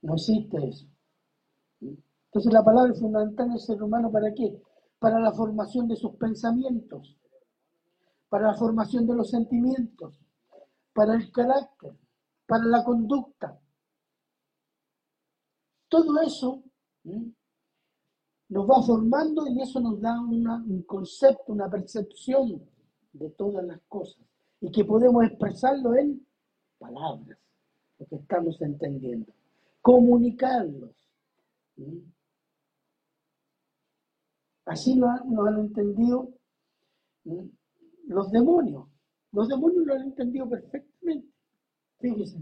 No 0.01 0.13
existe 0.15 0.57
eso. 0.67 0.87
Entonces 1.81 2.53
la 2.53 2.63
palabra 2.63 2.93
es 2.93 2.99
fundamental 2.99 3.47
en 3.47 3.53
el 3.53 3.59
ser 3.59 3.81
humano 3.83 4.11
para 4.11 4.33
qué? 4.33 4.61
Para 4.99 5.19
la 5.19 5.31
formación 5.33 5.87
de 5.87 5.95
sus 5.95 6.15
pensamientos, 6.15 7.17
para 8.29 8.47
la 8.47 8.53
formación 8.55 9.07
de 9.07 9.15
los 9.15 9.29
sentimientos, 9.29 10.19
para 10.93 11.15
el 11.15 11.31
carácter, 11.31 11.93
para 12.47 12.65
la 12.65 12.83
conducta. 12.83 13.59
Todo 15.89 16.21
eso 16.21 16.63
nos 18.49 18.65
va 18.69 18.81
formando 18.81 19.47
y 19.47 19.61
eso 19.61 19.79
nos 19.79 19.99
da 19.99 20.19
una- 20.21 20.63
un 20.63 20.83
concepto, 20.83 21.53
una 21.53 21.69
percepción 21.69 22.61
de 23.17 23.29
todas 23.31 23.65
las 23.65 23.79
cosas 23.87 24.23
y 24.61 24.71
que 24.71 24.85
podemos 24.85 25.23
expresarlo 25.23 25.95
en 25.95 26.25
palabras, 26.77 27.37
lo 27.99 28.05
que 28.05 28.15
estamos 28.15 28.61
entendiendo, 28.61 29.31
comunicarlos. 29.81 30.91
¿sí? 31.75 32.03
Así 34.67 34.95
lo 34.95 35.07
han, 35.09 35.59
entendido 35.59 36.29
los 38.05 38.31
demonios. 38.31 38.85
Los 39.31 39.47
demonios 39.47 39.85
lo 39.85 39.93
han 39.93 40.01
entendido 40.01 40.49
perfectamente. 40.49 41.29
Fíjense. 41.99 42.37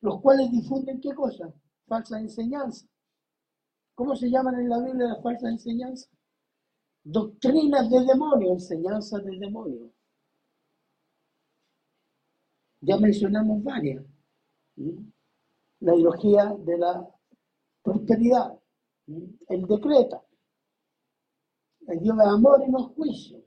Los 0.00 0.20
cuales 0.20 0.50
difunden 0.52 1.00
qué 1.00 1.12
cosa? 1.14 1.52
Falsa 1.86 2.20
enseñanza. 2.20 2.86
¿Cómo 3.94 4.14
se 4.14 4.30
llaman 4.30 4.60
en 4.60 4.68
la 4.68 4.78
Biblia 4.78 5.08
las 5.08 5.22
falsas 5.22 5.50
enseñanzas? 5.50 6.10
Doctrinas 7.04 7.90
de 7.90 8.04
demonio, 8.04 8.52
enseñanzas 8.52 9.24
de 9.24 9.38
demonio. 9.38 9.92
Ya 12.80 12.96
mencionamos 12.96 13.62
varias. 13.62 14.04
La 14.76 15.94
ideología 15.94 16.54
de 16.58 16.78
la 16.78 17.08
prosperidad, 17.82 18.58
el 19.06 19.66
decreta, 19.66 20.24
el 21.88 22.00
Dios 22.00 22.16
de 22.16 22.24
amor 22.24 22.62
y 22.66 22.70
no 22.70 22.84
juicio. 22.90 23.44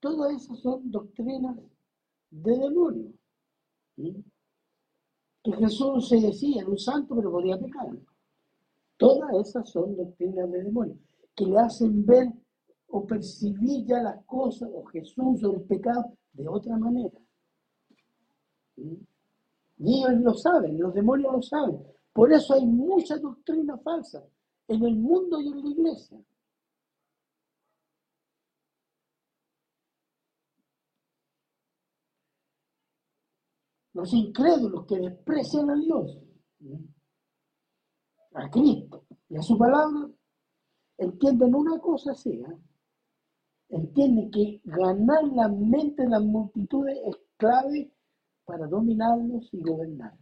Todas 0.00 0.32
esas 0.34 0.58
son 0.60 0.90
doctrinas 0.90 1.56
de 2.30 2.58
demonio. 2.58 3.12
Que 3.96 5.52
Jesús 5.52 6.08
se 6.08 6.20
decía, 6.20 6.62
era 6.62 6.70
un 6.70 6.78
santo, 6.78 7.14
pero 7.16 7.30
podía 7.30 7.58
pecar. 7.58 7.88
Todas 8.96 9.48
esas 9.48 9.68
son 9.70 9.96
doctrinas 9.96 10.50
de 10.50 10.62
demonio, 10.62 10.98
que 11.34 11.46
le 11.46 11.58
hacen 11.58 12.04
ver 12.06 12.28
o 12.88 13.04
percibir 13.06 13.84
ya 13.86 14.02
las 14.02 14.24
cosas, 14.24 14.68
o 14.72 14.84
Jesús 14.84 15.42
o 15.42 15.54
el 15.54 15.62
pecado, 15.62 16.16
de 16.32 16.48
otra 16.48 16.76
manera. 16.76 17.18
¿sí? 18.76 19.06
Y 19.78 20.04
ellos 20.04 20.20
lo 20.20 20.34
saben, 20.34 20.78
los 20.78 20.94
demonios 20.94 21.32
lo 21.32 21.42
saben. 21.42 21.82
Por 22.12 22.32
eso 22.32 22.54
hay 22.54 22.64
mucha 22.64 23.18
doctrina 23.18 23.76
falsa 23.78 24.24
en 24.68 24.84
el 24.84 24.96
mundo 24.96 25.40
y 25.40 25.48
en 25.48 25.62
la 25.62 25.68
iglesia. 25.68 26.18
Los 33.92 34.12
incrédulos 34.12 34.86
que 34.86 34.98
desprecian 34.98 35.70
a 35.70 35.74
Dios, 35.76 36.18
¿sí? 36.58 36.93
A 38.34 38.50
Cristo 38.50 39.04
y 39.28 39.36
a 39.36 39.42
su 39.42 39.56
palabra, 39.56 40.08
entienden 40.98 41.54
una 41.54 41.78
cosa 41.78 42.12
así, 42.12 42.30
¿eh? 42.30 42.58
entienden 43.68 44.30
que 44.30 44.60
ganar 44.64 45.24
la 45.34 45.48
mente 45.48 46.02
de 46.02 46.08
las 46.08 46.22
multitudes 46.22 46.98
es 47.06 47.16
clave 47.36 47.92
para 48.44 48.66
dominarlos 48.66 49.48
y 49.52 49.60
gobernar. 49.62 50.14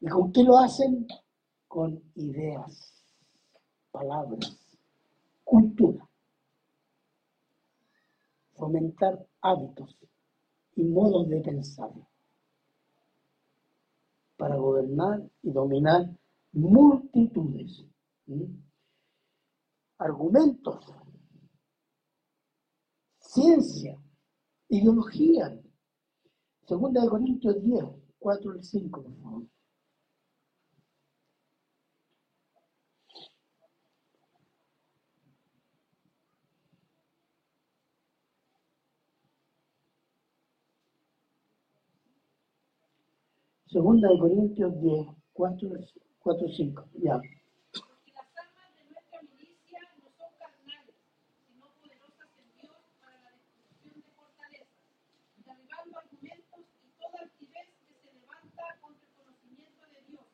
¿Y 0.00 0.08
con 0.08 0.32
qué 0.32 0.42
lo 0.42 0.58
hacen? 0.58 1.06
Con 1.68 2.02
ideas, 2.16 3.04
palabras, 3.90 4.58
cultura. 5.44 6.08
Fomentar 8.54 9.26
hábitos 9.40 9.96
y 10.76 10.84
modos 10.84 11.28
de 11.28 11.40
pensar 11.40 11.90
para 14.36 14.56
gobernar 14.56 15.22
y 15.42 15.52
dominar 15.52 16.10
multitudes. 16.52 17.84
Argumentos, 19.98 20.84
ciencia, 23.18 23.98
ideología. 24.68 25.60
Segunda 26.66 27.02
de 27.02 27.08
Corintios 27.08 27.62
10, 27.62 27.84
4 28.18 28.50
al 28.52 28.62
5, 28.62 29.02
por 29.02 29.16
favor. 29.22 29.42
Segunda 43.66 44.08
de 44.08 44.18
Corintios 44.18 44.80
10, 44.82 45.06
4, 45.32 45.68
4 46.22 46.48
5. 46.48 46.84
Ya. 47.02 47.16
Porque 47.16 48.12
las 48.12 48.26
armas 48.38 48.68
de 48.76 48.84
nuestra 48.84 49.22
milicia 49.22 49.80
no 49.98 50.08
son 50.16 50.30
carnales, 50.38 50.94
sino 51.46 51.66
poderosas 51.74 52.30
en 52.38 52.46
Dios 52.60 52.76
para 53.00 53.18
la 53.22 53.30
destrucción 53.32 53.94
de 54.02 54.10
fortalezas, 54.14 54.78
derribando 55.44 55.98
argumentos 55.98 56.60
y 56.78 56.94
toda 57.02 57.18
altivez 57.22 57.68
que 57.88 57.94
se 58.02 58.12
levanta 58.14 58.62
contra 58.80 59.06
el 59.06 59.14
conocimiento 59.18 59.82
de 59.90 60.00
Dios, 60.06 60.26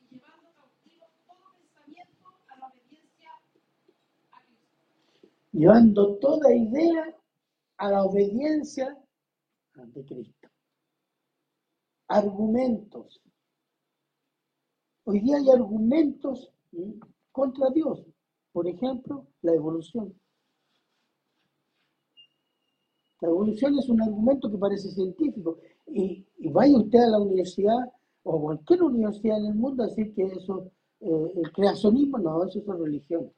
y 0.00 0.14
llevando 0.14 0.50
cautivo 0.52 1.06
todo 1.26 1.44
pensamiento 1.54 2.26
a 2.48 2.56
la 2.58 2.66
obediencia 2.66 3.30
a 4.32 4.42
Cristo. 4.42 4.82
Llevando 5.52 6.18
toda 6.18 6.54
idea 6.54 7.14
a 7.78 7.90
la 7.90 8.02
obediencia 8.02 8.98
ante 9.74 10.04
Cristo. 10.04 10.48
Argumentos. 12.08 13.20
Hoy 15.08 15.20
día 15.20 15.36
hay 15.36 15.48
argumentos 15.50 16.52
contra 17.30 17.70
Dios. 17.70 18.04
Por 18.50 18.66
ejemplo, 18.66 19.28
la 19.40 19.54
evolución. 19.54 20.12
La 23.20 23.28
evolución 23.28 23.78
es 23.78 23.88
un 23.88 24.02
argumento 24.02 24.50
que 24.50 24.58
parece 24.58 24.90
científico. 24.90 25.58
Y, 25.86 26.26
vaya 26.50 26.76
usted 26.76 26.98
a 26.98 27.10
la 27.10 27.20
universidad 27.20 27.92
o 28.24 28.40
cualquier 28.40 28.82
universidad 28.82 29.38
en 29.38 29.46
el 29.46 29.54
mundo 29.54 29.84
a 29.84 29.86
decir 29.86 30.12
que 30.12 30.24
eso, 30.24 30.72
eh, 30.98 31.32
el 31.36 31.52
creacionismo, 31.52 32.18
no, 32.18 32.44
eso 32.44 32.58
es 32.58 32.66
religión. 32.66 33.32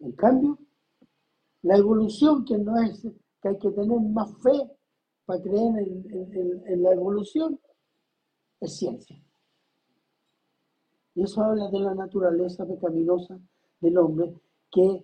En 0.00 0.12
cambio, 0.12 0.58
la 1.62 1.78
evolución, 1.78 2.44
que 2.44 2.58
no 2.58 2.78
es 2.82 3.00
que 3.40 3.48
hay 3.48 3.58
que 3.58 3.70
tener 3.70 3.98
más 3.98 4.30
fe 4.42 4.70
para 5.24 5.40
creer 5.40 5.88
en 6.66 6.82
la 6.82 6.92
evolución, 6.92 7.58
es 8.60 8.76
ciencia. 8.76 9.18
Y 11.18 11.24
eso 11.24 11.42
habla 11.42 11.68
de 11.68 11.80
la 11.80 11.96
naturaleza 11.96 12.64
pecaminosa 12.64 13.40
del 13.80 13.98
hombre 13.98 14.32
que 14.70 15.02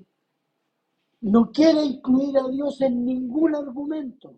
no 1.23 1.51
quiere 1.51 1.83
incluir 1.83 2.39
a 2.39 2.47
Dios 2.47 2.81
en 2.83 3.05
ningún 3.05 3.57
argumento, 3.57 4.37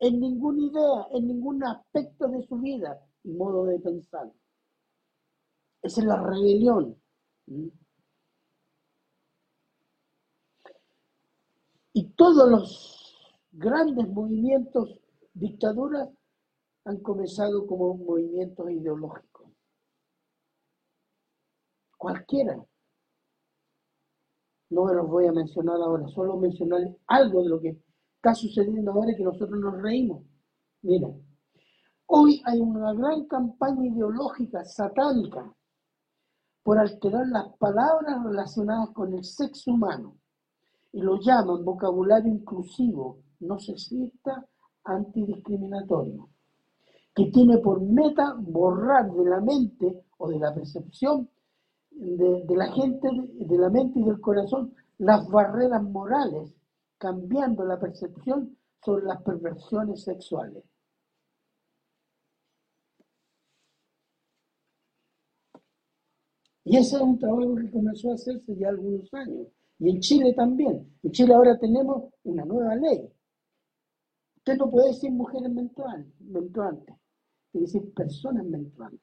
en 0.00 0.18
ninguna 0.18 0.62
idea, 0.64 1.06
en 1.12 1.28
ningún 1.28 1.62
aspecto 1.62 2.26
de 2.26 2.44
su 2.44 2.58
vida 2.58 3.06
y 3.22 3.30
modo 3.30 3.66
de 3.66 3.78
pensar. 3.78 4.32
Esa 5.80 6.00
es 6.00 6.06
la 6.08 6.20
rebelión. 6.20 7.00
¿Mm? 7.46 7.68
Y 11.92 12.04
todos 12.14 12.50
los 12.50 13.14
grandes 13.52 14.08
movimientos, 14.08 14.98
dictaduras, 15.34 16.08
han 16.84 16.98
comenzado 16.98 17.66
como 17.66 17.94
movimientos 17.94 18.70
ideológicos. 18.70 19.48
Cualquiera. 21.96 22.64
No 24.70 24.84
me 24.84 24.94
los 24.94 25.08
voy 25.08 25.26
a 25.26 25.32
mencionar 25.32 25.76
ahora, 25.76 26.06
solo 26.08 26.36
mencionar 26.36 26.80
algo 27.08 27.42
de 27.42 27.48
lo 27.48 27.60
que 27.60 27.76
está 28.16 28.34
sucediendo 28.34 28.92
ahora 28.92 29.12
y 29.12 29.16
que 29.16 29.24
nosotros 29.24 29.58
nos 29.58 29.82
reímos. 29.82 30.24
Mira, 30.82 31.08
hoy 32.06 32.40
hay 32.46 32.60
una 32.60 32.92
gran 32.94 33.26
campaña 33.26 33.86
ideológica 33.86 34.64
satánica 34.64 35.52
por 36.62 36.78
alterar 36.78 37.26
las 37.26 37.48
palabras 37.56 38.24
relacionadas 38.24 38.90
con 38.90 39.12
el 39.12 39.24
sexo 39.24 39.72
humano 39.72 40.16
y 40.92 41.00
lo 41.00 41.18
llaman 41.20 41.64
vocabulario 41.64 42.32
inclusivo, 42.32 43.22
no 43.40 43.58
sexista, 43.58 44.46
antidiscriminatorio, 44.84 46.28
que 47.14 47.26
tiene 47.26 47.58
por 47.58 47.80
meta 47.80 48.34
borrar 48.38 49.12
de 49.12 49.24
la 49.24 49.40
mente 49.40 50.04
o 50.18 50.28
de 50.28 50.38
la 50.38 50.54
percepción 50.54 51.28
de, 51.90 52.56
la 52.56 52.72
gente, 52.72 53.08
de, 53.08 53.46
de 53.46 53.58
la 53.58 53.68
mente 53.68 54.00
y 54.00 54.04
del 54.04 54.20
corazón, 54.20 54.74
las 54.98 55.28
barreras 55.28 55.82
morales, 55.82 56.54
cambiando 56.98 57.64
la 57.64 57.78
percepción 57.78 58.56
sobre 58.82 59.04
las 59.06 59.22
perversiones 59.22 60.02
sexuales. 60.02 60.64
Y 66.64 66.76
ese 66.76 66.96
es 66.96 67.02
un 67.02 67.18
trabajo 67.18 67.56
que 67.56 67.70
comenzó 67.70 68.10
a 68.10 68.14
hacerse 68.14 68.56
ya 68.56 68.68
algunos 68.68 69.12
años. 69.14 69.48
Y 69.78 69.90
en 69.90 70.00
Chile 70.00 70.32
también. 70.34 70.94
En 71.02 71.10
Chile 71.10 71.34
ahora 71.34 71.58
tenemos 71.58 72.12
una 72.22 72.44
nueva 72.44 72.76
ley. 72.76 73.10
Usted 74.36 74.56
no 74.56 74.70
puede 74.70 74.88
decir 74.88 75.10
mujeres 75.10 75.50
menstruantes, 75.50 76.96
que 77.52 77.60
decir 77.60 77.92
personas 77.94 78.44
menstruantes. 78.44 79.00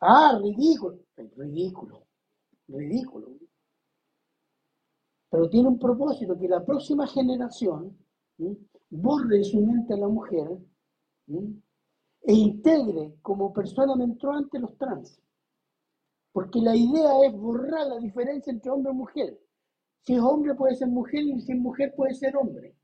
Ah, 0.00 0.38
ridículo. 0.40 1.00
Es 1.16 1.34
ridículo. 1.36 2.06
Ridículo. 2.68 3.38
Pero 5.30 5.48
tiene 5.50 5.68
un 5.68 5.78
propósito, 5.78 6.38
que 6.38 6.48
la 6.48 6.64
próxima 6.64 7.06
generación 7.06 7.96
borre 8.90 9.38
de 9.38 9.44
su 9.44 9.60
mente 9.60 9.94
a 9.94 9.96
la 9.96 10.08
mujer 10.08 10.48
e 11.26 12.32
integre 12.32 13.16
como 13.20 13.52
persona 13.52 13.96
menstruante 13.96 14.58
los 14.58 14.76
trans. 14.78 15.20
Porque 16.32 16.60
la 16.60 16.76
idea 16.76 17.26
es 17.26 17.32
borrar 17.34 17.86
la 17.88 17.98
diferencia 17.98 18.52
entre 18.52 18.70
hombre 18.70 18.92
y 18.92 18.96
mujer. 18.96 19.40
Si 20.04 20.14
es 20.14 20.20
hombre 20.20 20.54
puede 20.54 20.76
ser 20.76 20.88
mujer 20.88 21.22
y 21.22 21.40
si 21.40 21.52
es 21.52 21.58
mujer 21.58 21.94
puede 21.96 22.14
ser 22.14 22.36
hombre. 22.36 22.77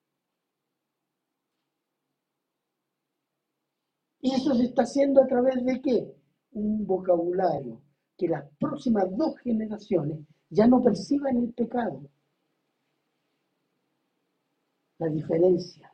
Y 4.25 4.33
eso 4.33 4.55
se 4.55 4.65
está 4.65 4.85
haciendo 4.85 5.23
a 5.23 5.27
través 5.27 5.63
de 5.67 5.83
qué? 5.83 6.17
Un 6.53 6.87
vocabulario 6.87 7.79
que 8.17 8.27
las 8.27 8.49
próximas 8.59 9.05
dos 9.15 9.37
generaciones 9.41 10.19
ya 10.49 10.67
no 10.67 10.83
perciban 10.83 11.37
el 11.37 11.53
pecado. 11.53 12.01
La 14.97 15.09
diferencia 15.09 15.93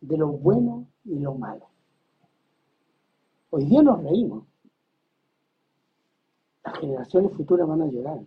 de 0.00 0.16
lo 0.16 0.28
bueno 0.28 0.88
y 1.04 1.18
lo 1.18 1.34
malo. 1.34 1.68
Hoy 3.50 3.66
día 3.66 3.82
nos 3.82 4.02
reímos. 4.02 4.46
Las 6.64 6.78
generaciones 6.78 7.32
futuras 7.36 7.68
van 7.68 7.82
a 7.82 7.86
llorar. 7.88 8.20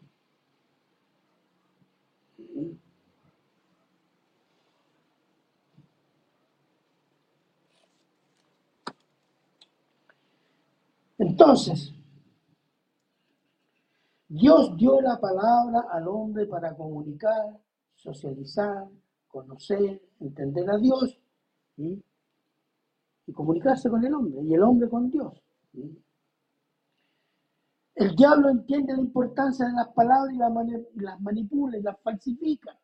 Entonces, 11.27 11.93
Dios 14.29 14.77
dio 14.77 15.01
la 15.01 15.19
palabra 15.19 15.81
al 15.91 16.07
hombre 16.07 16.45
para 16.45 16.73
comunicar, 16.73 17.59
socializar, 17.97 18.87
conocer, 19.27 20.01
entender 20.21 20.69
a 20.69 20.77
Dios 20.77 21.19
y 21.75 22.01
comunicarse 23.33 23.89
con 23.89 24.05
el 24.05 24.13
hombre 24.13 24.41
y 24.41 24.53
el 24.53 24.63
hombre 24.63 24.87
con 24.87 25.11
Dios. 25.11 25.33
El 27.95 28.15
diablo 28.15 28.49
entiende 28.49 28.93
la 28.93 29.01
importancia 29.01 29.65
de 29.65 29.73
las 29.73 29.89
palabras 29.89 30.33
y 30.33 30.37
las, 30.37 30.51
las 30.95 31.19
manipula 31.19 31.77
y 31.77 31.81
las 31.81 31.99
falsifica. 31.99 32.79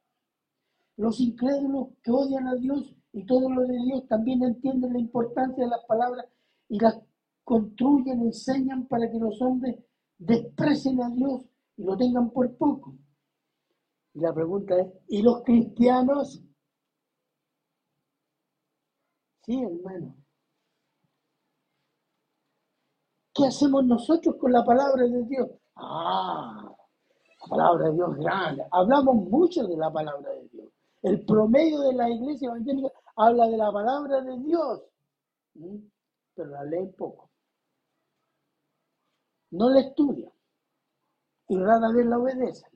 Los 0.98 1.22
incrédulos 1.22 1.88
que 2.04 2.12
odian 2.12 2.48
a 2.50 2.56
Dios 2.56 2.94
y 3.14 3.24
todo 3.26 3.50
lo 3.50 3.62
de 3.62 3.78
Dios 3.86 4.06
también 4.10 4.44
entienden 4.44 4.92
la 4.92 5.00
importancia 5.00 5.64
de 5.64 5.70
las 5.70 5.86
palabras 5.86 6.26
y 6.68 6.78
las 6.78 7.00
construyen, 7.44 8.22
enseñan 8.22 8.88
para 8.88 9.10
que 9.10 9.20
los 9.20 9.42
hombres 9.42 9.78
desprecien 10.18 11.02
a 11.02 11.10
Dios 11.10 11.44
y 11.78 11.84
lo 11.84 11.98
tengan 11.98 12.32
por 12.32 12.56
poco. 12.58 12.96
Y 14.14 14.20
la 14.20 14.34
pregunta 14.34 14.80
es, 14.80 14.88
¿y 15.08 15.22
los 15.22 15.44
cristianos? 15.44 16.42
Sí, 19.46 19.62
hermano. 19.62 20.16
¿Qué 23.34 23.48
hacemos 23.48 23.84
nosotros 23.86 24.36
con 24.40 24.52
la 24.52 24.64
palabra 24.64 25.04
de 25.04 25.24
Dios? 25.24 25.50
Ah, 25.76 26.72
la 27.42 27.50
palabra 27.50 27.90
de 27.90 27.94
Dios 27.94 28.16
grande. 28.18 28.64
Hablamos 28.72 29.16
mucho 29.16 29.66
de 29.68 29.76
la 29.76 29.92
palabra 29.92 30.30
de 30.32 30.48
Dios. 30.50 30.68
El 31.02 31.26
promedio 31.26 31.82
de 31.82 31.94
la 31.94 32.10
iglesia 32.10 32.48
evangélica 32.48 32.90
habla 33.16 33.48
de 33.48 33.58
la 33.58 33.72
palabra 33.72 34.22
de 34.22 34.40
Dios, 34.40 34.84
pero 36.36 36.50
la 36.50 36.64
leen 36.64 36.94
poco. 36.94 37.33
No 39.54 39.70
la 39.70 39.82
estudian 39.82 40.32
y 41.48 41.58
rara 41.58 41.92
vez 41.92 42.06
la 42.08 42.18
obedecen. 42.18 42.70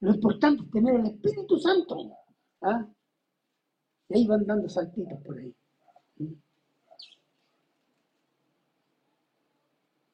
Lo 0.00 0.14
importante 0.14 0.62
es 0.64 0.70
tener 0.70 0.94
el 0.94 1.06
Espíritu 1.06 1.58
Santo. 1.58 2.16
¿ah? 2.62 2.88
Y 4.08 4.14
ahí 4.14 4.26
van 4.26 4.46
dando 4.46 4.70
saltitos 4.70 5.20
por 5.22 5.38
ahí. 5.38 5.54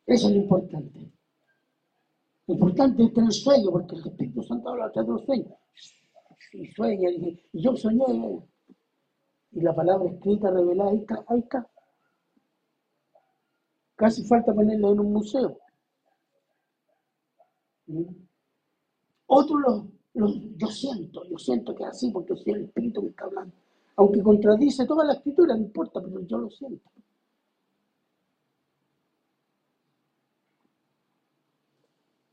Eso 0.07 0.29
es 0.29 0.35
lo 0.35 0.41
importante. 0.43 1.12
Lo 2.49 2.55
importante 2.55 3.05
es 3.05 3.14
tener 3.14 3.33
sueño, 3.33 3.70
porque 3.70 3.95
el 3.95 4.07
Espíritu 4.07 4.43
Santo 4.43 4.68
habla 4.68 4.87
a 4.87 4.91
través 4.91 5.07
de 5.07 5.12
los 5.12 5.24
sueños. 5.24 5.55
y 6.55 6.66
sueña, 6.72 7.11
y 7.11 7.41
y 7.53 7.62
yo 7.62 7.76
soñé. 7.76 8.05
Y 9.53 9.61
la 9.61 9.75
palabra 9.75 10.09
escrita, 10.09 10.51
revelada, 10.51 10.91
ahí 10.91 10.97
está, 11.01 11.23
ahí 11.29 11.41
está. 11.41 11.69
Casi 13.97 14.25
falta 14.25 14.55
ponerla 14.55 14.89
en 14.89 15.01
un 15.01 15.13
museo. 15.13 15.59
¿Mm? 17.89 18.29
Otro 19.29 19.59
lo, 19.61 19.89
lo- 20.15 20.35
yo 20.57 20.67
siento, 20.67 21.23
yo 21.31 21.39
siento 21.39 21.73
que 21.73 21.85
es 21.85 21.89
así 21.91 22.11
porque 22.11 22.33
es 22.33 22.45
el 22.49 22.65
Espíritu 22.65 23.01
que 23.03 23.11
está 23.11 23.27
hablando. 23.27 23.55
Aunque 23.95 24.25
contradice 24.25 24.87
toda 24.87 25.05
la 25.05 25.13
escritura, 25.13 25.55
no 25.55 25.63
importa, 25.63 26.01
pero 26.03 26.21
yo 26.27 26.39
lo 26.39 26.51
siento. 26.51 26.91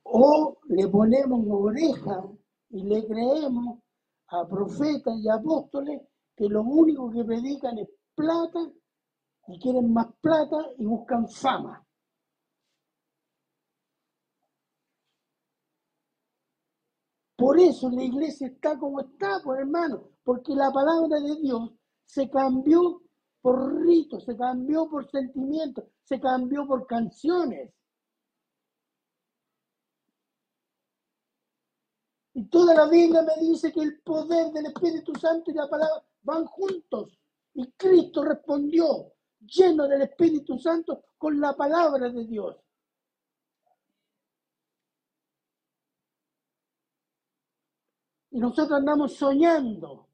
O 0.06 0.58
le 0.70 0.88
ponemos 0.88 1.46
oreja 1.50 2.24
y 2.70 2.82
le 2.84 3.06
creemos 3.06 3.80
a 4.28 4.48
profetas 4.48 5.20
y 5.20 5.28
apóstoles 5.28 6.02
que 6.36 6.50
lo 6.50 6.62
único 6.62 7.12
que 7.12 7.24
predican 7.24 7.78
es 7.78 7.90
plata 8.14 8.60
y 9.48 9.60
quieren 9.60 9.94
más 9.94 10.08
plata 10.22 10.58
y 10.78 10.86
buscan 10.86 11.28
fama. 11.30 11.86
Por 17.38 17.60
eso 17.60 17.90
la 17.90 18.04
iglesia 18.04 18.48
está 18.48 18.78
como 18.78 19.02
está, 19.02 19.42
por 19.44 19.60
hermano, 19.60 20.10
porque 20.24 20.56
la 20.56 20.72
palabra 20.72 21.20
de 21.20 21.42
Dios 21.42 21.72
se 22.06 22.30
cambió 22.30 23.02
por 23.42 23.86
ritos, 23.86 24.24
se 24.24 24.36
cambió 24.36 24.90
por 24.90 25.10
sentimientos, 25.12 25.86
se 26.04 26.20
cambió 26.20 26.66
por 26.66 26.88
canciones. 26.88 27.74
Y 32.34 32.46
toda 32.50 32.74
la 32.74 32.88
Biblia 32.88 33.22
me 33.22 33.46
dice 33.46 33.72
que 33.72 33.82
el 33.82 34.02
poder 34.02 34.52
del 34.52 34.66
Espíritu 34.68 35.14
Santo 35.16 35.52
y 35.52 35.54
la 35.54 35.70
palabra 35.70 36.04
van 36.26 36.46
juntos. 36.46 37.18
Y 37.54 37.72
Cristo 37.72 38.24
respondió, 38.26 39.14
lleno 39.40 39.88
del 39.88 40.02
Espíritu 40.02 40.60
Santo, 40.60 41.06
con 41.18 41.40
la 41.40 41.56
palabra 41.56 42.10
de 42.10 42.26
Dios. 42.26 42.58
Y 48.32 48.40
nosotros 48.40 48.78
andamos 48.78 49.16
soñando. 49.16 50.10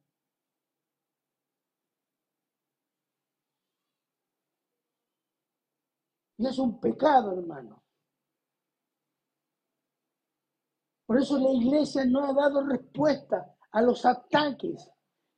Y 6.38 6.46
es 6.46 6.58
un 6.60 6.80
pecado, 6.80 7.34
hermano. 7.34 7.84
Por 11.06 11.20
eso 11.20 11.38
la 11.40 11.52
iglesia 11.52 12.06
no 12.06 12.24
ha 12.24 12.34
dado 12.34 12.64
respuesta 12.64 13.56
a 13.72 13.82
los 13.82 14.06
ataques 14.06 14.92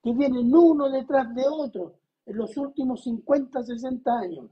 que 0.04 0.12
vienen 0.14 0.54
uno 0.54 0.90
detrás 0.90 1.34
de 1.34 1.48
otro 1.48 1.98
en 2.26 2.38
los 2.38 2.56
últimos 2.58 3.04
50, 3.04 3.64
60 3.64 4.12
años. 4.12 4.52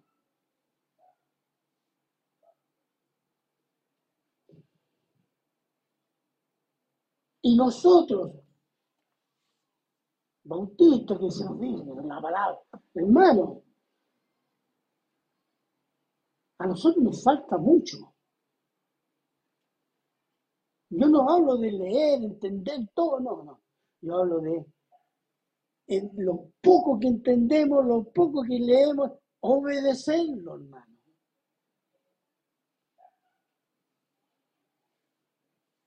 Y 7.43 7.55
nosotros, 7.57 8.31
bautistas 10.43 11.19
que 11.19 11.31
se 11.31 11.43
nos 11.43 11.59
dice 11.59 11.83
la 12.05 12.21
palabra, 12.21 12.59
hermano, 12.93 13.63
a 16.59 16.67
nosotros 16.67 17.03
nos 17.03 17.23
falta 17.23 17.57
mucho. 17.57 17.97
Yo 20.91 21.07
no 21.07 21.29
hablo 21.29 21.57
de 21.57 21.71
leer, 21.71 22.23
entender 22.23 22.87
todo, 22.93 23.19
no, 23.19 23.43
no. 23.43 23.61
Yo 24.01 24.17
hablo 24.17 24.39
de 24.39 24.65
en 25.91 26.11
lo 26.15 26.51
poco 26.61 26.99
que 26.99 27.07
entendemos, 27.07 27.85
lo 27.85 28.03
poco 28.05 28.43
que 28.43 28.57
leemos, 28.59 29.11
obedecerlo, 29.41 30.55
hermano. 30.55 30.97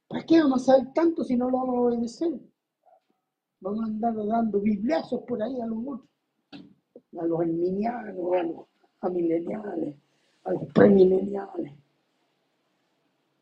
¿Para 0.09 0.27
qué 0.27 0.41
vamos 0.41 0.63
a 0.63 0.73
saber 0.73 0.93
tanto 0.93 1.25
si 1.25 1.37
no 1.37 1.51
lo 1.51 1.59
vamos 1.59 1.77
a 1.77 1.81
obedecer? 1.81 2.41
Vamos 3.61 3.81
a 3.81 3.87
andar 3.87 4.15
dando 4.27 4.61
bibliazos 4.61 5.23
por 5.23 5.43
ahí 5.43 5.59
a 5.61 5.67
los 5.67 5.79
otros, 5.79 6.09
a 7.19 7.25
los 7.25 7.41
arminianos, 7.41 8.33
a 8.35 8.43
los 8.43 8.67
amileniales, 9.01 9.97
a 10.45 10.53
los 10.53 10.73
premileniales. 10.73 11.73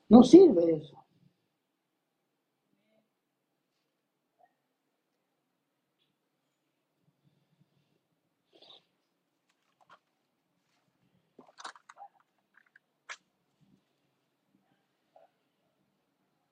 No 0.08 0.22
sirve 0.22 0.76
eso. 0.76 1.01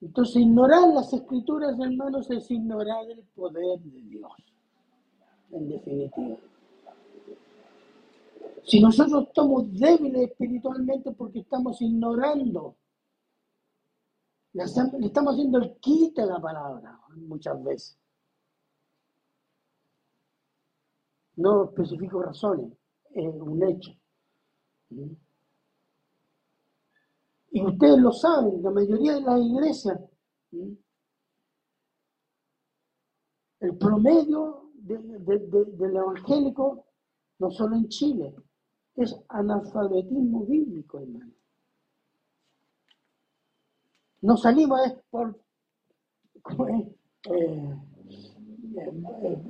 Entonces, 0.01 0.37
ignorar 0.37 0.89
las 0.89 1.13
escrituras, 1.13 1.79
hermanos, 1.79 2.31
es 2.31 2.51
ignorar 2.51 3.11
el 3.11 3.23
poder 3.35 3.79
de 3.81 4.01
Dios, 4.03 4.33
en 5.51 5.69
definitiva. 5.69 6.37
Si 8.65 8.81
nosotros 8.81 9.29
estamos 9.29 9.73
débiles 9.73 10.31
espiritualmente 10.31 11.13
porque 11.13 11.41
estamos 11.41 11.81
ignorando, 11.83 12.77
le 14.53 14.65
estamos 14.65 15.35
haciendo 15.35 15.59
el 15.59 15.77
quite 15.79 16.23
a 16.23 16.27
la 16.27 16.41
palabra 16.41 16.99
muchas 17.17 17.63
veces. 17.63 17.99
No 21.37 21.65
especifico 21.65 22.23
razones, 22.23 22.73
es 23.15 23.35
un 23.35 23.63
hecho. 23.63 23.93
¿Mm? 24.91 25.13
Y 27.51 27.65
ustedes 27.65 27.99
lo 27.99 28.13
saben, 28.13 28.63
la 28.63 28.71
mayoría 28.71 29.15
de 29.15 29.21
las 29.23 29.41
iglesias, 29.41 30.01
el 33.61 33.77
promedio 33.79 34.71
de- 34.75 34.99
de- 34.99 35.39
de- 35.39 35.65
del 35.79 35.97
evangélico, 35.97 36.87
no 37.39 37.51
solo 37.51 37.77
en 37.77 37.89
Chile, 37.89 38.35
es 38.97 39.17
analfabetismo 39.29 40.45
bíblico, 40.47 41.01
hermano. 41.01 41.33
No 44.23 44.37
salimos 44.37 44.81
es 44.87 44.93
por 45.11 45.39
¿cómo 46.43 46.69
es? 46.69 46.87
Eh, 47.33 47.77
eh, 48.79 49.43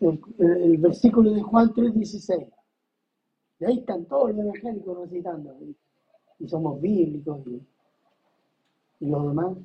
el, 0.00 0.22
el- 0.38 0.78
versículo 0.78 1.32
de 1.32 1.42
Juan 1.42 1.72
3:16. 1.74 2.48
Y 3.60 3.64
ahí 3.64 3.78
están 3.80 4.06
todos 4.06 4.30
los 4.34 4.40
evangélicos 4.44 4.98
recitando. 4.98 5.56
¿sí? 5.60 5.76
Y 6.42 6.48
somos 6.48 6.80
bíblicos 6.80 7.46
y, 7.46 7.62
y 9.00 9.06
los 9.08 9.28
demás. 9.28 9.56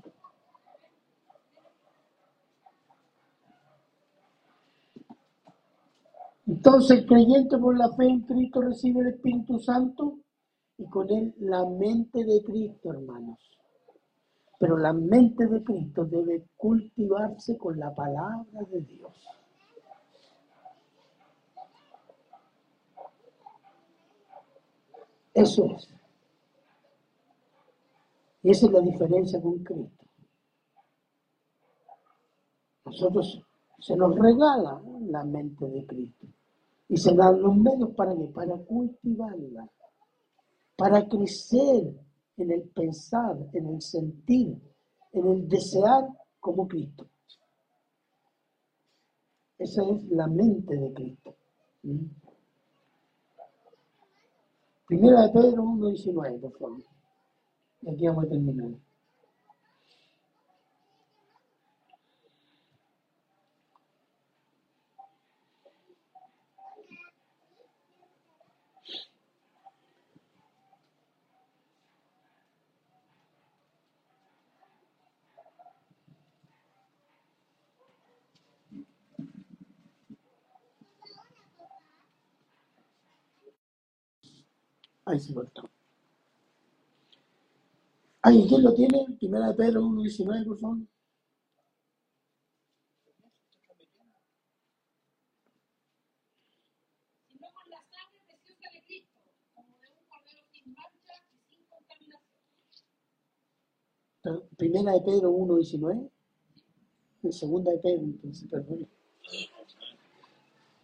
Entonces, 6.45 6.99
el 6.99 7.05
creyente 7.07 7.57
por 7.57 7.77
la 7.77 7.91
fe 7.95 8.05
en 8.05 8.21
Cristo 8.21 8.61
recibe 8.61 9.01
el 9.01 9.07
Espíritu 9.07 9.59
Santo 9.59 10.19
y 10.77 10.85
con 10.85 11.09
él 11.09 11.33
la 11.39 11.65
mente 11.65 12.23
de 12.23 12.43
Cristo, 12.43 12.93
hermanos. 12.93 13.37
Pero 14.59 14.77
la 14.77 14.93
mente 14.93 15.45
de 15.47 15.63
Cristo 15.63 16.05
debe 16.05 16.45
cultivarse 16.55 17.57
con 17.57 17.77
la 17.79 17.93
palabra 17.93 18.61
de 18.69 18.81
Dios. 18.81 19.13
Eso 25.33 25.65
es. 25.65 25.96
Esa 28.49 28.67
es 28.67 28.71
la 28.71 28.79
diferencia 28.79 29.41
con 29.41 29.61
Cristo. 29.61 30.05
Nosotros 32.85 33.43
se 33.77 33.97
nos 33.97 34.15
regala 34.15 34.81
la 35.01 35.25
mente 35.25 35.67
de 35.67 35.85
Cristo 35.85 36.27
y 36.87 36.95
se 36.95 37.13
dan 37.13 37.41
los 37.41 37.57
medios 37.57 37.89
para 37.89 38.15
qué? 38.15 38.31
Para 38.33 38.55
cultivarla, 38.55 39.69
para 40.77 41.05
crecer 41.09 41.93
en 42.37 42.51
el 42.51 42.69
pensar, 42.69 43.35
en 43.51 43.67
el 43.67 43.81
sentir, 43.81 44.57
en 45.11 45.27
el 45.27 45.49
desear 45.49 46.07
como 46.39 46.69
Cristo. 46.69 47.05
Esa 49.57 49.83
es 49.91 50.05
la 50.05 50.27
mente 50.27 50.73
de 50.73 50.93
Cristo. 50.93 51.35
¿Mm? 51.83 52.05
Primera 54.87 55.23
de 55.23 55.33
Pedro 55.33 55.63
1.19, 55.63 56.39
por 56.39 56.57
favor. 56.57 56.96
Y 57.81 57.89
aquí 57.89 58.03
ya 58.03 58.11
voy 58.11 58.27
terminando. 58.27 58.79
Se. 85.07 85.76
Ay, 88.21 88.45
¿quién 88.47 88.63
lo 88.63 88.73
tiene? 88.73 89.05
Primera 89.19 89.47
de 89.47 89.53
Pedro 89.55 89.81
1.19, 89.83 90.45
por 90.45 90.59
favor. 90.59 90.77
Primera 104.57 104.91
de 104.91 105.01
Pedro 105.01 105.31
1.19. 105.31 106.09
En 107.23 107.33
segunda 107.33 107.71
de 107.71 107.77
Pedro, 107.77 108.03
entonces, 108.03 108.49
perdón. 108.49 108.87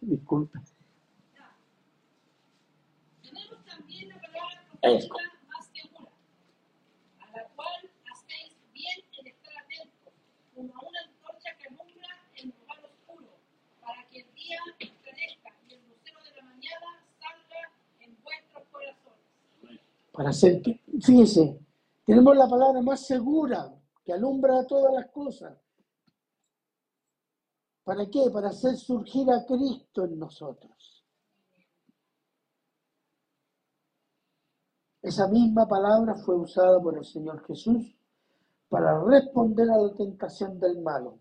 Disculpa. 0.00 0.62
Tenemos 3.22 3.64
también 3.64 4.08
la 4.08 4.20
palabra 4.20 4.62
Eso. 4.82 5.08
profética 5.08 5.46
más 5.48 5.66
segura, 5.72 6.10
a 7.20 7.30
la 7.36 7.48
cual 7.56 7.90
hacéis 8.12 8.56
bien 8.72 8.98
en 9.18 9.26
estar 9.26 9.52
atentos, 9.64 10.12
como 10.54 10.74
a 10.74 10.80
una 10.80 11.00
antorcha 11.00 11.56
que 11.58 11.68
alumbra 11.68 12.08
en 12.36 12.54
lugar 12.58 12.84
oscuro, 12.84 13.28
para 13.80 14.06
que 14.08 14.18
el 14.20 14.26
y 14.78 14.84
el 14.84 15.82
de 15.82 16.36
la 16.36 16.42
mañana 16.42 16.86
salga 17.18 17.60
en 18.00 18.16
vuestros 18.22 18.64
corazones. 18.70 19.80
Para 20.12 20.30
hacer 20.30 20.62
que, 20.62 20.80
fíjese, 21.00 21.58
tenemos 22.04 22.36
la 22.36 22.48
palabra 22.48 22.80
más 22.82 23.06
segura 23.06 23.74
que 24.04 24.12
alumbra 24.12 24.66
todas 24.66 24.92
las 24.94 25.10
cosas. 25.10 25.58
¿Para 27.84 28.06
qué? 28.06 28.30
Para 28.32 28.48
hacer 28.48 28.76
surgir 28.76 29.30
a 29.30 29.44
Cristo 29.44 30.04
en 30.04 30.18
nosotros. 30.18 31.04
Esa 35.02 35.28
misma 35.28 35.68
palabra 35.68 36.14
fue 36.14 36.34
usada 36.34 36.80
por 36.80 36.96
el 36.96 37.04
Señor 37.04 37.44
Jesús 37.46 37.94
para 38.70 39.04
responder 39.04 39.70
a 39.70 39.76
la 39.76 39.94
tentación 39.94 40.58
del 40.58 40.80
malo. 40.80 41.18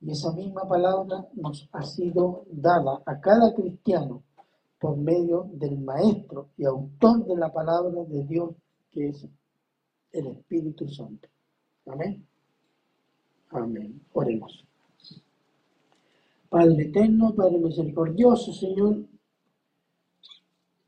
Y 0.00 0.12
esa 0.12 0.32
misma 0.32 0.66
palabra 0.68 1.26
nos 1.34 1.68
ha 1.72 1.82
sido 1.82 2.44
dada 2.50 3.02
a 3.04 3.20
cada 3.20 3.54
cristiano 3.54 4.22
por 4.78 4.96
medio 4.96 5.48
del 5.54 5.78
Maestro 5.78 6.50
y 6.56 6.64
autor 6.64 7.26
de 7.26 7.36
la 7.36 7.52
palabra 7.52 8.04
de 8.04 8.24
Dios, 8.24 8.54
que 8.92 9.08
es 9.08 9.26
el 10.12 10.26
Espíritu 10.28 10.88
Santo. 10.88 11.28
Amén. 11.86 12.24
Amén. 13.50 14.00
Oremos. 14.12 14.64
Padre 16.48 16.84
eterno, 16.84 17.34
Padre 17.34 17.58
misericordioso, 17.58 18.52
Señor. 18.52 19.04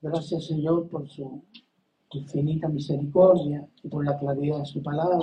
Gracias, 0.01 0.47
Señor, 0.47 0.89
por 0.89 1.09
su 1.09 1.43
infinita 2.13 2.69
misericordia 2.69 3.69
y 3.83 3.89
por 3.89 4.05
la 4.05 4.19
claridad 4.19 4.61
de 4.61 4.65
su 4.65 4.83
palabra, 4.83 5.21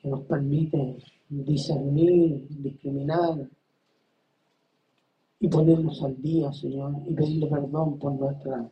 que 0.00 0.08
nos 0.08 0.20
permite 0.22 0.96
discernir, 1.28 2.46
discriminar 2.48 3.48
y 5.38 5.48
ponernos 5.48 6.02
al 6.02 6.20
día, 6.20 6.52
Señor, 6.52 6.94
y 7.06 7.14
pedirle 7.14 7.46
perdón 7.46 7.98
por 7.98 8.12
nuestra, 8.12 8.70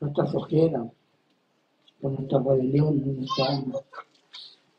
nuestra 0.00 0.26
flojera, 0.26 0.90
por 2.00 2.12
nuestra 2.12 2.38
rebelión 2.40 3.16
nuestra 3.16 3.56
alma. 3.56 3.78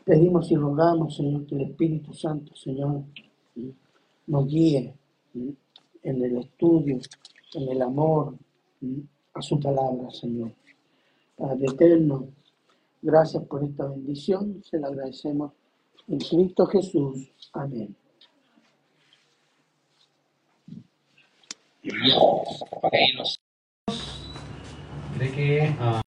Pedimos 0.03 0.51
y 0.51 0.55
rogamos, 0.55 1.15
Señor, 1.15 1.45
que 1.45 1.55
el 1.55 1.61
Espíritu 1.61 2.13
Santo, 2.13 2.53
Señor, 2.55 3.03
nos 4.27 4.47
guíe 4.47 4.93
en 5.33 6.23
el 6.23 6.37
estudio, 6.37 6.99
en 7.53 7.69
el 7.69 7.81
amor 7.81 8.35
a 9.33 9.41
su 9.41 9.59
palabra, 9.59 10.09
Señor. 10.11 10.51
Padre 11.37 11.65
eterno, 11.65 12.27
gracias 13.03 13.43
por 13.43 13.63
esta 13.63 13.85
bendición, 13.85 14.63
se 14.63 14.79
la 14.79 14.87
agradecemos 14.87 15.51
en 16.07 16.19
Cristo 16.19 16.65
Jesús. 16.65 17.29
Amén. 17.53 17.95
Ah, 25.79 26.01